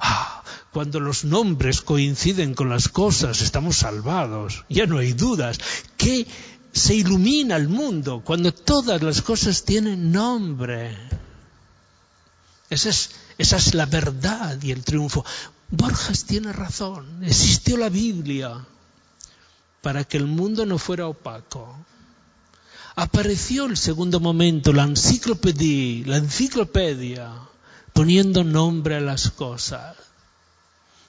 Ah, 0.00 0.42
cuando 0.72 0.98
los 0.98 1.24
nombres 1.24 1.82
coinciden 1.82 2.54
con 2.54 2.70
las 2.70 2.88
cosas 2.88 3.42
estamos 3.42 3.76
salvados. 3.76 4.64
Ya 4.70 4.86
no 4.86 4.98
hay 4.98 5.12
dudas. 5.12 5.58
Que 5.96 6.26
se 6.72 6.94
ilumina 6.94 7.56
el 7.56 7.68
mundo 7.68 8.22
cuando 8.24 8.52
todas 8.52 9.02
las 9.02 9.22
cosas 9.22 9.64
tienen 9.64 10.10
nombre. 10.10 10.96
Esa 12.70 12.88
es, 12.88 13.10
esa 13.38 13.56
es 13.56 13.74
la 13.74 13.86
verdad 13.86 14.60
y 14.62 14.70
el 14.70 14.84
triunfo. 14.84 15.24
Borges 15.70 16.24
tiene 16.24 16.52
razón. 16.52 17.24
Existió 17.24 17.76
la 17.76 17.88
Biblia 17.88 18.64
para 19.82 20.04
que 20.04 20.16
el 20.16 20.26
mundo 20.26 20.66
no 20.66 20.78
fuera 20.78 21.08
opaco. 21.08 21.76
Apareció 22.96 23.66
el 23.66 23.76
segundo 23.76 24.20
momento, 24.20 24.72
la 24.72 24.84
enciclopedia, 24.84 26.06
la 26.06 26.16
enciclopedia, 26.18 27.32
poniendo 27.92 28.44
nombre 28.44 28.96
a 28.96 29.00
las 29.00 29.30
cosas. 29.30 29.96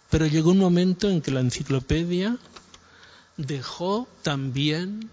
Pero 0.09 0.26
llegó 0.26 0.51
un 0.51 0.57
momento 0.57 1.09
en 1.09 1.21
que 1.21 1.32
la 1.32 1.41
enciclopedia 1.41 2.38
dejó 3.38 4.07
también 4.23 5.11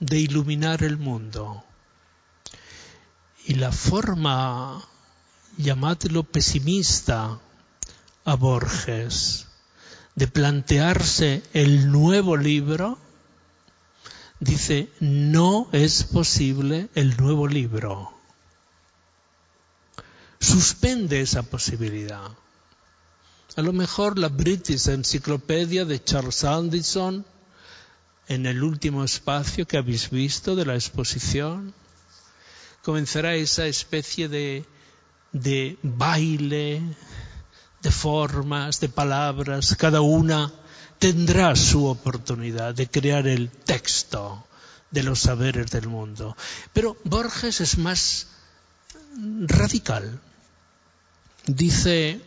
de 0.00 0.18
iluminar 0.18 0.82
el 0.82 0.98
mundo. 0.98 1.64
Y 3.46 3.54
la 3.54 3.72
forma 3.72 4.86
llamadlo 5.56 6.22
pesimista 6.24 7.40
a 8.24 8.34
Borges, 8.36 9.46
de 10.14 10.28
plantearse 10.28 11.42
el 11.52 11.90
nuevo 11.90 12.36
libro, 12.36 12.98
dice, 14.40 14.90
no 15.00 15.68
es 15.72 16.04
posible 16.04 16.88
el 16.94 17.16
nuevo 17.16 17.46
libro. 17.46 18.12
Suspende 20.40 21.20
esa 21.20 21.42
posibilidad. 21.42 22.30
A 23.54 23.62
lo 23.62 23.72
mejor 23.72 24.18
la 24.18 24.28
British 24.28 24.88
Encyclopedia 24.88 25.84
de 25.84 26.02
Charles 26.02 26.44
Anderson, 26.44 27.24
en 28.28 28.46
el 28.46 28.62
último 28.62 29.04
espacio 29.04 29.66
que 29.66 29.76
habéis 29.76 30.10
visto 30.10 30.56
de 30.56 30.64
la 30.64 30.74
exposición, 30.74 31.74
comenzará 32.82 33.34
esa 33.34 33.66
especie 33.66 34.28
de 34.28 34.64
de 35.32 35.78
baile, 35.82 36.82
de 37.82 37.90
formas, 37.90 38.80
de 38.80 38.88
palabras, 38.88 39.74
cada 39.76 40.00
una 40.00 40.52
tendrá 40.98 41.56
su 41.56 41.86
oportunidad 41.86 42.74
de 42.74 42.88
crear 42.88 43.26
el 43.26 43.50
texto 43.50 44.46
de 44.90 45.02
los 45.02 45.20
saberes 45.20 45.70
del 45.70 45.88
mundo. 45.88 46.36
Pero 46.72 46.96
Borges 47.04 47.60
es 47.60 47.78
más 47.78 48.28
radical. 49.46 50.20
Dice, 51.46 52.20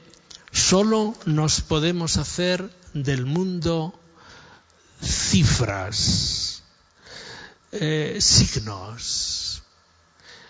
solo 0.52 1.16
nos 1.26 1.62
podemos 1.62 2.18
hacer 2.18 2.70
del 2.94 3.26
mundo 3.26 3.98
cifras, 5.02 6.64
eh, 7.72 8.18
signos. 8.20 9.64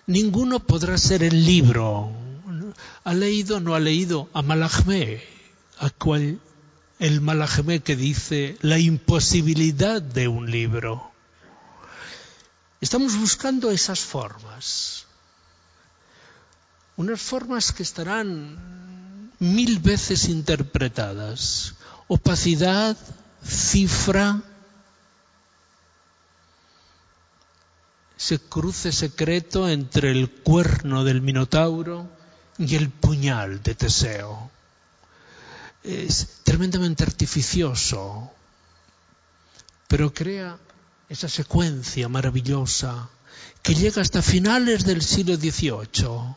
Ninguno 0.07 0.59
podrá 0.59 0.97
ser 0.97 1.23
el 1.23 1.45
libro. 1.45 2.11
¿Ha 3.03 3.13
leído 3.13 3.57
o 3.57 3.59
no 3.59 3.75
ha 3.75 3.79
leído 3.79 4.29
a 4.33 4.41
Malachmé? 4.41 5.23
A 5.79 5.89
cual 5.89 6.39
el 6.99 7.21
Malachmé 7.21 7.81
que 7.81 7.95
dice 7.95 8.57
la 8.61 8.79
imposibilidad 8.79 10.01
de 10.01 10.27
un 10.27 10.49
libro. 10.49 11.11
Estamos 12.81 13.17
buscando 13.17 13.71
esas 13.71 13.99
formas. 13.99 15.05
Unas 16.97 17.21
formas 17.21 17.71
que 17.71 17.83
estarán 17.83 19.31
mil 19.39 19.79
veces 19.79 20.29
interpretadas. 20.29 21.75
Opacidad, 22.07 22.95
cifra, 23.43 24.41
ese 28.17 28.39
cruce 28.39 28.91
secreto 28.91 29.67
entre 29.69 30.11
el 30.11 30.31
cuerno 30.31 31.03
del 31.03 31.21
Minotauro 31.21 32.09
y 32.57 32.75
el 32.75 32.89
puñal 32.89 33.61
de 33.61 33.75
Teseo. 33.75 34.51
Es 35.83 36.39
tremendamente 36.43 37.03
artificioso, 37.03 38.31
pero 39.87 40.13
crea 40.13 40.57
esa 41.09 41.29
secuencia 41.29 42.09
maravillosa 42.09 43.09
que 43.61 43.75
llega 43.75 44.01
hasta 44.01 44.21
finales 44.21 44.85
del 44.85 45.01
siglo 45.01 45.35
XVIII, 45.35 46.35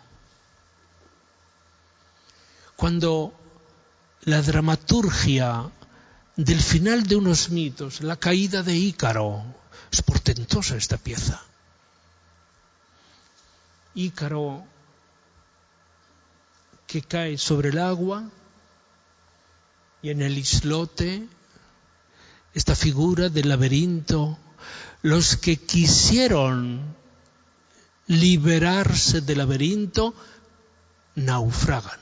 cuando 2.77 3.33
la 4.23 4.43
dramaturgia 4.43 5.71
del 6.37 6.61
final 6.61 7.03
de 7.05 7.17
unos 7.17 7.51
mitos, 7.51 8.03
la 8.03 8.17
caída 8.17 8.63
de 8.63 8.77
Ícaro, 8.77 9.43
es 9.91 10.03
portentosa 10.03 10.77
esta 10.77 10.97
pieza. 10.97 11.43
Ícaro 13.95 14.65
que 16.89 17.03
cae 17.03 17.37
sobre 17.37 17.69
el 17.69 17.79
agua 17.79 18.31
y 20.03 20.09
en 20.09 20.23
el 20.23 20.39
islote 20.39 21.29
esta 22.55 22.75
figura 22.75 23.29
del 23.29 23.51
laberinto 23.51 24.39
los 25.03 25.37
que 25.37 25.59
quisieron 25.59 26.97
liberarse 28.07 29.21
del 29.21 29.39
laberinto 29.39 30.15
naufragan. 31.15 32.01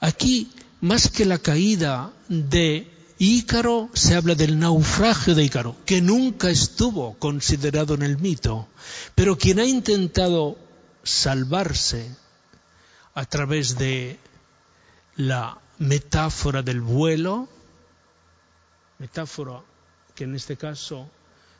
Aquí, 0.00 0.50
más 0.80 1.08
que 1.08 1.24
la 1.24 1.38
caída 1.38 2.12
de 2.28 2.90
Ícaro, 3.18 3.88
se 3.94 4.16
habla 4.16 4.34
del 4.34 4.58
naufragio 4.58 5.36
de 5.36 5.44
Ícaro, 5.44 5.76
que 5.86 6.02
nunca 6.02 6.50
estuvo 6.50 7.16
considerado 7.18 7.94
en 7.94 8.02
el 8.02 8.18
mito, 8.18 8.66
pero 9.14 9.38
quien 9.38 9.60
ha 9.60 9.64
intentado 9.64 10.58
salvarse 11.04 12.10
a 13.14 13.24
través 13.24 13.76
de 13.76 14.18
la 15.16 15.58
metáfora 15.78 16.62
del 16.62 16.80
vuelo, 16.80 17.48
metáfora 18.98 19.62
que 20.14 20.24
en 20.24 20.34
este 20.34 20.56
caso 20.56 21.08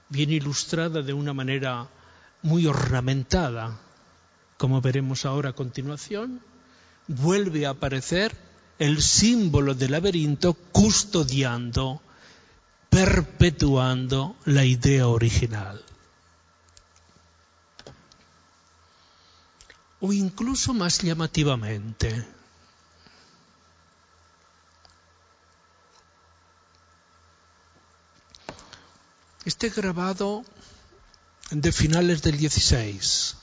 viene 0.08 0.34
ilustrada 0.34 1.02
de 1.02 1.12
una 1.12 1.32
manera 1.32 1.88
muy 2.42 2.66
ornamentada, 2.66 3.78
como 4.56 4.80
veremos 4.80 5.24
ahora 5.24 5.50
a 5.50 5.54
continuación, 5.54 6.40
vuelve 7.06 7.66
a 7.66 7.70
aparecer 7.70 8.36
el 8.78 9.02
símbolo 9.02 9.74
del 9.74 9.92
laberinto 9.92 10.54
custodiando, 10.54 12.00
perpetuando 12.88 14.36
la 14.44 14.64
idea 14.64 15.08
original. 15.08 15.82
O 20.00 20.12
incluso 20.12 20.72
más 20.72 20.98
llamativamente, 21.00 22.26
Este 29.46 29.70
grabado 29.70 30.44
de 31.50 31.72
finales 31.72 32.20
del 32.22 32.36
16, 32.36 33.36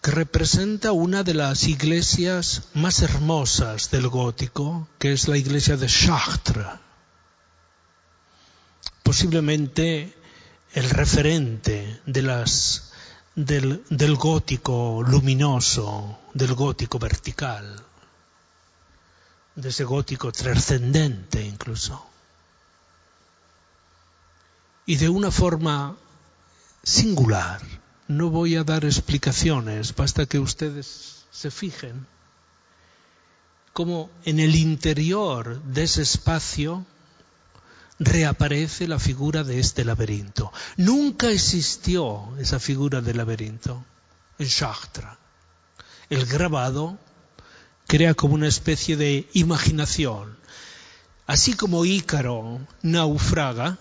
que 0.00 0.10
representa 0.12 0.92
una 0.92 1.24
de 1.24 1.34
las 1.34 1.64
iglesias 1.64 2.68
más 2.74 3.02
hermosas 3.02 3.90
del 3.90 4.08
gótico, 4.08 4.88
que 5.00 5.12
es 5.12 5.26
la 5.26 5.36
iglesia 5.36 5.76
de 5.76 5.88
Chartres, 5.88 6.66
posiblemente 9.02 10.16
el 10.72 10.88
referente 10.90 12.00
de 12.06 12.22
las, 12.22 12.83
del, 13.34 14.16
gótico 14.16 15.02
luminoso, 15.02 16.18
del 16.34 16.54
gótico 16.54 16.98
vertical, 16.98 17.82
de 19.54 19.68
ese 19.68 19.84
gótico 19.84 20.32
trascendente 20.32 21.44
incluso 21.44 22.04
y 24.86 24.96
de 24.96 25.08
una 25.08 25.30
forma 25.30 25.96
singular. 26.82 27.60
No 28.06 28.28
voy 28.28 28.56
a 28.56 28.64
dar 28.64 28.84
explicaciones, 28.84 29.94
basta 29.94 30.26
que 30.26 30.38
ustedes 30.38 31.24
se 31.30 31.50
fijen 31.50 32.06
cómo 33.72 34.10
en 34.24 34.40
el 34.40 34.54
interior 34.54 35.62
de 35.62 35.84
ese 35.84 36.02
espacio 36.02 36.84
reaparece 37.98 38.88
la 38.88 38.98
figura 38.98 39.44
de 39.44 39.60
este 39.60 39.84
laberinto. 39.84 40.52
Nunca 40.76 41.30
existió 41.30 42.36
esa 42.38 42.58
figura 42.58 43.00
del 43.00 43.18
laberinto 43.18 43.84
en 44.38 44.48
Chartres. 44.48 45.06
El 46.10 46.26
grabado 46.26 46.98
crea 47.86 48.14
como 48.14 48.34
una 48.34 48.48
especie 48.48 48.96
de 48.96 49.28
imaginación. 49.32 50.36
Así 51.26 51.54
como 51.54 51.84
Ícaro 51.84 52.60
naufraga, 52.82 53.78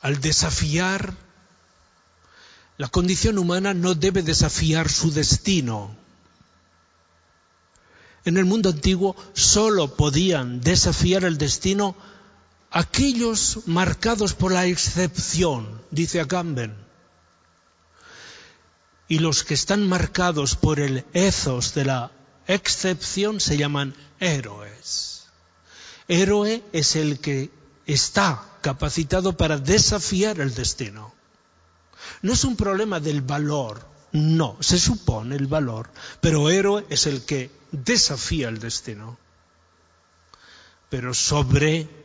al 0.00 0.20
desafiar 0.20 1.14
la 2.78 2.88
condición 2.88 3.38
humana 3.38 3.74
no 3.74 3.94
debe 3.94 4.22
desafiar 4.22 4.88
su 4.88 5.12
destino. 5.12 5.94
En 8.24 8.36
el 8.36 8.44
mundo 8.44 8.70
antiguo 8.70 9.14
solo 9.34 9.94
podían 9.94 10.60
desafiar 10.60 11.24
el 11.24 11.38
destino 11.38 11.94
aquellos 12.72 13.60
marcados 13.66 14.34
por 14.34 14.50
la 14.50 14.66
excepción, 14.66 15.82
dice 15.90 16.20
Agamben. 16.20 16.74
Y 19.08 19.18
los 19.18 19.44
que 19.44 19.54
están 19.54 19.86
marcados 19.86 20.56
por 20.56 20.80
el 20.80 21.04
ethos 21.12 21.74
de 21.74 21.84
la 21.84 22.10
excepción 22.46 23.40
se 23.40 23.58
llaman 23.58 23.94
héroes. 24.20 25.26
Héroe 26.08 26.62
es 26.72 26.96
el 26.96 27.20
que 27.20 27.50
está 27.86 28.42
capacitado 28.62 29.36
para 29.36 29.58
desafiar 29.58 30.40
el 30.40 30.54
destino. 30.54 31.14
No 32.22 32.32
es 32.32 32.44
un 32.44 32.56
problema 32.56 33.00
del 33.00 33.20
valor, 33.20 33.86
no, 34.12 34.56
se 34.60 34.78
supone 34.78 35.36
el 35.36 35.46
valor, 35.46 35.90
pero 36.20 36.48
héroe 36.48 36.86
es 36.88 37.06
el 37.06 37.24
que 37.24 37.50
desafía 37.70 38.48
el 38.48 38.60
destino. 38.60 39.18
Pero 40.88 41.14
sobre 41.14 42.01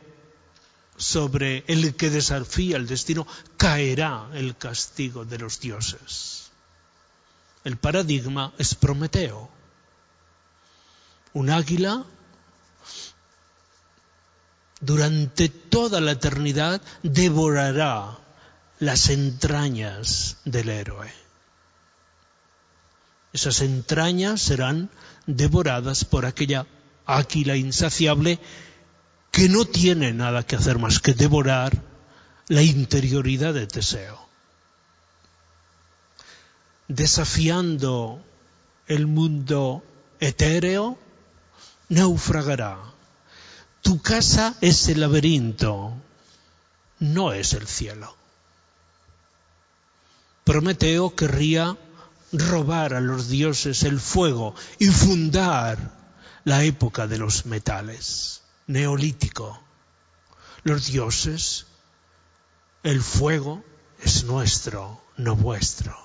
sobre 0.98 1.64
el 1.68 1.94
que 1.94 2.10
desafía 2.10 2.76
el 2.76 2.86
destino 2.86 3.26
caerá 3.56 4.28
el 4.34 4.56
castigo 4.56 5.24
de 5.24 5.38
los 5.38 5.60
dioses. 5.60 6.50
El 7.64 7.76
paradigma 7.76 8.52
es 8.58 8.74
Prometeo, 8.74 9.50
un 11.32 11.50
águila 11.50 12.04
durante 14.80 15.48
toda 15.48 16.00
la 16.00 16.12
eternidad 16.12 16.80
devorará 17.02 18.18
las 18.78 19.08
entrañas 19.08 20.36
del 20.44 20.68
héroe. 20.68 21.12
Esas 23.32 23.60
entrañas 23.60 24.40
serán 24.40 24.90
devoradas 25.26 26.04
por 26.04 26.26
aquella 26.26 26.66
águila 27.06 27.56
insaciable 27.56 28.38
que 29.38 29.48
no 29.48 29.64
tiene 29.64 30.12
nada 30.12 30.42
que 30.42 30.56
hacer 30.56 30.80
más 30.80 30.98
que 30.98 31.14
devorar 31.14 31.72
la 32.48 32.60
interioridad 32.60 33.54
de 33.54 33.68
Teseo. 33.68 34.18
Desafiando 36.88 38.20
el 38.88 39.06
mundo 39.06 39.84
etéreo 40.18 40.98
naufragará. 41.88 42.80
Tu 43.80 44.02
casa 44.02 44.56
es 44.60 44.88
el 44.88 45.02
laberinto, 45.02 45.94
no 46.98 47.32
es 47.32 47.52
el 47.52 47.68
cielo. 47.68 48.16
Prometeo 50.42 51.14
querría 51.14 51.78
robar 52.32 52.92
a 52.92 53.00
los 53.00 53.28
dioses 53.28 53.84
el 53.84 54.00
fuego 54.00 54.56
y 54.80 54.86
fundar 54.88 55.78
la 56.42 56.64
época 56.64 57.06
de 57.06 57.18
los 57.18 57.46
metales, 57.46 58.42
neolítico. 58.68 59.60
Los 60.62 60.86
dioses, 60.86 61.66
el 62.84 63.02
fuego 63.02 63.64
es 64.00 64.24
nuestro, 64.24 65.02
no 65.16 65.34
vuestro. 65.34 65.96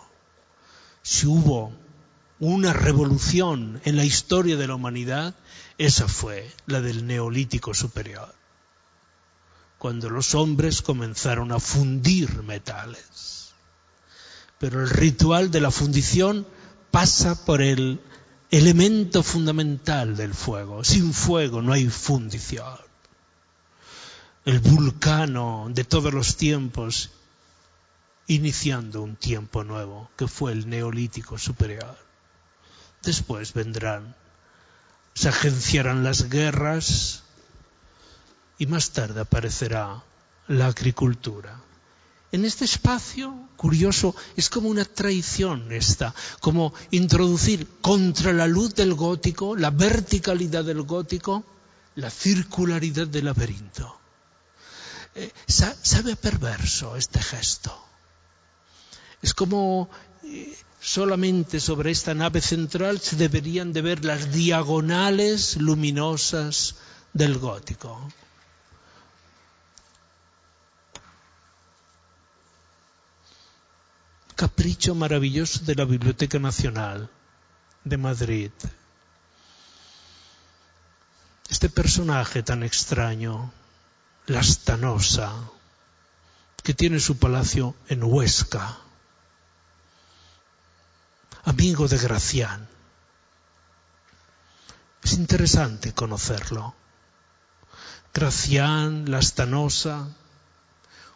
Si 1.03 1.27
hubo 1.27 1.71
una 2.39 2.73
revolución 2.73 3.79
en 3.85 3.97
la 3.97 4.05
historia 4.05 4.57
de 4.57 4.67
la 4.67 4.75
humanidad, 4.75 5.35
esa 5.77 6.07
fue 6.07 6.51
la 6.65 6.81
del 6.81 7.05
neolítico 7.05 7.73
superior, 7.73 8.33
cuando 9.77 10.09
los 10.09 10.33
hombres 10.33 10.81
comenzaron 10.81 11.51
a 11.51 11.59
fundir 11.59 12.43
metales. 12.43 13.53
Pero 14.59 14.81
el 14.81 14.89
ritual 14.89 15.51
de 15.51 15.61
la 15.61 15.71
fundición 15.71 16.47
pasa 16.91 17.45
por 17.45 17.61
el 17.61 17.99
elemento 18.53 19.23
fundamental 19.23 20.15
del 20.15 20.35
fuego. 20.35 20.83
Sin 20.83 21.11
fuego 21.11 21.63
no 21.63 21.73
hay 21.73 21.89
fundición. 21.89 22.77
El 24.45 24.59
vulcano 24.59 25.69
de 25.71 25.83
todos 25.83 26.13
los 26.13 26.37
tiempos, 26.37 27.09
iniciando 28.27 29.01
un 29.01 29.15
tiempo 29.15 29.63
nuevo, 29.63 30.11
que 30.15 30.27
fue 30.27 30.51
el 30.51 30.69
neolítico 30.69 31.39
superior. 31.39 31.97
Después 33.01 33.53
vendrán, 33.53 34.15
se 35.15 35.29
agenciarán 35.29 36.03
las 36.03 36.29
guerras 36.29 37.23
y 38.59 38.67
más 38.67 38.91
tarde 38.91 39.21
aparecerá 39.21 40.03
la 40.47 40.67
agricultura. 40.67 41.59
En 42.33 42.45
este 42.45 42.65
espacio, 42.65 43.47
curioso, 43.57 44.15
es 44.35 44.49
como 44.49 44.67
una 44.67 44.85
traición 44.85 45.71
esta, 45.71 46.15
como 46.39 46.73
introducir 46.89 47.67
contra 47.79 48.33
la 48.33 48.47
luz 48.47 48.73
del 48.73 48.95
gótico, 48.95 49.55
la 49.55 49.69
verticalidad 49.69 50.63
del 50.63 50.81
gótico, 50.81 51.43
la 51.93 52.09
circularidad 52.09 53.05
del 53.05 53.25
laberinto. 53.25 53.99
Eh, 55.13 55.31
sabe 55.45 56.15
perverso 56.15 56.95
este 56.95 57.21
gesto. 57.21 57.71
Es 59.21 59.35
como 59.35 59.91
eh, 60.23 60.57
solamente 60.81 61.59
sobre 61.59 61.91
esta 61.91 62.15
nave 62.15 62.41
central 62.41 62.99
se 62.99 63.15
deberían 63.15 63.73
de 63.73 63.83
ver 63.83 64.03
las 64.03 64.31
diagonales 64.31 65.57
luminosas 65.57 66.77
del 67.13 67.37
gótico. 67.37 68.11
Capricho 74.43 74.93
maravilloso 74.93 75.63
de 75.63 75.73
la 75.73 75.85
Biblioteca 75.85 76.37
Nacional 76.37 77.09
de 77.85 77.95
Madrid. 77.95 78.51
Este 81.47 81.69
personaje 81.69 82.43
tan 82.43 82.61
extraño, 82.61 83.53
Lastanosa, 84.25 85.31
que 86.61 86.73
tiene 86.73 86.99
su 86.99 87.17
palacio 87.17 87.73
en 87.87 88.03
Huesca, 88.03 88.79
amigo 91.45 91.87
de 91.87 91.99
Gracián. 91.99 92.67
Es 95.03 95.13
interesante 95.13 95.93
conocerlo. 95.93 96.75
Gracián, 98.13 99.09
la 99.09 99.21
Stanosa, 99.21 100.09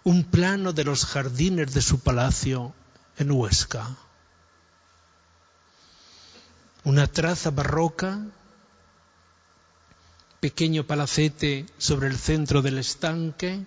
un 0.06 0.24
plano 0.24 0.72
de 0.72 0.86
los 0.86 1.06
jardines 1.06 1.74
de 1.74 1.82
su 1.82 2.00
palacio 2.00 2.74
en 3.18 3.32
Huesca. 3.32 3.96
Una 6.84 7.08
traza 7.08 7.52
barroca, 7.52 8.20
pequeño 10.40 10.86
palacete 10.86 11.66
sobre 11.78 12.08
el 12.08 12.18
centro 12.18 12.62
del 12.62 12.78
estanque, 12.78 13.66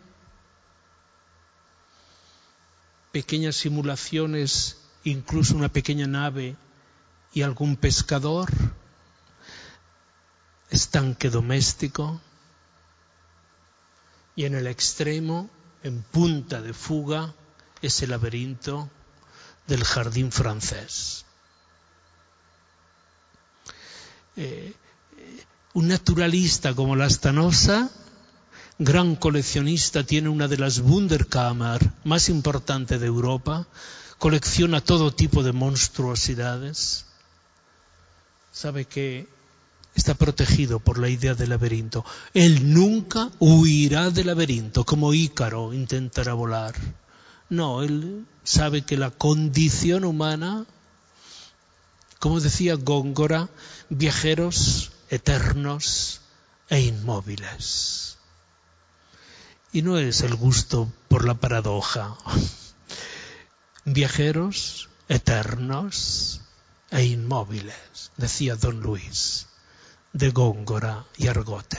pequeñas 3.12 3.56
simulaciones 3.56 4.78
incluso 5.04 5.56
una 5.56 5.68
pequeña 5.68 6.06
nave 6.06 6.56
y 7.32 7.42
algún 7.42 7.76
pescador, 7.76 8.50
estanque 10.70 11.30
doméstico, 11.30 12.20
y 14.36 14.44
en 14.44 14.54
el 14.54 14.66
extremo, 14.66 15.50
en 15.82 16.02
punta 16.02 16.60
de 16.60 16.72
fuga, 16.72 17.34
ese 17.82 18.06
laberinto 18.06 18.88
del 19.66 19.84
jardín 19.84 20.32
francés. 20.32 21.24
Eh, 24.36 24.72
un 25.74 25.88
naturalista 25.88 26.74
como 26.74 26.96
la 26.96 27.08
Stanosa, 27.08 27.90
gran 28.78 29.16
coleccionista, 29.16 30.04
tiene 30.04 30.28
una 30.28 30.48
de 30.48 30.58
las 30.58 30.78
Wunderkammer 30.80 31.80
más 32.04 32.28
importantes 32.28 33.00
de 33.00 33.06
Europa, 33.06 33.66
colecciona 34.18 34.80
todo 34.80 35.14
tipo 35.14 35.42
de 35.42 35.52
monstruosidades, 35.52 37.06
sabe 38.52 38.84
que 38.84 39.28
está 39.94 40.14
protegido 40.14 40.80
por 40.80 40.98
la 40.98 41.08
idea 41.08 41.34
del 41.34 41.50
laberinto. 41.50 42.04
Él 42.34 42.72
nunca 42.72 43.30
huirá 43.38 44.10
del 44.10 44.28
laberinto 44.28 44.84
como 44.84 45.14
Ícaro 45.14 45.72
intentará 45.72 46.34
volar. 46.34 46.74
No, 47.50 47.82
él 47.82 48.26
sabe 48.44 48.82
que 48.82 48.96
la 48.96 49.10
condición 49.10 50.04
humana, 50.04 50.66
como 52.20 52.38
decía 52.38 52.76
Góngora, 52.76 53.48
viajeros 53.88 54.92
eternos 55.08 56.20
e 56.68 56.80
inmóviles. 56.80 58.18
Y 59.72 59.82
no 59.82 59.98
es 59.98 60.20
el 60.20 60.36
gusto 60.36 60.92
por 61.08 61.24
la 61.24 61.34
paradoja 61.34 62.16
viajeros 63.84 64.88
eternos 65.08 66.42
e 66.92 67.04
inmóviles, 67.04 68.12
decía 68.16 68.54
don 68.54 68.80
Luis, 68.80 69.48
de 70.12 70.30
Góngora 70.30 71.04
y 71.16 71.26
Argote. 71.26 71.78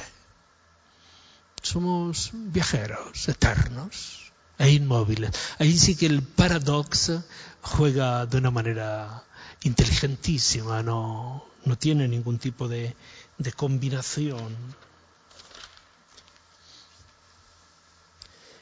Somos 1.61 2.31
viajeros 2.33 3.29
eternos 3.29 4.20
e 4.61 4.71
inmóviles. 4.71 5.31
Ahí 5.57 5.77
sí 5.77 5.95
que 5.95 6.05
el 6.05 6.21
paradoxo 6.21 7.23
juega 7.61 8.27
de 8.27 8.37
una 8.37 8.51
manera 8.51 9.23
inteligentísima, 9.63 10.83
no, 10.83 11.43
no 11.65 11.77
tiene 11.77 12.07
ningún 12.07 12.37
tipo 12.37 12.67
de, 12.67 12.95
de 13.39 13.53
combinación. 13.53 14.55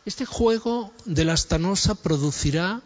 Este 0.05 0.25
juego 0.25 0.93
de 1.03 1.25
la 1.25 1.33
astanosa 1.33 1.95
producirá 1.95 2.81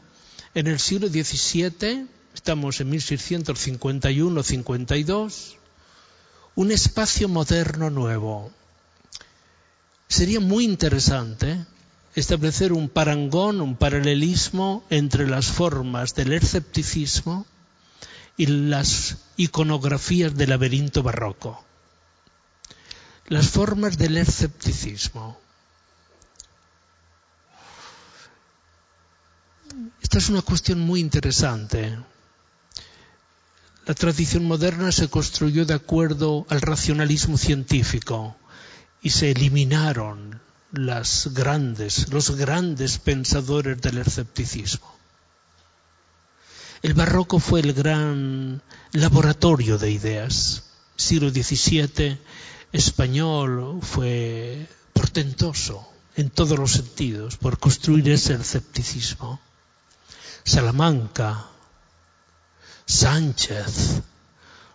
en 0.55 0.65
el 0.65 0.79
siglo 0.79 1.07
XVII, 1.07 2.07
estamos 2.33 2.81
en 2.81 2.91
1651-52, 2.91 5.57
un 6.55 6.71
espacio 6.71 7.29
moderno 7.29 7.91
nuevo. 7.91 8.51
Sería 10.07 10.39
muy 10.39 10.65
interesante 10.65 11.67
establecer 12.15 12.73
un 12.73 12.89
parangón, 12.89 13.61
un 13.61 13.75
paralelismo 13.75 14.83
entre 14.89 15.27
las 15.27 15.47
formas 15.47 16.13
del 16.15 16.33
escepticismo 16.33 17.45
y 18.37 18.45
las 18.45 19.17
iconografías 19.37 20.35
del 20.35 20.51
laberinto 20.51 21.03
barroco. 21.03 21.63
Las 23.27 23.49
formas 23.49 23.97
del 23.97 24.17
escepticismo. 24.17 25.39
Esta 30.01 30.17
es 30.17 30.29
una 30.29 30.41
cuestión 30.41 30.79
muy 30.79 30.99
interesante. 30.99 31.97
La 33.85 33.93
tradición 33.95 34.45
moderna 34.45 34.91
se 34.91 35.09
construyó 35.09 35.65
de 35.65 35.73
acuerdo 35.73 36.45
al 36.49 36.61
racionalismo 36.61 37.37
científico 37.37 38.35
y 39.01 39.09
se 39.09 39.31
eliminaron 39.31 40.39
las 40.73 41.29
grandes, 41.33 42.11
los 42.11 42.31
grandes 42.35 42.97
pensadores 42.97 43.79
del 43.79 43.99
escepticismo. 43.99 44.91
El 46.81 46.95
barroco 46.95 47.39
fue 47.39 47.59
el 47.59 47.73
gran 47.73 48.61
laboratorio 48.91 49.77
de 49.77 49.91
ideas. 49.91 50.63
Siglo 50.95 51.29
XVII 51.29 52.19
español 52.71 53.79
fue 53.83 54.67
portentoso 54.93 55.87
en 56.15 56.31
todos 56.31 56.57
los 56.57 56.71
sentidos 56.71 57.37
por 57.37 57.59
construir 57.59 58.09
ese 58.09 58.33
escepticismo. 58.33 59.39
Salamanca, 60.43 61.45
Sánchez, 62.85 64.01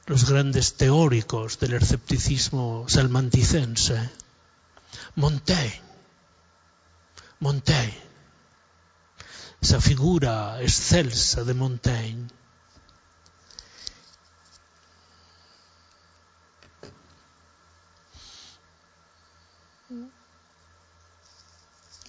los 0.06 0.30
grandes 0.30 0.74
teóricos 0.74 1.58
del 1.58 1.74
escepticismo 1.74 2.86
salmanticense. 2.88 4.10
Montaigne, 5.16 5.87
Montaigne, 7.40 8.02
esa 9.60 9.80
figura 9.80 10.62
excelsa 10.62 11.44
de 11.44 11.54
Montaigne. 11.54 12.28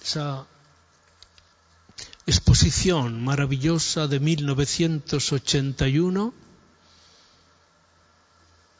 Esa 0.02 0.48
exposición 2.26 3.24
maravillosa 3.24 4.08
de 4.08 4.20
1981 4.20 6.34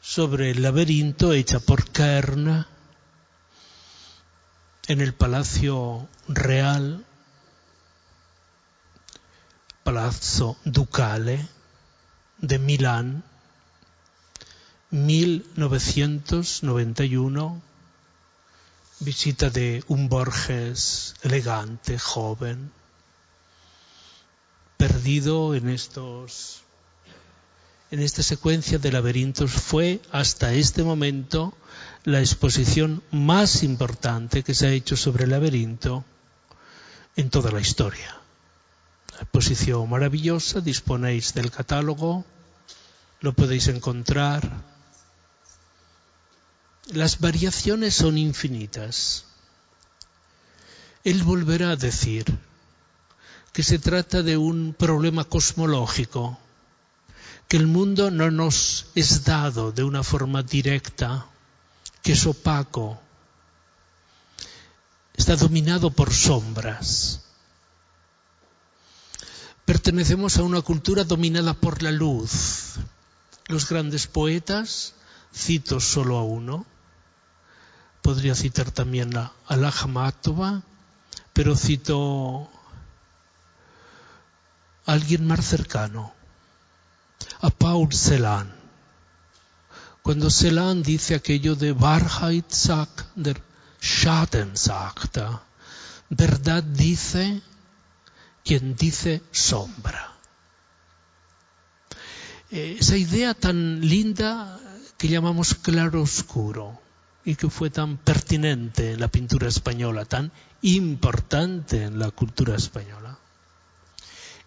sobre 0.00 0.50
el 0.50 0.62
laberinto 0.62 1.32
hecha 1.32 1.60
por 1.60 1.88
Kern 1.90 2.66
en 4.90 5.00
el 5.00 5.14
Palacio 5.14 6.08
Real, 6.26 7.06
Palazzo 9.84 10.56
Ducale 10.64 11.46
de 12.38 12.58
Milán, 12.58 13.22
1991, 14.90 17.62
visita 18.98 19.50
de 19.50 19.84
un 19.86 20.08
Borges 20.08 21.14
elegante, 21.22 21.96
joven, 21.96 22.72
perdido 24.76 25.54
en 25.54 25.68
estos 25.68 26.64
en 27.92 28.00
esta 28.00 28.24
secuencia 28.24 28.78
de 28.78 28.90
laberintos 28.90 29.52
fue 29.52 30.00
hasta 30.10 30.52
este 30.52 30.82
momento 30.82 31.54
la 32.04 32.20
exposición 32.20 33.02
más 33.10 33.62
importante 33.62 34.42
que 34.42 34.54
se 34.54 34.66
ha 34.66 34.70
hecho 34.70 34.96
sobre 34.96 35.24
el 35.24 35.30
laberinto 35.30 36.04
en 37.16 37.30
toda 37.30 37.50
la 37.50 37.60
historia. 37.60 38.16
La 39.12 39.22
exposición 39.22 39.88
maravillosa, 39.88 40.60
disponéis 40.60 41.34
del 41.34 41.50
catálogo, 41.50 42.24
lo 43.20 43.34
podéis 43.34 43.68
encontrar. 43.68 44.50
Las 46.92 47.20
variaciones 47.20 47.94
son 47.94 48.16
infinitas. 48.16 49.26
Él 51.04 51.22
volverá 51.22 51.72
a 51.72 51.76
decir 51.76 52.24
que 53.52 53.62
se 53.62 53.78
trata 53.78 54.22
de 54.22 54.36
un 54.36 54.74
problema 54.74 55.24
cosmológico, 55.24 56.38
que 57.48 57.56
el 57.56 57.66
mundo 57.66 58.10
no 58.10 58.30
nos 58.30 58.86
es 58.94 59.24
dado 59.24 59.72
de 59.72 59.82
una 59.82 60.02
forma 60.02 60.42
directa, 60.42 61.26
que 62.02 62.12
es 62.12 62.26
opaco, 62.26 62.98
está 65.14 65.36
dominado 65.36 65.90
por 65.90 66.12
sombras. 66.12 67.20
Pertenecemos 69.64 70.36
a 70.38 70.42
una 70.42 70.62
cultura 70.62 71.04
dominada 71.04 71.54
por 71.54 71.82
la 71.82 71.92
luz. 71.92 72.74
Los 73.46 73.68
grandes 73.68 74.06
poetas, 74.06 74.94
cito 75.34 75.78
solo 75.80 76.18
a 76.18 76.24
uno, 76.24 76.66
podría 78.02 78.34
citar 78.34 78.70
también 78.70 79.16
a 79.16 79.32
Alajamátova, 79.46 80.62
pero 81.32 81.56
cito 81.56 82.50
alguien 84.86 85.26
más 85.26 85.44
cercano, 85.44 86.12
a 87.40 87.50
Paul 87.50 87.92
Celan. 87.92 88.59
Cuando 90.02 90.30
Celan 90.30 90.82
dice 90.82 91.14
aquello 91.14 91.54
de 91.54 91.72
Wahrheit 91.72 92.50
sagt 92.50 93.06
der 93.14 93.40
Schatten 93.80 94.56
sagt, 94.56 95.18
verdad 96.08 96.62
dice 96.62 97.42
quien 98.44 98.74
dice 98.76 99.22
sombra. 99.30 100.12
Eh, 102.50 102.76
esa 102.80 102.96
idea 102.96 103.34
tan 103.34 103.80
linda 103.80 104.58
que 104.98 105.08
llamamos 105.08 105.54
claro 105.54 106.02
oscuro 106.02 106.80
y 107.24 107.36
que 107.36 107.48
fue 107.48 107.70
tan 107.70 107.96
pertinente 107.96 108.92
en 108.92 109.00
la 109.00 109.08
pintura 109.08 109.48
española, 109.48 110.04
tan 110.04 110.32
importante 110.62 111.84
en 111.84 111.98
la 111.98 112.10
cultura 112.10 112.56
española 112.56 113.18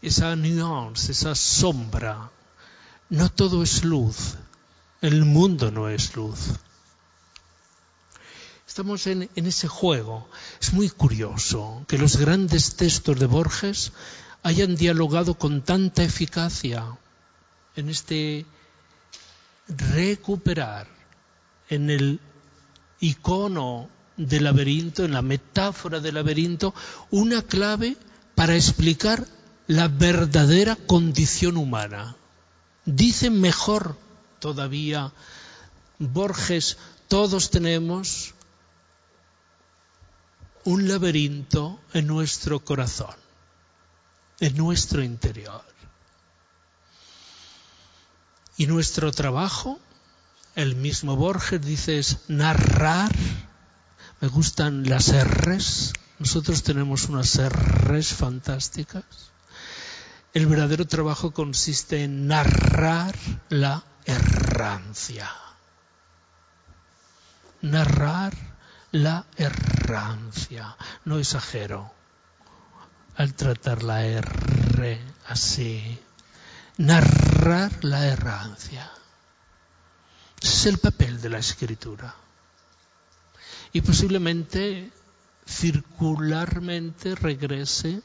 esa 0.04 0.36
nuance, 0.36 1.14
esa 1.14 1.34
sombra. 1.34 2.30
No 3.10 3.30
todo 3.30 3.64
es 3.64 3.84
luz. 3.86 4.36
El 5.04 5.26
mundo 5.26 5.70
no 5.70 5.90
es 5.90 6.16
luz. 6.16 6.40
Estamos 8.66 9.06
en, 9.06 9.30
ese 9.36 9.68
juego. 9.68 10.30
Es 10.62 10.72
muy 10.72 10.90
curioso 10.90 11.84
que 11.90 11.98
los 11.98 12.16
grandes 12.16 12.78
textos 12.78 13.20
de 13.20 13.26
Borges 13.26 13.92
hayan 14.44 14.78
dialogado 14.78 15.34
con 15.34 15.62
tanta 15.62 16.06
eficacia 16.06 16.86
en 17.76 17.90
este 17.90 18.46
recuperar 19.68 20.88
en 21.68 21.90
el 21.90 22.22
icono 23.02 23.90
del 24.16 24.46
laberinto, 24.46 25.04
en 25.04 25.12
la 25.12 25.22
metáfora 25.22 26.00
del 26.00 26.16
laberinto, 26.16 26.74
una 27.12 27.42
clave 27.42 27.98
para 28.36 28.56
explicar 28.56 29.28
la 29.68 29.90
verdadera 29.90 30.78
condición 30.78 31.58
humana. 31.58 32.16
Dice 32.86 33.30
mejor 33.30 33.98
todavía 34.44 35.14
Borges, 36.00 36.78
todos 37.08 37.50
tenemos 37.50 38.34
un 40.66 40.90
laberinto 40.90 41.80
en 41.94 42.08
nuestro 42.08 42.60
corazón, 42.60 43.16
en 44.42 44.58
nuestro 44.58 45.02
interior. 45.02 45.64
Y 48.58 48.68
nuestro 48.68 49.14
trabajo, 49.14 49.80
el 50.56 50.76
mismo 50.76 51.16
Borges 51.16 51.62
dice, 51.62 52.00
es 52.00 52.18
narrar. 52.28 53.14
Me 54.20 54.28
gustan 54.28 54.90
las 54.90 55.08
R's. 55.14 55.94
Nosotros 56.20 56.64
tenemos 56.64 57.06
unas 57.06 57.40
R's 57.40 58.14
fantásticas 58.14 59.33
el 60.34 60.48
verdadero 60.48 60.88
trabajo 60.88 61.32
consiste 61.32 62.04
en 62.04 62.28
narrar 62.28 63.16
la 63.50 63.84
errancia. 64.06 65.32
Narrar 67.62 68.34
la 68.92 69.26
errancia. 69.38 70.76
No 71.06 71.20
exagero 71.20 71.94
al 73.16 73.36
tratar 73.36 73.84
la 73.84 74.06
R 74.06 75.02
así. 75.28 76.00
Narrar 76.78 77.72
la 77.84 78.08
errancia. 78.08 78.90
Ese 80.42 80.56
es 80.56 80.66
el 80.66 80.80
papel 80.80 81.22
de 81.22 81.30
la 81.30 81.38
escritura. 81.38 82.16
Y 83.72 83.82
posiblemente 83.82 84.92
circularmente 85.48 87.14
regrese 87.14 88.02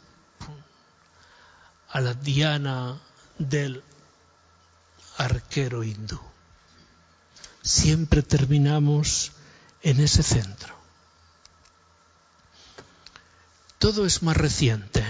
a 1.90 2.00
la 2.00 2.14
diana 2.14 3.00
del 3.38 3.82
arquero 5.16 5.82
hindú. 5.82 6.20
Siempre 7.62 8.22
terminamos 8.22 9.32
en 9.82 10.00
ese 10.00 10.22
centro. 10.22 10.74
Todo 13.78 14.06
es 14.06 14.22
más 14.22 14.36
reciente, 14.36 15.04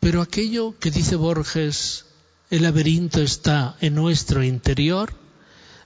pero 0.00 0.20
aquello 0.20 0.78
que 0.78 0.90
dice 0.90 1.16
Borges, 1.16 2.04
el 2.50 2.62
laberinto 2.62 3.20
está 3.22 3.76
en 3.80 3.94
nuestro 3.94 4.42
interior, 4.44 5.12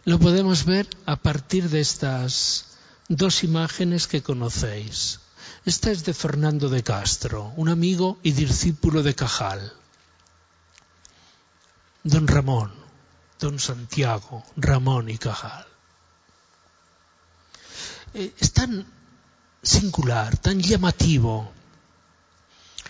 lo 0.05 0.19
podemos 0.19 0.65
ver 0.65 0.89
a 1.07 1.17
partir 1.17 1.69
de 1.71 1.81
estas 1.81 2.67
dos 3.09 3.45
imágenes 3.45 4.07
que 4.07 4.23
conocéis. 4.23 5.21
Esta 5.65 5.91
es 5.91 6.05
de 6.05 6.15
Fernando 6.15 6.69
de 6.69 6.83
Castro, 6.83 7.53
un 7.57 7.69
amigo 7.69 8.19
y 8.23 8.33
discípulo 8.33 9.03
de 9.03 9.15
Cajal. 9.15 9.73
Don 12.03 12.27
Ramón, 12.27 12.73
don 13.39 13.59
Santiago, 13.59 14.45
Ramón 14.57 15.11
y 15.11 15.19
Cajal. 15.19 15.67
Eh, 18.15 18.33
es 18.39 18.53
tan 18.53 18.87
singular, 19.63 20.37
tan 20.39 20.61
llamativo. 20.61 21.53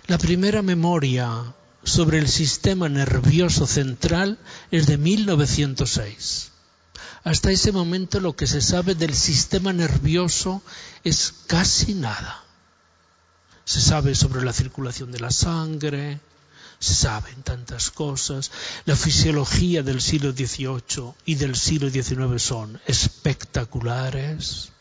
La 0.07 0.19
primera 0.19 0.63
memoria 0.63 1.55
sobre 1.83 2.19
el 2.19 2.29
sistema 2.29 2.89
nervioso 2.89 3.67
central 3.67 4.39
es 4.71 4.87
de 4.87 4.97
1906. 4.97 6.51
Hasta 7.25 7.51
ese 7.51 7.73
momento 7.73 8.21
lo 8.21 8.35
que 8.35 8.47
se 8.47 8.61
sabe 8.61 8.95
del 8.95 9.15
sistema 9.15 9.73
nervioso 9.73 10.63
es 11.05 11.35
casi 11.47 11.95
nada. 11.95 12.45
Se 13.65 13.81
sabe 13.81 14.15
sobre 14.15 14.45
la 14.45 14.53
circulación 14.53 15.13
de 15.13 15.21
la 15.21 15.31
sangre, 15.31 16.21
se 16.81 16.95
saben 16.95 17.43
tantas 17.43 17.91
cosas. 17.91 18.51
La 18.87 18.97
fisiología 18.97 19.83
del 19.83 20.01
siglo 20.01 20.33
XVIII 20.33 21.15
y 21.27 21.35
del 21.35 21.55
siglo 21.55 21.91
XIX 21.91 22.43
son 22.43 22.81
espectaculares. 22.87 24.73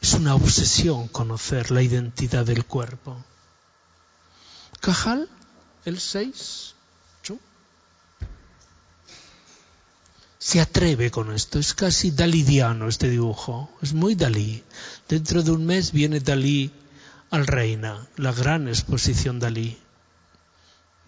Es 0.00 0.14
una 0.14 0.34
obsesión 0.34 1.06
conocer 1.06 1.70
la 1.70 1.82
identidad 1.82 2.44
del 2.44 2.64
cuerpo. 2.66 3.24
Cajal, 4.80 5.28
el 5.84 6.00
6, 6.00 6.74
se 10.42 10.60
atreve 10.60 11.12
con 11.12 11.32
esto. 11.32 11.60
Es 11.60 11.72
casi 11.72 12.10
dalidiano 12.10 12.88
este 12.88 13.08
dibujo. 13.08 13.70
Es 13.80 13.92
muy 13.92 14.16
Dalí. 14.16 14.64
Dentro 15.08 15.44
de 15.44 15.52
un 15.52 15.64
mes 15.64 15.92
viene 15.92 16.18
Dalí 16.18 16.72
al 17.30 17.46
Reina, 17.46 18.08
la 18.16 18.32
gran 18.32 18.66
exposición 18.66 19.38
Dalí. 19.38 19.78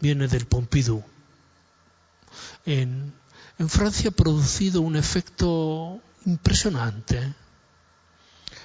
Viene 0.01 0.29
del 0.29 0.47
Pompidou. 0.47 1.03
En, 2.65 3.13
en 3.59 3.69
Francia 3.69 4.11
ha 4.11 4.13
producido 4.13 4.83
un 4.83 4.95
efecto 4.95 6.01
impresionante. 6.27 7.35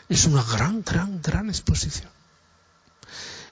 Es 0.07 0.25
una 0.25 0.43
gran, 0.43 0.83
gran, 0.83 1.19
gran 1.19 1.49
exposición. 1.49 2.11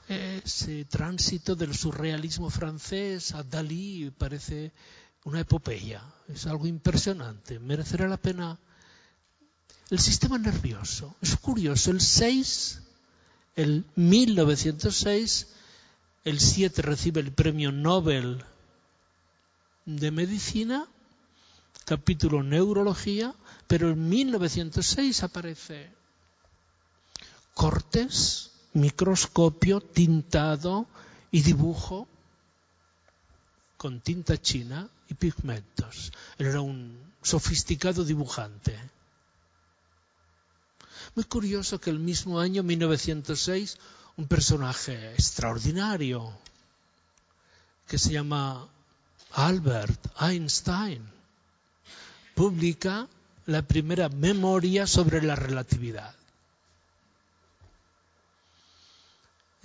Ese 0.08 0.86
tránsito 0.86 1.56
del 1.56 1.74
surrealismo 1.76 2.52
francés 2.52 3.34
a 3.34 3.42
Dalí 3.42 4.14
parece 4.16 4.72
una 5.28 5.42
epopeya, 5.42 6.02
es 6.30 6.48
algo 6.48 6.68
impresionante, 6.68 7.60
merecerá 7.60 8.08
la 8.08 8.16
pena. 8.16 8.58
El 9.90 10.00
sistema 10.00 10.38
nervioso, 10.38 11.18
es 11.22 11.36
curioso, 11.36 11.92
el 11.92 12.00
6, 12.00 12.82
el 13.58 13.84
1906, 13.96 15.48
el 16.24 16.40
7 16.40 16.82
recibe 16.82 17.20
el 17.20 17.34
premio 17.34 17.74
Nobel 17.74 18.42
de 19.86 20.12
Medicina, 20.12 20.88
capítulo 21.84 22.42
Neurología, 22.42 23.36
pero 23.68 23.90
en 23.92 24.08
1906 24.08 25.24
aparece 25.24 25.92
cortes, 27.54 28.52
microscopio, 28.72 29.82
tintado 29.82 30.88
y 31.32 31.42
dibujo 31.42 32.08
con 33.78 34.02
tinta 34.02 34.42
china 34.42 34.90
y 35.08 35.14
pigmentos. 35.14 36.12
Era 36.38 36.62
un 36.62 36.98
sofisticado 37.22 38.04
dibujante. 38.04 38.78
Muy 41.16 41.26
curioso 41.26 41.80
que 41.80 41.90
el 41.90 42.00
mismo 42.00 42.40
año 42.40 42.64
1906 42.64 43.78
un 44.18 44.28
personaje 44.28 45.14
extraordinario 45.14 46.32
que 47.88 47.98
se 47.98 48.12
llama 48.12 48.68
Albert 49.32 50.08
Einstein 50.20 51.04
publica 52.36 53.08
la 53.46 53.62
primera 53.62 54.10
memoria 54.10 54.88
sobre 54.88 55.22
la 55.22 55.36
relatividad. 55.36 56.17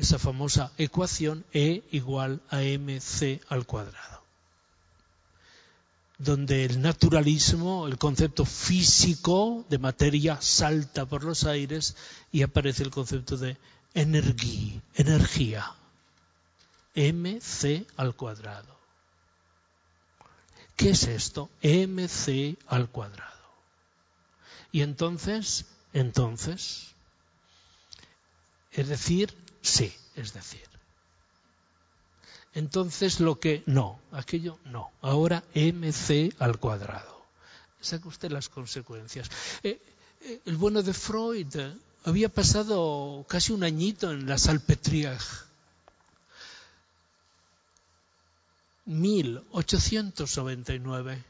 Esa 0.02 0.18
famosa 0.18 0.72
ecuación 0.78 1.44
E 1.52 1.82
igual 1.92 2.42
a 2.50 2.58
mc 2.60 3.40
al 3.48 3.66
cuadrado, 3.66 4.22
donde 6.18 6.64
el 6.64 6.82
naturalismo, 6.82 7.86
el 7.86 7.98
concepto 7.98 8.44
físico 8.44 9.64
de 9.70 9.78
materia 9.78 10.40
salta 10.40 11.06
por 11.06 11.22
los 11.22 11.44
aires 11.44 11.96
y 12.32 12.42
aparece 12.42 12.82
el 12.82 12.90
concepto 12.90 13.36
de 13.36 13.56
energía, 13.94 14.82
energía, 14.94 15.72
mc 16.94 17.86
al 17.96 18.14
cuadrado. 18.16 18.76
¿Qué 20.76 20.90
es 20.90 21.04
esto? 21.04 21.48
mc 21.62 22.56
al 22.66 22.88
cuadrado. 22.88 23.30
Y 24.72 24.80
entonces, 24.80 25.66
entonces, 25.92 26.88
es 28.72 28.88
decir, 28.88 29.41
sí, 29.62 29.94
es 30.16 30.34
decir. 30.34 30.60
Entonces 32.54 33.20
lo 33.20 33.40
que 33.40 33.62
no, 33.66 33.98
aquello 34.12 34.58
no. 34.66 34.90
Ahora 35.00 35.42
mc 35.54 36.34
al 36.38 36.58
cuadrado. 36.58 37.22
Saca 37.80 38.06
usted 38.08 38.30
las 38.30 38.50
consecuencias. 38.50 39.30
Eh, 39.62 39.80
eh, 40.20 40.40
el 40.44 40.56
bueno 40.56 40.82
de 40.82 40.92
Freud 40.92 41.56
había 42.04 42.28
pasado 42.28 43.24
casi 43.28 43.52
un 43.52 43.64
añito 43.64 44.12
en 44.12 44.26
la 44.26 44.36
Salpetrière. 44.36 45.18
1899 48.84 51.24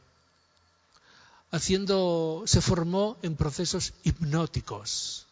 haciendo 1.52 2.42
se 2.46 2.62
formó 2.62 3.18
en 3.22 3.36
procesos 3.36 3.92
hipnóticos 4.04 5.26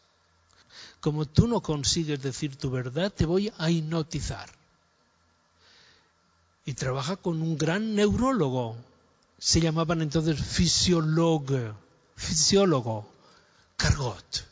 como 1.00 1.26
tú 1.26 1.48
no 1.48 1.62
consigues 1.62 2.22
decir 2.22 2.56
tu 2.56 2.70
verdad, 2.70 3.12
te 3.12 3.24
voy 3.24 3.52
a 3.58 3.70
hipnotizar. 3.70 4.50
Y 6.66 6.74
trabaja 6.74 7.16
con 7.16 7.40
un 7.40 7.56
gran 7.56 7.94
neurólogo. 7.94 8.76
Se 9.38 9.60
llamaban 9.60 10.02
entonces 10.02 10.38
fisiólogo, 10.38 11.74
fisiólogo, 12.14 13.08
Cargot, 13.76 14.44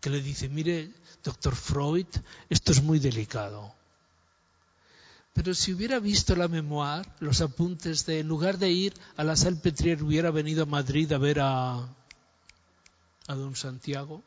que 0.00 0.10
le 0.10 0.20
dice, 0.20 0.48
mire, 0.48 0.90
doctor 1.22 1.54
Freud, 1.54 2.06
esto 2.50 2.72
es 2.72 2.82
muy 2.82 2.98
delicado. 2.98 3.72
Pero 5.32 5.54
si 5.54 5.72
hubiera 5.72 6.00
visto 6.00 6.34
la 6.34 6.48
memoir, 6.48 7.06
los 7.20 7.40
apuntes 7.40 8.04
de, 8.06 8.20
en 8.20 8.28
lugar 8.28 8.58
de 8.58 8.70
ir 8.70 8.94
a 9.16 9.22
la 9.22 9.36
Salpetriere, 9.36 10.02
hubiera 10.02 10.32
venido 10.32 10.64
a 10.64 10.66
Madrid 10.66 11.12
a 11.12 11.18
ver 11.18 11.38
a, 11.40 11.86
a 13.28 13.34
don 13.34 13.54
Santiago, 13.54 14.24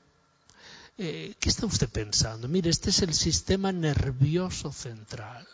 eh, 1.00 1.34
¿qué 1.40 1.48
está 1.48 1.66
usted 1.66 1.88
pensando? 1.88 2.50
Mire, 2.50 2.70
este 2.70 2.90
es 2.90 3.02
el 3.02 3.14
sistema 3.14 3.72
nervioso 3.72 4.74
central. 4.74 5.48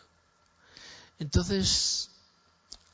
Entonces, 1.19 2.09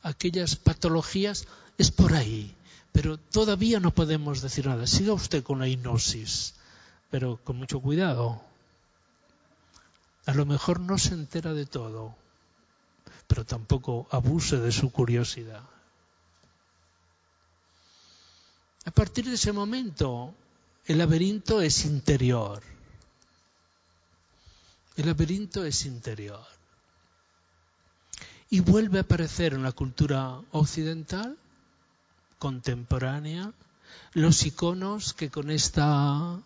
aquellas 0.04 0.58
patologías 0.58 1.48
es 1.78 1.92
por 1.92 2.14
ahí, 2.14 2.54
pero 2.92 3.18
todavía 3.18 3.80
no 3.80 3.92
podemos 3.92 4.42
decir 4.42 4.68
nada. 4.68 4.86
Siga 4.86 5.14
usted 5.14 5.44
con 5.44 5.60
la 5.60 5.68
hipnosis, 5.70 6.54
pero 7.10 7.40
con 7.42 7.56
mucho 7.56 7.80
cuidado. 7.80 8.42
A 10.26 10.34
lo 10.34 10.46
mejor 10.46 10.82
no 10.82 10.98
se 10.98 11.14
entera 11.14 11.54
de 11.54 11.66
todo, 11.66 12.16
pero 13.28 13.46
tampoco 13.46 14.08
abuse 14.12 14.58
de 14.58 14.74
su 14.74 14.92
curiosidad. 14.92 15.64
A 18.84 18.92
partir 18.92 19.24
de 19.26 19.36
ese 19.36 19.54
momento, 19.54 20.36
el 20.86 20.98
laberinto 20.98 21.62
es 21.62 21.86
interior. 21.86 22.62
El 24.98 25.06
laberinto 25.06 25.64
es 25.64 25.86
interior. 25.86 26.46
Y 28.50 28.60
vuelve 28.60 28.98
a 28.98 29.02
aparecer 29.02 29.54
en 29.54 29.64
la 29.64 29.72
cultura 29.72 30.42
occidental, 30.52 31.38
contemporánea, 32.40 33.54
los 34.14 34.46
iconos 34.46 35.14
que 35.14 35.30
con 35.30 35.50
esta 35.50 36.40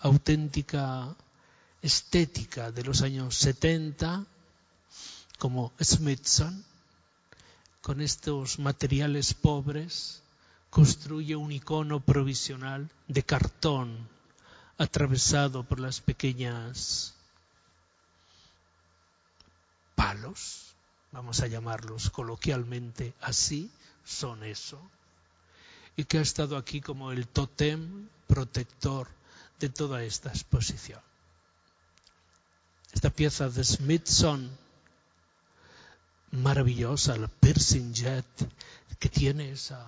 auténtica 0.00 1.14
estética 1.82 2.72
de 2.72 2.84
los 2.84 3.02
años 3.02 3.36
70, 3.36 4.24
como 5.38 5.72
Smithson, 5.82 6.64
con 7.82 8.00
estos 8.00 8.58
materiales 8.58 9.34
pobres, 9.34 10.23
construye 10.74 11.36
un 11.36 11.52
icono 11.52 12.00
provisional 12.00 12.90
de 13.06 13.22
cartón 13.22 14.08
atravesado 14.76 15.62
por 15.62 15.78
las 15.78 16.00
pequeñas 16.00 17.14
palos, 19.94 20.74
vamos 21.12 21.42
a 21.42 21.46
llamarlos 21.46 22.10
coloquialmente 22.10 23.14
así, 23.20 23.70
son 24.04 24.42
eso, 24.42 24.80
y 25.94 26.06
que 26.06 26.18
ha 26.18 26.22
estado 26.22 26.56
aquí 26.56 26.80
como 26.80 27.12
el 27.12 27.28
tótem 27.28 28.08
protector 28.26 29.06
de 29.60 29.68
toda 29.68 30.02
esta 30.02 30.30
exposición. 30.30 31.00
Esta 32.92 33.10
pieza 33.10 33.48
de 33.48 33.62
Smithson, 33.62 34.50
maravillosa, 36.32 37.14
el 37.14 37.28
piercing 37.28 37.94
jet, 37.94 38.26
que 38.98 39.08
tiene 39.08 39.52
esa 39.52 39.86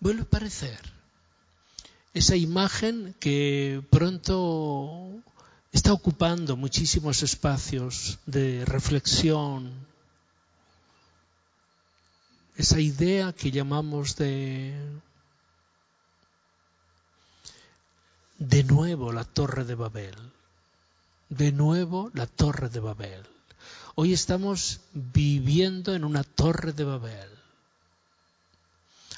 vuelve 0.00 0.22
a 0.22 0.24
aparecer 0.24 0.80
esa 2.14 2.36
imagen 2.36 3.14
que 3.20 3.82
pronto 3.90 5.22
está 5.72 5.92
ocupando 5.92 6.56
muchísimos 6.56 7.22
espacios 7.22 8.18
de 8.26 8.64
reflexión, 8.64 9.72
esa 12.56 12.80
idea 12.80 13.32
que 13.32 13.50
llamamos 13.50 14.16
de 14.16 14.74
de 18.38 18.62
nuevo 18.64 19.12
la 19.12 19.24
torre 19.24 19.64
de 19.64 19.74
Babel, 19.74 20.16
de 21.28 21.52
nuevo 21.52 22.10
la 22.14 22.26
torre 22.26 22.68
de 22.68 22.80
Babel. 22.80 23.22
Hoy 23.94 24.12
estamos 24.12 24.80
viviendo 24.92 25.94
en 25.94 26.04
una 26.04 26.22
torre 26.22 26.72
de 26.72 26.84
Babel. 26.84 27.37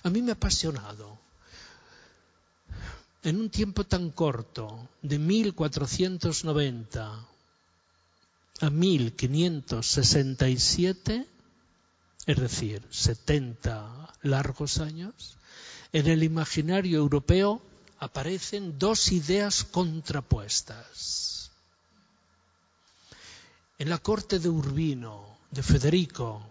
A 0.02 0.10
mí 0.10 0.22
me 0.22 0.32
ha 0.32 0.34
apasionado. 0.34 1.18
En 3.22 3.38
un 3.38 3.50
tiempo 3.50 3.84
tan 3.84 4.10
corto, 4.10 4.88
de 5.02 5.18
1490 5.18 7.26
a 8.62 8.70
1567, 8.70 11.26
es 12.26 12.36
decir, 12.36 12.82
70 12.90 14.14
largos 14.22 14.78
años, 14.78 15.36
en 15.92 16.06
el 16.06 16.22
imaginario 16.22 16.98
europeo 16.98 17.60
aparecen 17.98 18.78
dos 18.78 19.12
ideas 19.12 19.64
contrapuestas. 19.64 21.50
En 23.78 23.90
la 23.90 23.98
corte 23.98 24.38
de 24.38 24.48
Urbino, 24.48 25.36
de 25.50 25.62
Federico, 25.62 26.42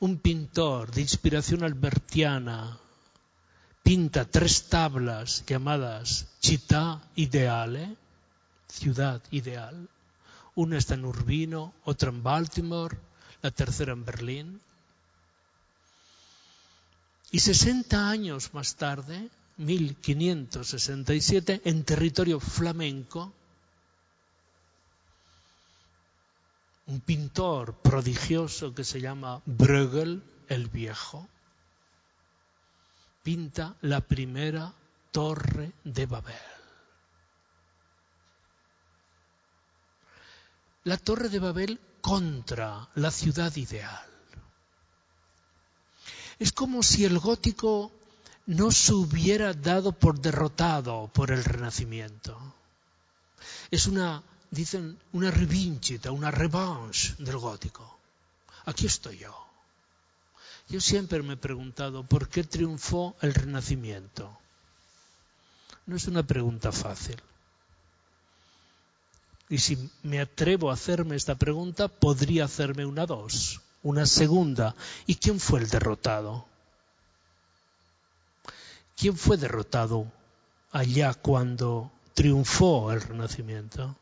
un 0.00 0.18
pintor 0.18 0.92
de 0.92 1.00
inspiración 1.00 1.64
albertiana 1.64 2.78
pinta 3.82 4.24
tres 4.24 4.68
tablas 4.68 5.44
llamadas 5.46 6.26
Città 6.40 7.00
Ideale, 7.16 7.96
ciudad 8.68 9.20
ideal. 9.30 9.88
Una 10.54 10.78
está 10.78 10.94
en 10.94 11.04
Urbino, 11.04 11.74
otra 11.84 12.10
en 12.10 12.22
Baltimore, 12.22 12.96
la 13.42 13.50
tercera 13.50 13.92
en 13.92 14.04
Berlín. 14.04 14.60
Y 17.30 17.40
60 17.40 18.10
años 18.10 18.54
más 18.54 18.76
tarde, 18.76 19.28
1567, 19.56 21.62
en 21.64 21.84
territorio 21.84 22.40
flamenco, 22.40 23.32
un 26.88 27.00
pintor 27.00 27.74
prodigioso 27.82 28.74
que 28.74 28.82
se 28.82 29.00
llama 29.00 29.42
Bruegel 29.44 30.22
el 30.48 30.68
Viejo, 30.68 31.28
pinta 33.22 33.76
la 33.82 34.00
primera 34.00 34.72
torre 35.10 35.72
de 35.84 36.06
Babel. 36.06 36.34
La 40.84 40.96
torre 40.96 41.28
de 41.28 41.38
Babel 41.38 41.78
contra 42.00 42.88
la 42.94 43.10
ciudad 43.10 43.54
ideal. 43.56 44.06
Es 46.38 46.52
como 46.52 46.82
si 46.82 47.04
el 47.04 47.18
gótico 47.18 47.92
no 48.46 48.70
se 48.70 48.94
hubiera 48.94 49.52
dado 49.52 49.92
por 49.92 50.20
derrotado 50.20 51.10
por 51.12 51.32
el 51.32 51.44
Renacimiento. 51.44 52.38
Es 53.70 53.86
una, 53.86 54.22
dicen, 54.50 54.98
una 55.12 55.30
revincita, 55.30 56.10
una 56.10 56.30
revanche 56.30 57.14
del 57.18 57.38
gótico. 57.38 57.98
Aquí 58.64 58.86
estoy 58.86 59.18
yo. 59.18 59.34
Yo 60.68 60.80
siempre 60.80 61.22
me 61.22 61.34
he 61.34 61.36
preguntado 61.36 62.02
por 62.04 62.28
qué 62.28 62.44
triunfó 62.44 63.16
el 63.22 63.32
Renacimiento. 63.32 64.38
No 65.86 65.96
es 65.96 66.06
una 66.06 66.22
pregunta 66.22 66.72
fácil. 66.72 67.16
Y 69.48 69.58
si 69.58 69.90
me 70.02 70.20
atrevo 70.20 70.70
a 70.70 70.74
hacerme 70.74 71.16
esta 71.16 71.34
pregunta, 71.34 71.88
podría 71.88 72.44
hacerme 72.44 72.84
una 72.84 73.06
dos, 73.06 73.62
una 73.82 74.04
segunda. 74.04 74.74
¿Y 75.06 75.14
quién 75.14 75.40
fue 75.40 75.60
el 75.60 75.70
derrotado? 75.70 76.46
¿Quién 78.94 79.16
fue 79.16 79.38
derrotado 79.38 80.12
allá 80.70 81.14
cuando 81.14 81.90
triunfó 82.12 82.92
el 82.92 83.00
Renacimiento? 83.00 83.96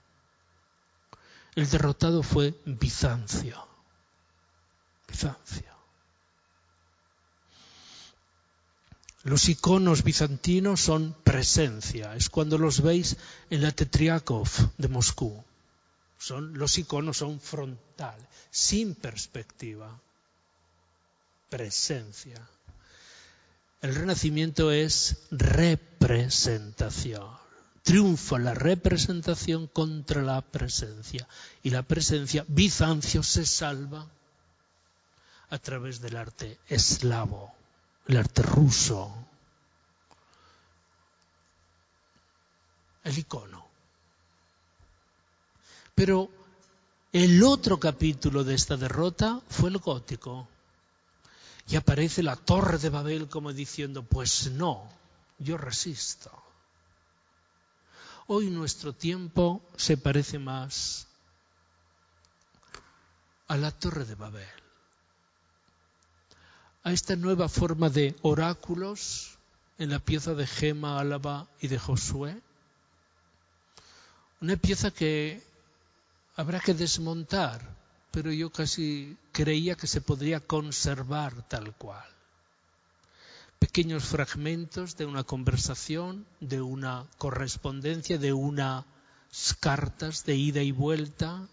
El 1.56 1.68
derrotado 1.70 2.22
fue 2.22 2.54
Bizancio. 2.66 3.66
Bizancio. 5.08 5.74
Los 9.22 9.48
iconos 9.48 10.04
bizantinos 10.04 10.82
son 10.82 11.16
presencia, 11.24 12.14
es 12.14 12.28
cuando 12.28 12.58
los 12.58 12.82
veis 12.82 13.16
en 13.50 13.62
la 13.62 13.72
Tetriakov 13.72 14.48
de 14.76 14.88
Moscú. 14.88 15.42
Son, 16.18 16.56
los 16.58 16.76
iconos 16.78 17.16
son 17.16 17.40
frontal, 17.40 18.16
sin 18.50 18.94
perspectiva. 18.94 19.98
Presencia. 21.48 22.46
El 23.80 23.94
renacimiento 23.94 24.70
es 24.70 25.16
representación. 25.30 27.45
Triunfa 27.86 28.40
la 28.40 28.52
representación 28.52 29.68
contra 29.68 30.20
la 30.20 30.40
presencia. 30.40 31.28
Y 31.62 31.70
la 31.70 31.84
presencia, 31.84 32.44
Bizancio 32.48 33.22
se 33.22 33.46
salva 33.46 34.04
a 35.50 35.58
través 35.58 36.00
del 36.00 36.16
arte 36.16 36.58
eslavo, 36.68 37.54
el 38.08 38.16
arte 38.16 38.42
ruso, 38.42 39.14
el 43.04 43.16
icono. 43.16 43.68
Pero 45.94 46.28
el 47.12 47.40
otro 47.44 47.78
capítulo 47.78 48.42
de 48.42 48.56
esta 48.56 48.76
derrota 48.76 49.40
fue 49.48 49.70
el 49.70 49.78
gótico. 49.78 50.48
Y 51.68 51.76
aparece 51.76 52.24
la 52.24 52.34
torre 52.34 52.78
de 52.78 52.90
Babel 52.90 53.28
como 53.28 53.52
diciendo, 53.52 54.02
pues 54.02 54.50
no, 54.50 54.90
yo 55.38 55.56
resisto. 55.56 56.45
Hoy 58.26 58.50
nuestro 58.50 58.92
tiempo 58.92 59.62
se 59.76 59.96
parece 59.96 60.38
más 60.38 61.06
a 63.48 63.56
la 63.56 63.70
torre 63.70 64.04
de 64.04 64.14
Babel, 64.14 64.48
a 66.82 66.92
esta 66.92 67.14
nueva 67.16 67.48
forma 67.48 67.88
de 67.88 68.16
oráculos 68.22 69.38
en 69.78 69.90
la 69.90 70.00
pieza 70.00 70.34
de 70.34 70.46
Gema, 70.46 70.98
Álava 70.98 71.46
y 71.60 71.68
de 71.68 71.78
Josué, 71.78 72.40
una 74.40 74.56
pieza 74.56 74.90
que 74.90 75.42
habrá 76.36 76.60
que 76.60 76.74
desmontar 76.74 77.76
pero 78.16 78.32
yo 78.32 78.48
casi 78.48 79.14
creía 79.30 79.74
que 79.74 79.86
se 79.86 80.00
podría 80.00 80.40
conservar 80.40 81.46
tal 81.48 81.74
cual. 81.74 82.15
Pequeños 83.66 84.04
fragmentos 84.04 84.96
de 84.96 85.06
una 85.06 85.24
conversación, 85.24 86.24
de 86.38 86.60
una 86.60 87.04
correspondencia, 87.18 88.16
de 88.16 88.32
unas 88.32 88.84
cartas 89.58 90.24
de 90.24 90.36
ida 90.36 90.62
y 90.62 90.70
vuelta, 90.70 91.48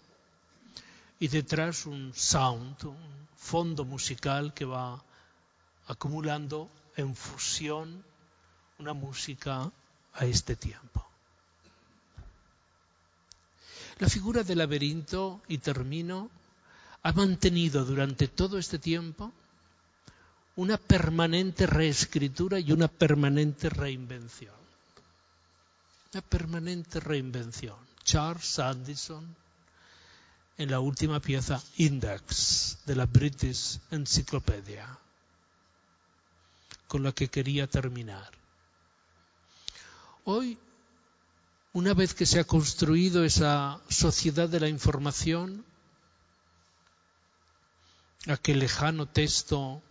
y 1.18 1.26
detrás 1.26 1.86
un 1.86 2.12
sound, 2.14 2.84
un 2.84 3.28
fondo 3.36 3.84
musical 3.84 4.54
que 4.54 4.64
va 4.64 5.02
acumulando 5.88 6.70
en 6.96 7.16
fusión 7.16 8.04
una 8.78 8.94
música 8.94 9.72
a 10.12 10.24
este 10.24 10.54
tiempo. 10.54 11.04
La 13.98 14.08
figura 14.08 14.44
del 14.44 14.58
laberinto, 14.58 15.42
y 15.48 15.58
termino, 15.58 16.30
ha 17.02 17.12
mantenido 17.12 17.84
durante 17.84 18.28
todo 18.28 18.56
este 18.56 18.78
tiempo 18.78 19.32
una 20.56 20.76
permanente 20.76 21.66
reescritura 21.66 22.58
y 22.60 22.72
una 22.72 22.88
permanente 22.88 23.68
reinvención. 23.68 24.54
Una 26.12 26.22
permanente 26.22 27.00
reinvención. 27.00 27.76
Charles 28.04 28.44
Sandison, 28.44 29.34
en 30.58 30.70
la 30.70 30.78
última 30.78 31.20
pieza 31.20 31.62
Index 31.78 32.78
de 32.86 32.94
la 32.94 33.06
British 33.06 33.80
Encyclopedia, 33.90 34.98
con 36.86 37.02
la 37.02 37.12
que 37.12 37.28
quería 37.28 37.66
terminar. 37.66 38.30
Hoy, 40.24 40.56
una 41.72 41.94
vez 41.94 42.14
que 42.14 42.26
se 42.26 42.38
ha 42.38 42.44
construido 42.44 43.24
esa 43.24 43.80
sociedad 43.88 44.48
de 44.48 44.60
la 44.60 44.68
información, 44.68 45.64
aquel 48.28 48.60
lejano 48.60 49.06
texto 49.06 49.82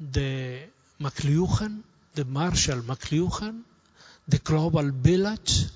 de 0.00 0.72
McLuhan, 0.98 1.84
de 2.14 2.24
Marshall 2.24 2.82
McLuhan, 2.82 3.64
de 4.26 4.38
Global 4.38 4.90
Village, 4.92 5.68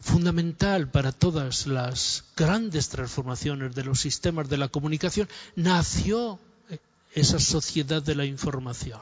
fundamental 0.00 0.88
para 0.90 1.10
todas 1.10 1.66
las 1.66 2.24
grandes 2.36 2.90
transformaciones 2.90 3.74
de 3.74 3.82
los 3.82 3.98
sistemas 3.98 4.48
de 4.48 4.58
la 4.58 4.68
comunicación, 4.68 5.28
nació 5.56 6.38
esa 7.14 7.40
sociedad 7.40 8.02
de 8.02 8.14
la 8.14 8.24
información. 8.24 9.00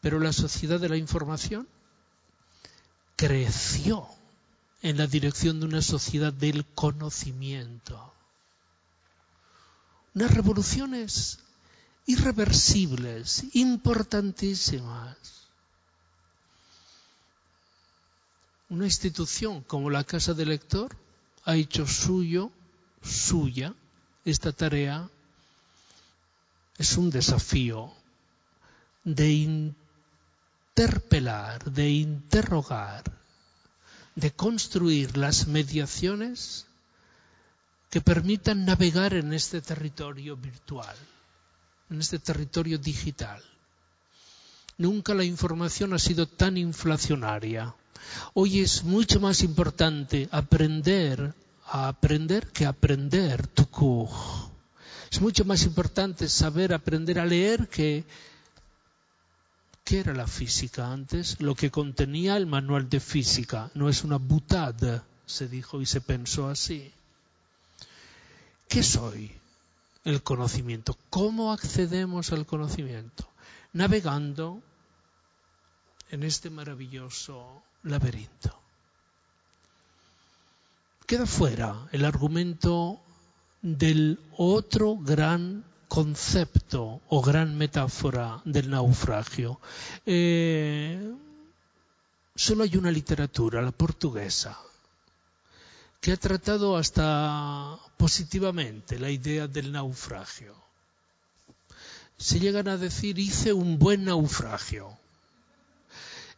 Pero 0.00 0.18
la 0.18 0.32
sociedad 0.32 0.80
de 0.80 0.88
la 0.88 0.96
información 0.96 1.68
creció 3.16 4.08
en 4.82 4.96
la 4.96 5.06
dirección 5.06 5.60
de 5.60 5.66
una 5.66 5.82
sociedad 5.82 6.32
del 6.32 6.64
conocimiento 6.64 8.12
unas 10.16 10.30
revoluciones 10.30 11.40
irreversibles, 12.06 13.44
importantísimas. 13.54 15.16
Una 18.68 18.84
institución 18.84 19.62
como 19.62 19.90
la 19.90 20.04
Casa 20.04 20.34
del 20.34 20.48
Lector 20.48 20.96
ha 21.44 21.54
hecho 21.56 21.86
suyo, 21.86 22.50
suya, 23.02 23.74
esta 24.24 24.52
tarea. 24.52 25.08
Es 26.78 26.96
un 26.96 27.10
desafío 27.10 27.92
de 29.04 29.32
interpelar, 30.74 31.70
de 31.70 31.90
interrogar, 31.90 33.04
de 34.16 34.32
construir 34.32 35.16
las 35.16 35.46
mediaciones 35.46 36.66
que 37.88 38.00
permitan 38.00 38.64
navegar 38.64 39.14
en 39.14 39.32
este 39.32 39.62
territorio 39.62 40.36
virtual, 40.36 40.96
en 41.90 42.00
este 42.00 42.18
territorio 42.18 42.78
digital. 42.78 43.42
Nunca 44.78 45.14
la 45.14 45.24
información 45.24 45.94
ha 45.94 45.98
sido 45.98 46.26
tan 46.26 46.56
inflacionaria. 46.56 47.74
Hoy 48.34 48.60
es 48.60 48.84
mucho 48.84 49.20
más 49.20 49.42
importante 49.42 50.28
aprender 50.30 51.34
a 51.66 51.88
aprender 51.88 52.48
que 52.48 52.66
aprender 52.66 53.46
tu. 53.46 54.08
Es 55.10 55.20
mucho 55.20 55.44
más 55.44 55.64
importante 55.64 56.28
saber 56.28 56.74
aprender 56.74 57.18
a 57.18 57.26
leer 57.26 57.68
que 57.68 58.04
¿Qué 59.86 60.00
era 60.00 60.12
la 60.14 60.26
física 60.26 60.90
antes? 60.92 61.40
Lo 61.40 61.54
que 61.54 61.70
contenía 61.70 62.36
el 62.36 62.46
manual 62.46 62.88
de 62.88 62.98
física. 62.98 63.70
No 63.74 63.88
es 63.88 64.02
una 64.02 64.16
butad, 64.16 64.74
se 65.26 65.46
dijo 65.46 65.80
y 65.80 65.86
se 65.86 66.00
pensó 66.00 66.48
así. 66.48 66.92
¿Qué 68.68 68.82
soy? 68.82 69.30
El 70.06 70.22
conocimiento. 70.22 70.96
¿Cómo 71.10 71.52
accedemos 71.52 72.30
al 72.30 72.46
conocimiento? 72.46 73.28
Navegando 73.72 74.62
en 76.12 76.22
este 76.22 76.48
maravilloso 76.48 77.64
laberinto. 77.82 78.56
Queda 81.06 81.26
fuera 81.26 81.88
el 81.90 82.04
argumento 82.04 83.00
del 83.62 84.20
otro 84.36 84.96
gran 84.96 85.64
concepto 85.88 87.00
o 87.08 87.20
gran 87.20 87.58
metáfora 87.58 88.40
del 88.44 88.70
naufragio. 88.70 89.58
Eh, 90.06 91.14
solo 92.36 92.62
hay 92.62 92.76
una 92.76 92.92
literatura, 92.92 93.60
la 93.60 93.72
portuguesa, 93.72 94.56
que 96.00 96.12
ha 96.12 96.16
tratado 96.16 96.76
hasta 96.76 97.78
positivamente 97.96 98.98
la 98.98 99.10
idea 99.10 99.48
del 99.48 99.72
naufragio. 99.72 100.54
Se 102.18 102.40
llegan 102.40 102.68
a 102.68 102.76
decir 102.76 103.18
hice 103.18 103.52
un 103.52 103.78
buen 103.78 104.04
naufragio. 104.04 104.96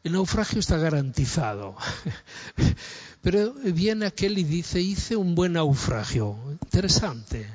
El 0.04 0.12
naufragio 0.12 0.60
está 0.60 0.76
garantizado. 0.78 1.76
Pero 3.22 3.52
viene 3.52 4.06
aquel 4.06 4.38
y 4.38 4.44
dice 4.44 4.80
hice 4.80 5.16
un 5.16 5.34
buen 5.34 5.54
naufragio. 5.54 6.36
Interesante. 6.62 7.46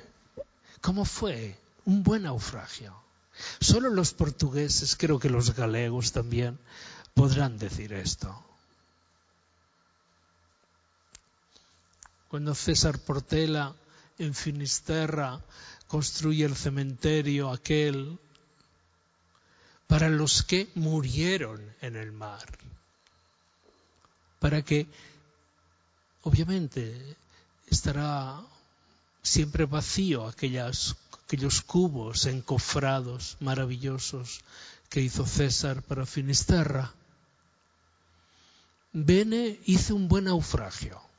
¿Cómo 0.82 1.06
fue? 1.06 1.58
Un 1.86 2.04
buen 2.04 2.24
naufragio. 2.24 2.94
Solo 3.60 3.90
los 3.90 4.14
portugueses, 4.14 4.96
creo 4.96 5.20
que 5.20 5.30
los 5.30 5.56
galegos 5.56 6.12
también, 6.12 6.60
podrán 7.14 7.58
decir 7.58 7.94
esto. 7.94 8.44
Cuando 12.34 12.56
César 12.56 12.98
Portela 12.98 13.76
en 14.18 14.34
Finisterra 14.34 15.40
construye 15.88 16.44
el 16.46 16.56
cementerio 16.56 17.52
aquel 17.52 18.18
para 19.86 20.10
los 20.10 20.42
que 20.42 20.68
murieron 20.74 21.62
en 21.80 21.96
el 21.96 22.12
mar, 22.12 22.58
para 24.40 24.64
que 24.64 24.88
obviamente 26.24 27.16
estará 27.68 28.42
siempre 29.22 29.68
vacío 29.68 30.26
aquellas, 30.26 30.96
aquellos 31.26 31.62
cubos 31.62 32.26
encofrados 32.26 33.38
maravillosos 33.42 34.42
que 34.90 35.02
hizo 35.02 35.28
César 35.28 35.84
para 35.84 36.08
Finisterra. 36.08 36.96
Bene 38.92 39.60
hizo 39.66 39.94
un 39.94 40.08
buen 40.08 40.24
naufragio 40.24 41.13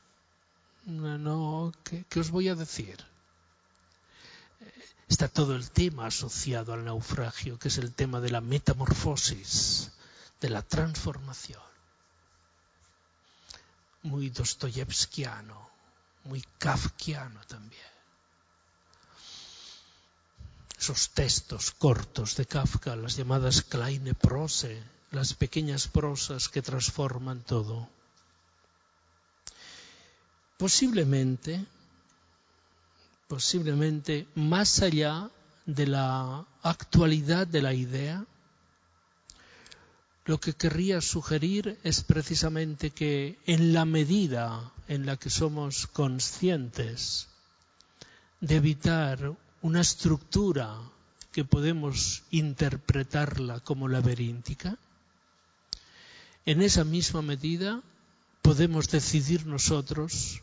no, 0.86 1.73
¿qué, 1.85 2.20
os 2.20 2.31
voy 2.31 2.48
a 2.48 2.55
decir? 2.55 3.05
Está 5.09 5.28
todo 5.28 5.55
el 5.55 5.70
tema 5.70 6.06
asociado 6.06 6.73
al 6.73 6.85
naufragio, 6.85 7.59
que 7.59 7.69
es 7.69 7.78
el 7.78 7.93
tema 7.93 8.20
de 8.20 8.31
la 8.31 8.40
metamorfosis, 8.40 9.93
de 10.40 10.51
la 10.51 10.62
transformación. 10.62 11.62
Muy 14.02 14.31
dostoyevskiano, 14.31 15.70
muy 16.24 16.43
kafkiano 16.59 17.40
también. 17.47 17.94
Esos 20.78 21.11
textos 21.11 21.70
cortos 21.70 22.36
de 22.36 22.44
Kafka, 22.44 22.94
las 22.94 23.16
llamadas 23.16 23.62
kleine 23.62 24.12
prose, 24.12 24.82
las 25.12 25.32
pequeñas 25.32 25.89
prosas 25.89 26.51
que 26.51 26.61
transforman 26.61 27.40
todo. 27.40 27.89
Posiblemente, 30.57 31.65
posiblemente 33.29 34.27
más 34.35 34.83
allá 34.83 35.31
de 35.67 35.87
la 35.87 36.47
actualidad 36.63 37.47
de 37.47 37.63
la 37.63 37.75
idea, 37.75 38.25
lo 40.27 40.39
que 40.39 40.55
querría 40.55 41.01
sugerir 41.01 41.79
es 41.83 42.03
precisamente 42.03 42.91
que 42.91 43.39
en 43.47 43.73
la 43.73 43.85
medida 43.85 44.73
en 44.89 45.05
la 45.05 45.17
que 45.17 45.29
somos 45.29 45.87
conscientes 45.87 47.29
de 48.41 48.57
evitar 48.57 49.37
una 49.61 49.81
estructura 49.81 50.79
que 51.33 51.45
podemos 51.45 52.23
interpretarla 52.31 53.61
como 53.61 53.89
laberíntica, 53.89 54.79
en 56.47 56.63
esa 56.63 56.85
misma 56.85 57.23
medida 57.23 57.83
podemos 58.45 58.91
decidir 58.91 59.47
nosotros 59.47 60.43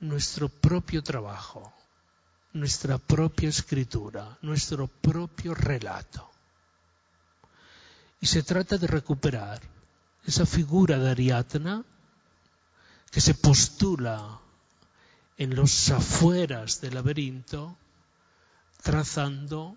nuestro 0.00 0.48
propio 0.48 1.02
trabajo, 1.02 1.74
nuestra 2.54 2.96
propia 2.96 3.50
escritura, 3.50 4.38
nuestro 4.40 4.86
propio 4.86 5.54
relato. 5.54 6.26
Y 8.22 8.26
se 8.26 8.42
trata 8.42 8.78
de 8.78 8.86
recuperar 8.86 9.60
esa 10.24 10.46
figura 10.46 10.98
de 10.98 11.10
Ariadna 11.10 11.84
que 13.10 13.20
se 13.20 13.34
postula 13.34 14.40
en 15.36 15.54
los 15.54 15.90
afueras 15.90 16.80
del 16.80 16.94
laberinto, 16.94 17.76
trazando 18.82 19.76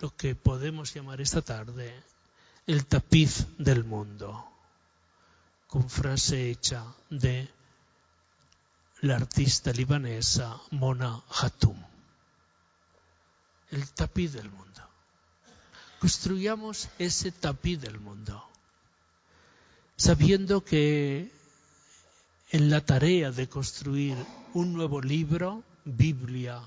lo 0.00 0.16
que 0.16 0.34
podemos 0.34 0.94
llamar 0.94 1.20
esta 1.20 1.42
tarde 1.42 1.94
el 2.66 2.86
tapiz 2.86 3.46
del 3.58 3.84
mundo 3.84 4.53
con 5.74 5.90
frase 5.90 6.52
hecha 6.52 6.84
de 7.10 7.48
la 9.00 9.16
artista 9.16 9.72
libanesa 9.72 10.56
Mona 10.70 11.20
Hatoum. 11.28 11.76
El 13.72 13.90
tapiz 13.90 14.34
del 14.34 14.48
mundo. 14.50 14.82
Construyamos 15.98 16.88
ese 17.00 17.32
tapiz 17.32 17.80
del 17.80 17.98
mundo, 17.98 18.40
sabiendo 19.96 20.64
que 20.64 21.32
en 22.52 22.70
la 22.70 22.80
tarea 22.80 23.32
de 23.32 23.48
construir 23.48 24.16
un 24.52 24.74
nuevo 24.74 25.00
libro, 25.00 25.64
Biblia, 25.84 26.62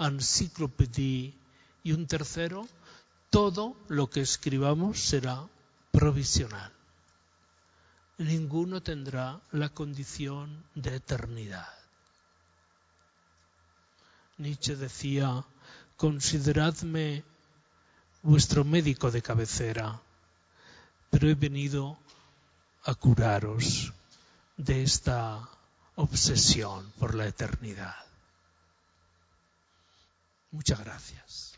enciclopedia 0.00 1.30
y 1.84 1.92
un 1.92 2.08
tercero, 2.08 2.66
todo 3.30 3.76
lo 3.86 4.10
que 4.10 4.20
escribamos 4.20 4.98
será 4.98 5.46
provisional 5.92 6.72
ninguno 8.18 8.82
tendrá 8.82 9.40
la 9.52 9.68
condición 9.68 10.64
de 10.74 10.96
eternidad. 10.96 11.72
Nietzsche 14.38 14.76
decía, 14.76 15.44
consideradme 15.96 17.24
vuestro 18.22 18.64
médico 18.64 19.10
de 19.10 19.22
cabecera, 19.22 20.00
pero 21.10 21.28
he 21.28 21.34
venido 21.34 21.98
a 22.84 22.94
curaros 22.94 23.92
de 24.56 24.82
esta 24.82 25.48
obsesión 25.96 26.92
por 26.98 27.14
la 27.14 27.26
eternidad. 27.26 27.96
Muchas 30.50 30.80
gracias. 30.80 31.57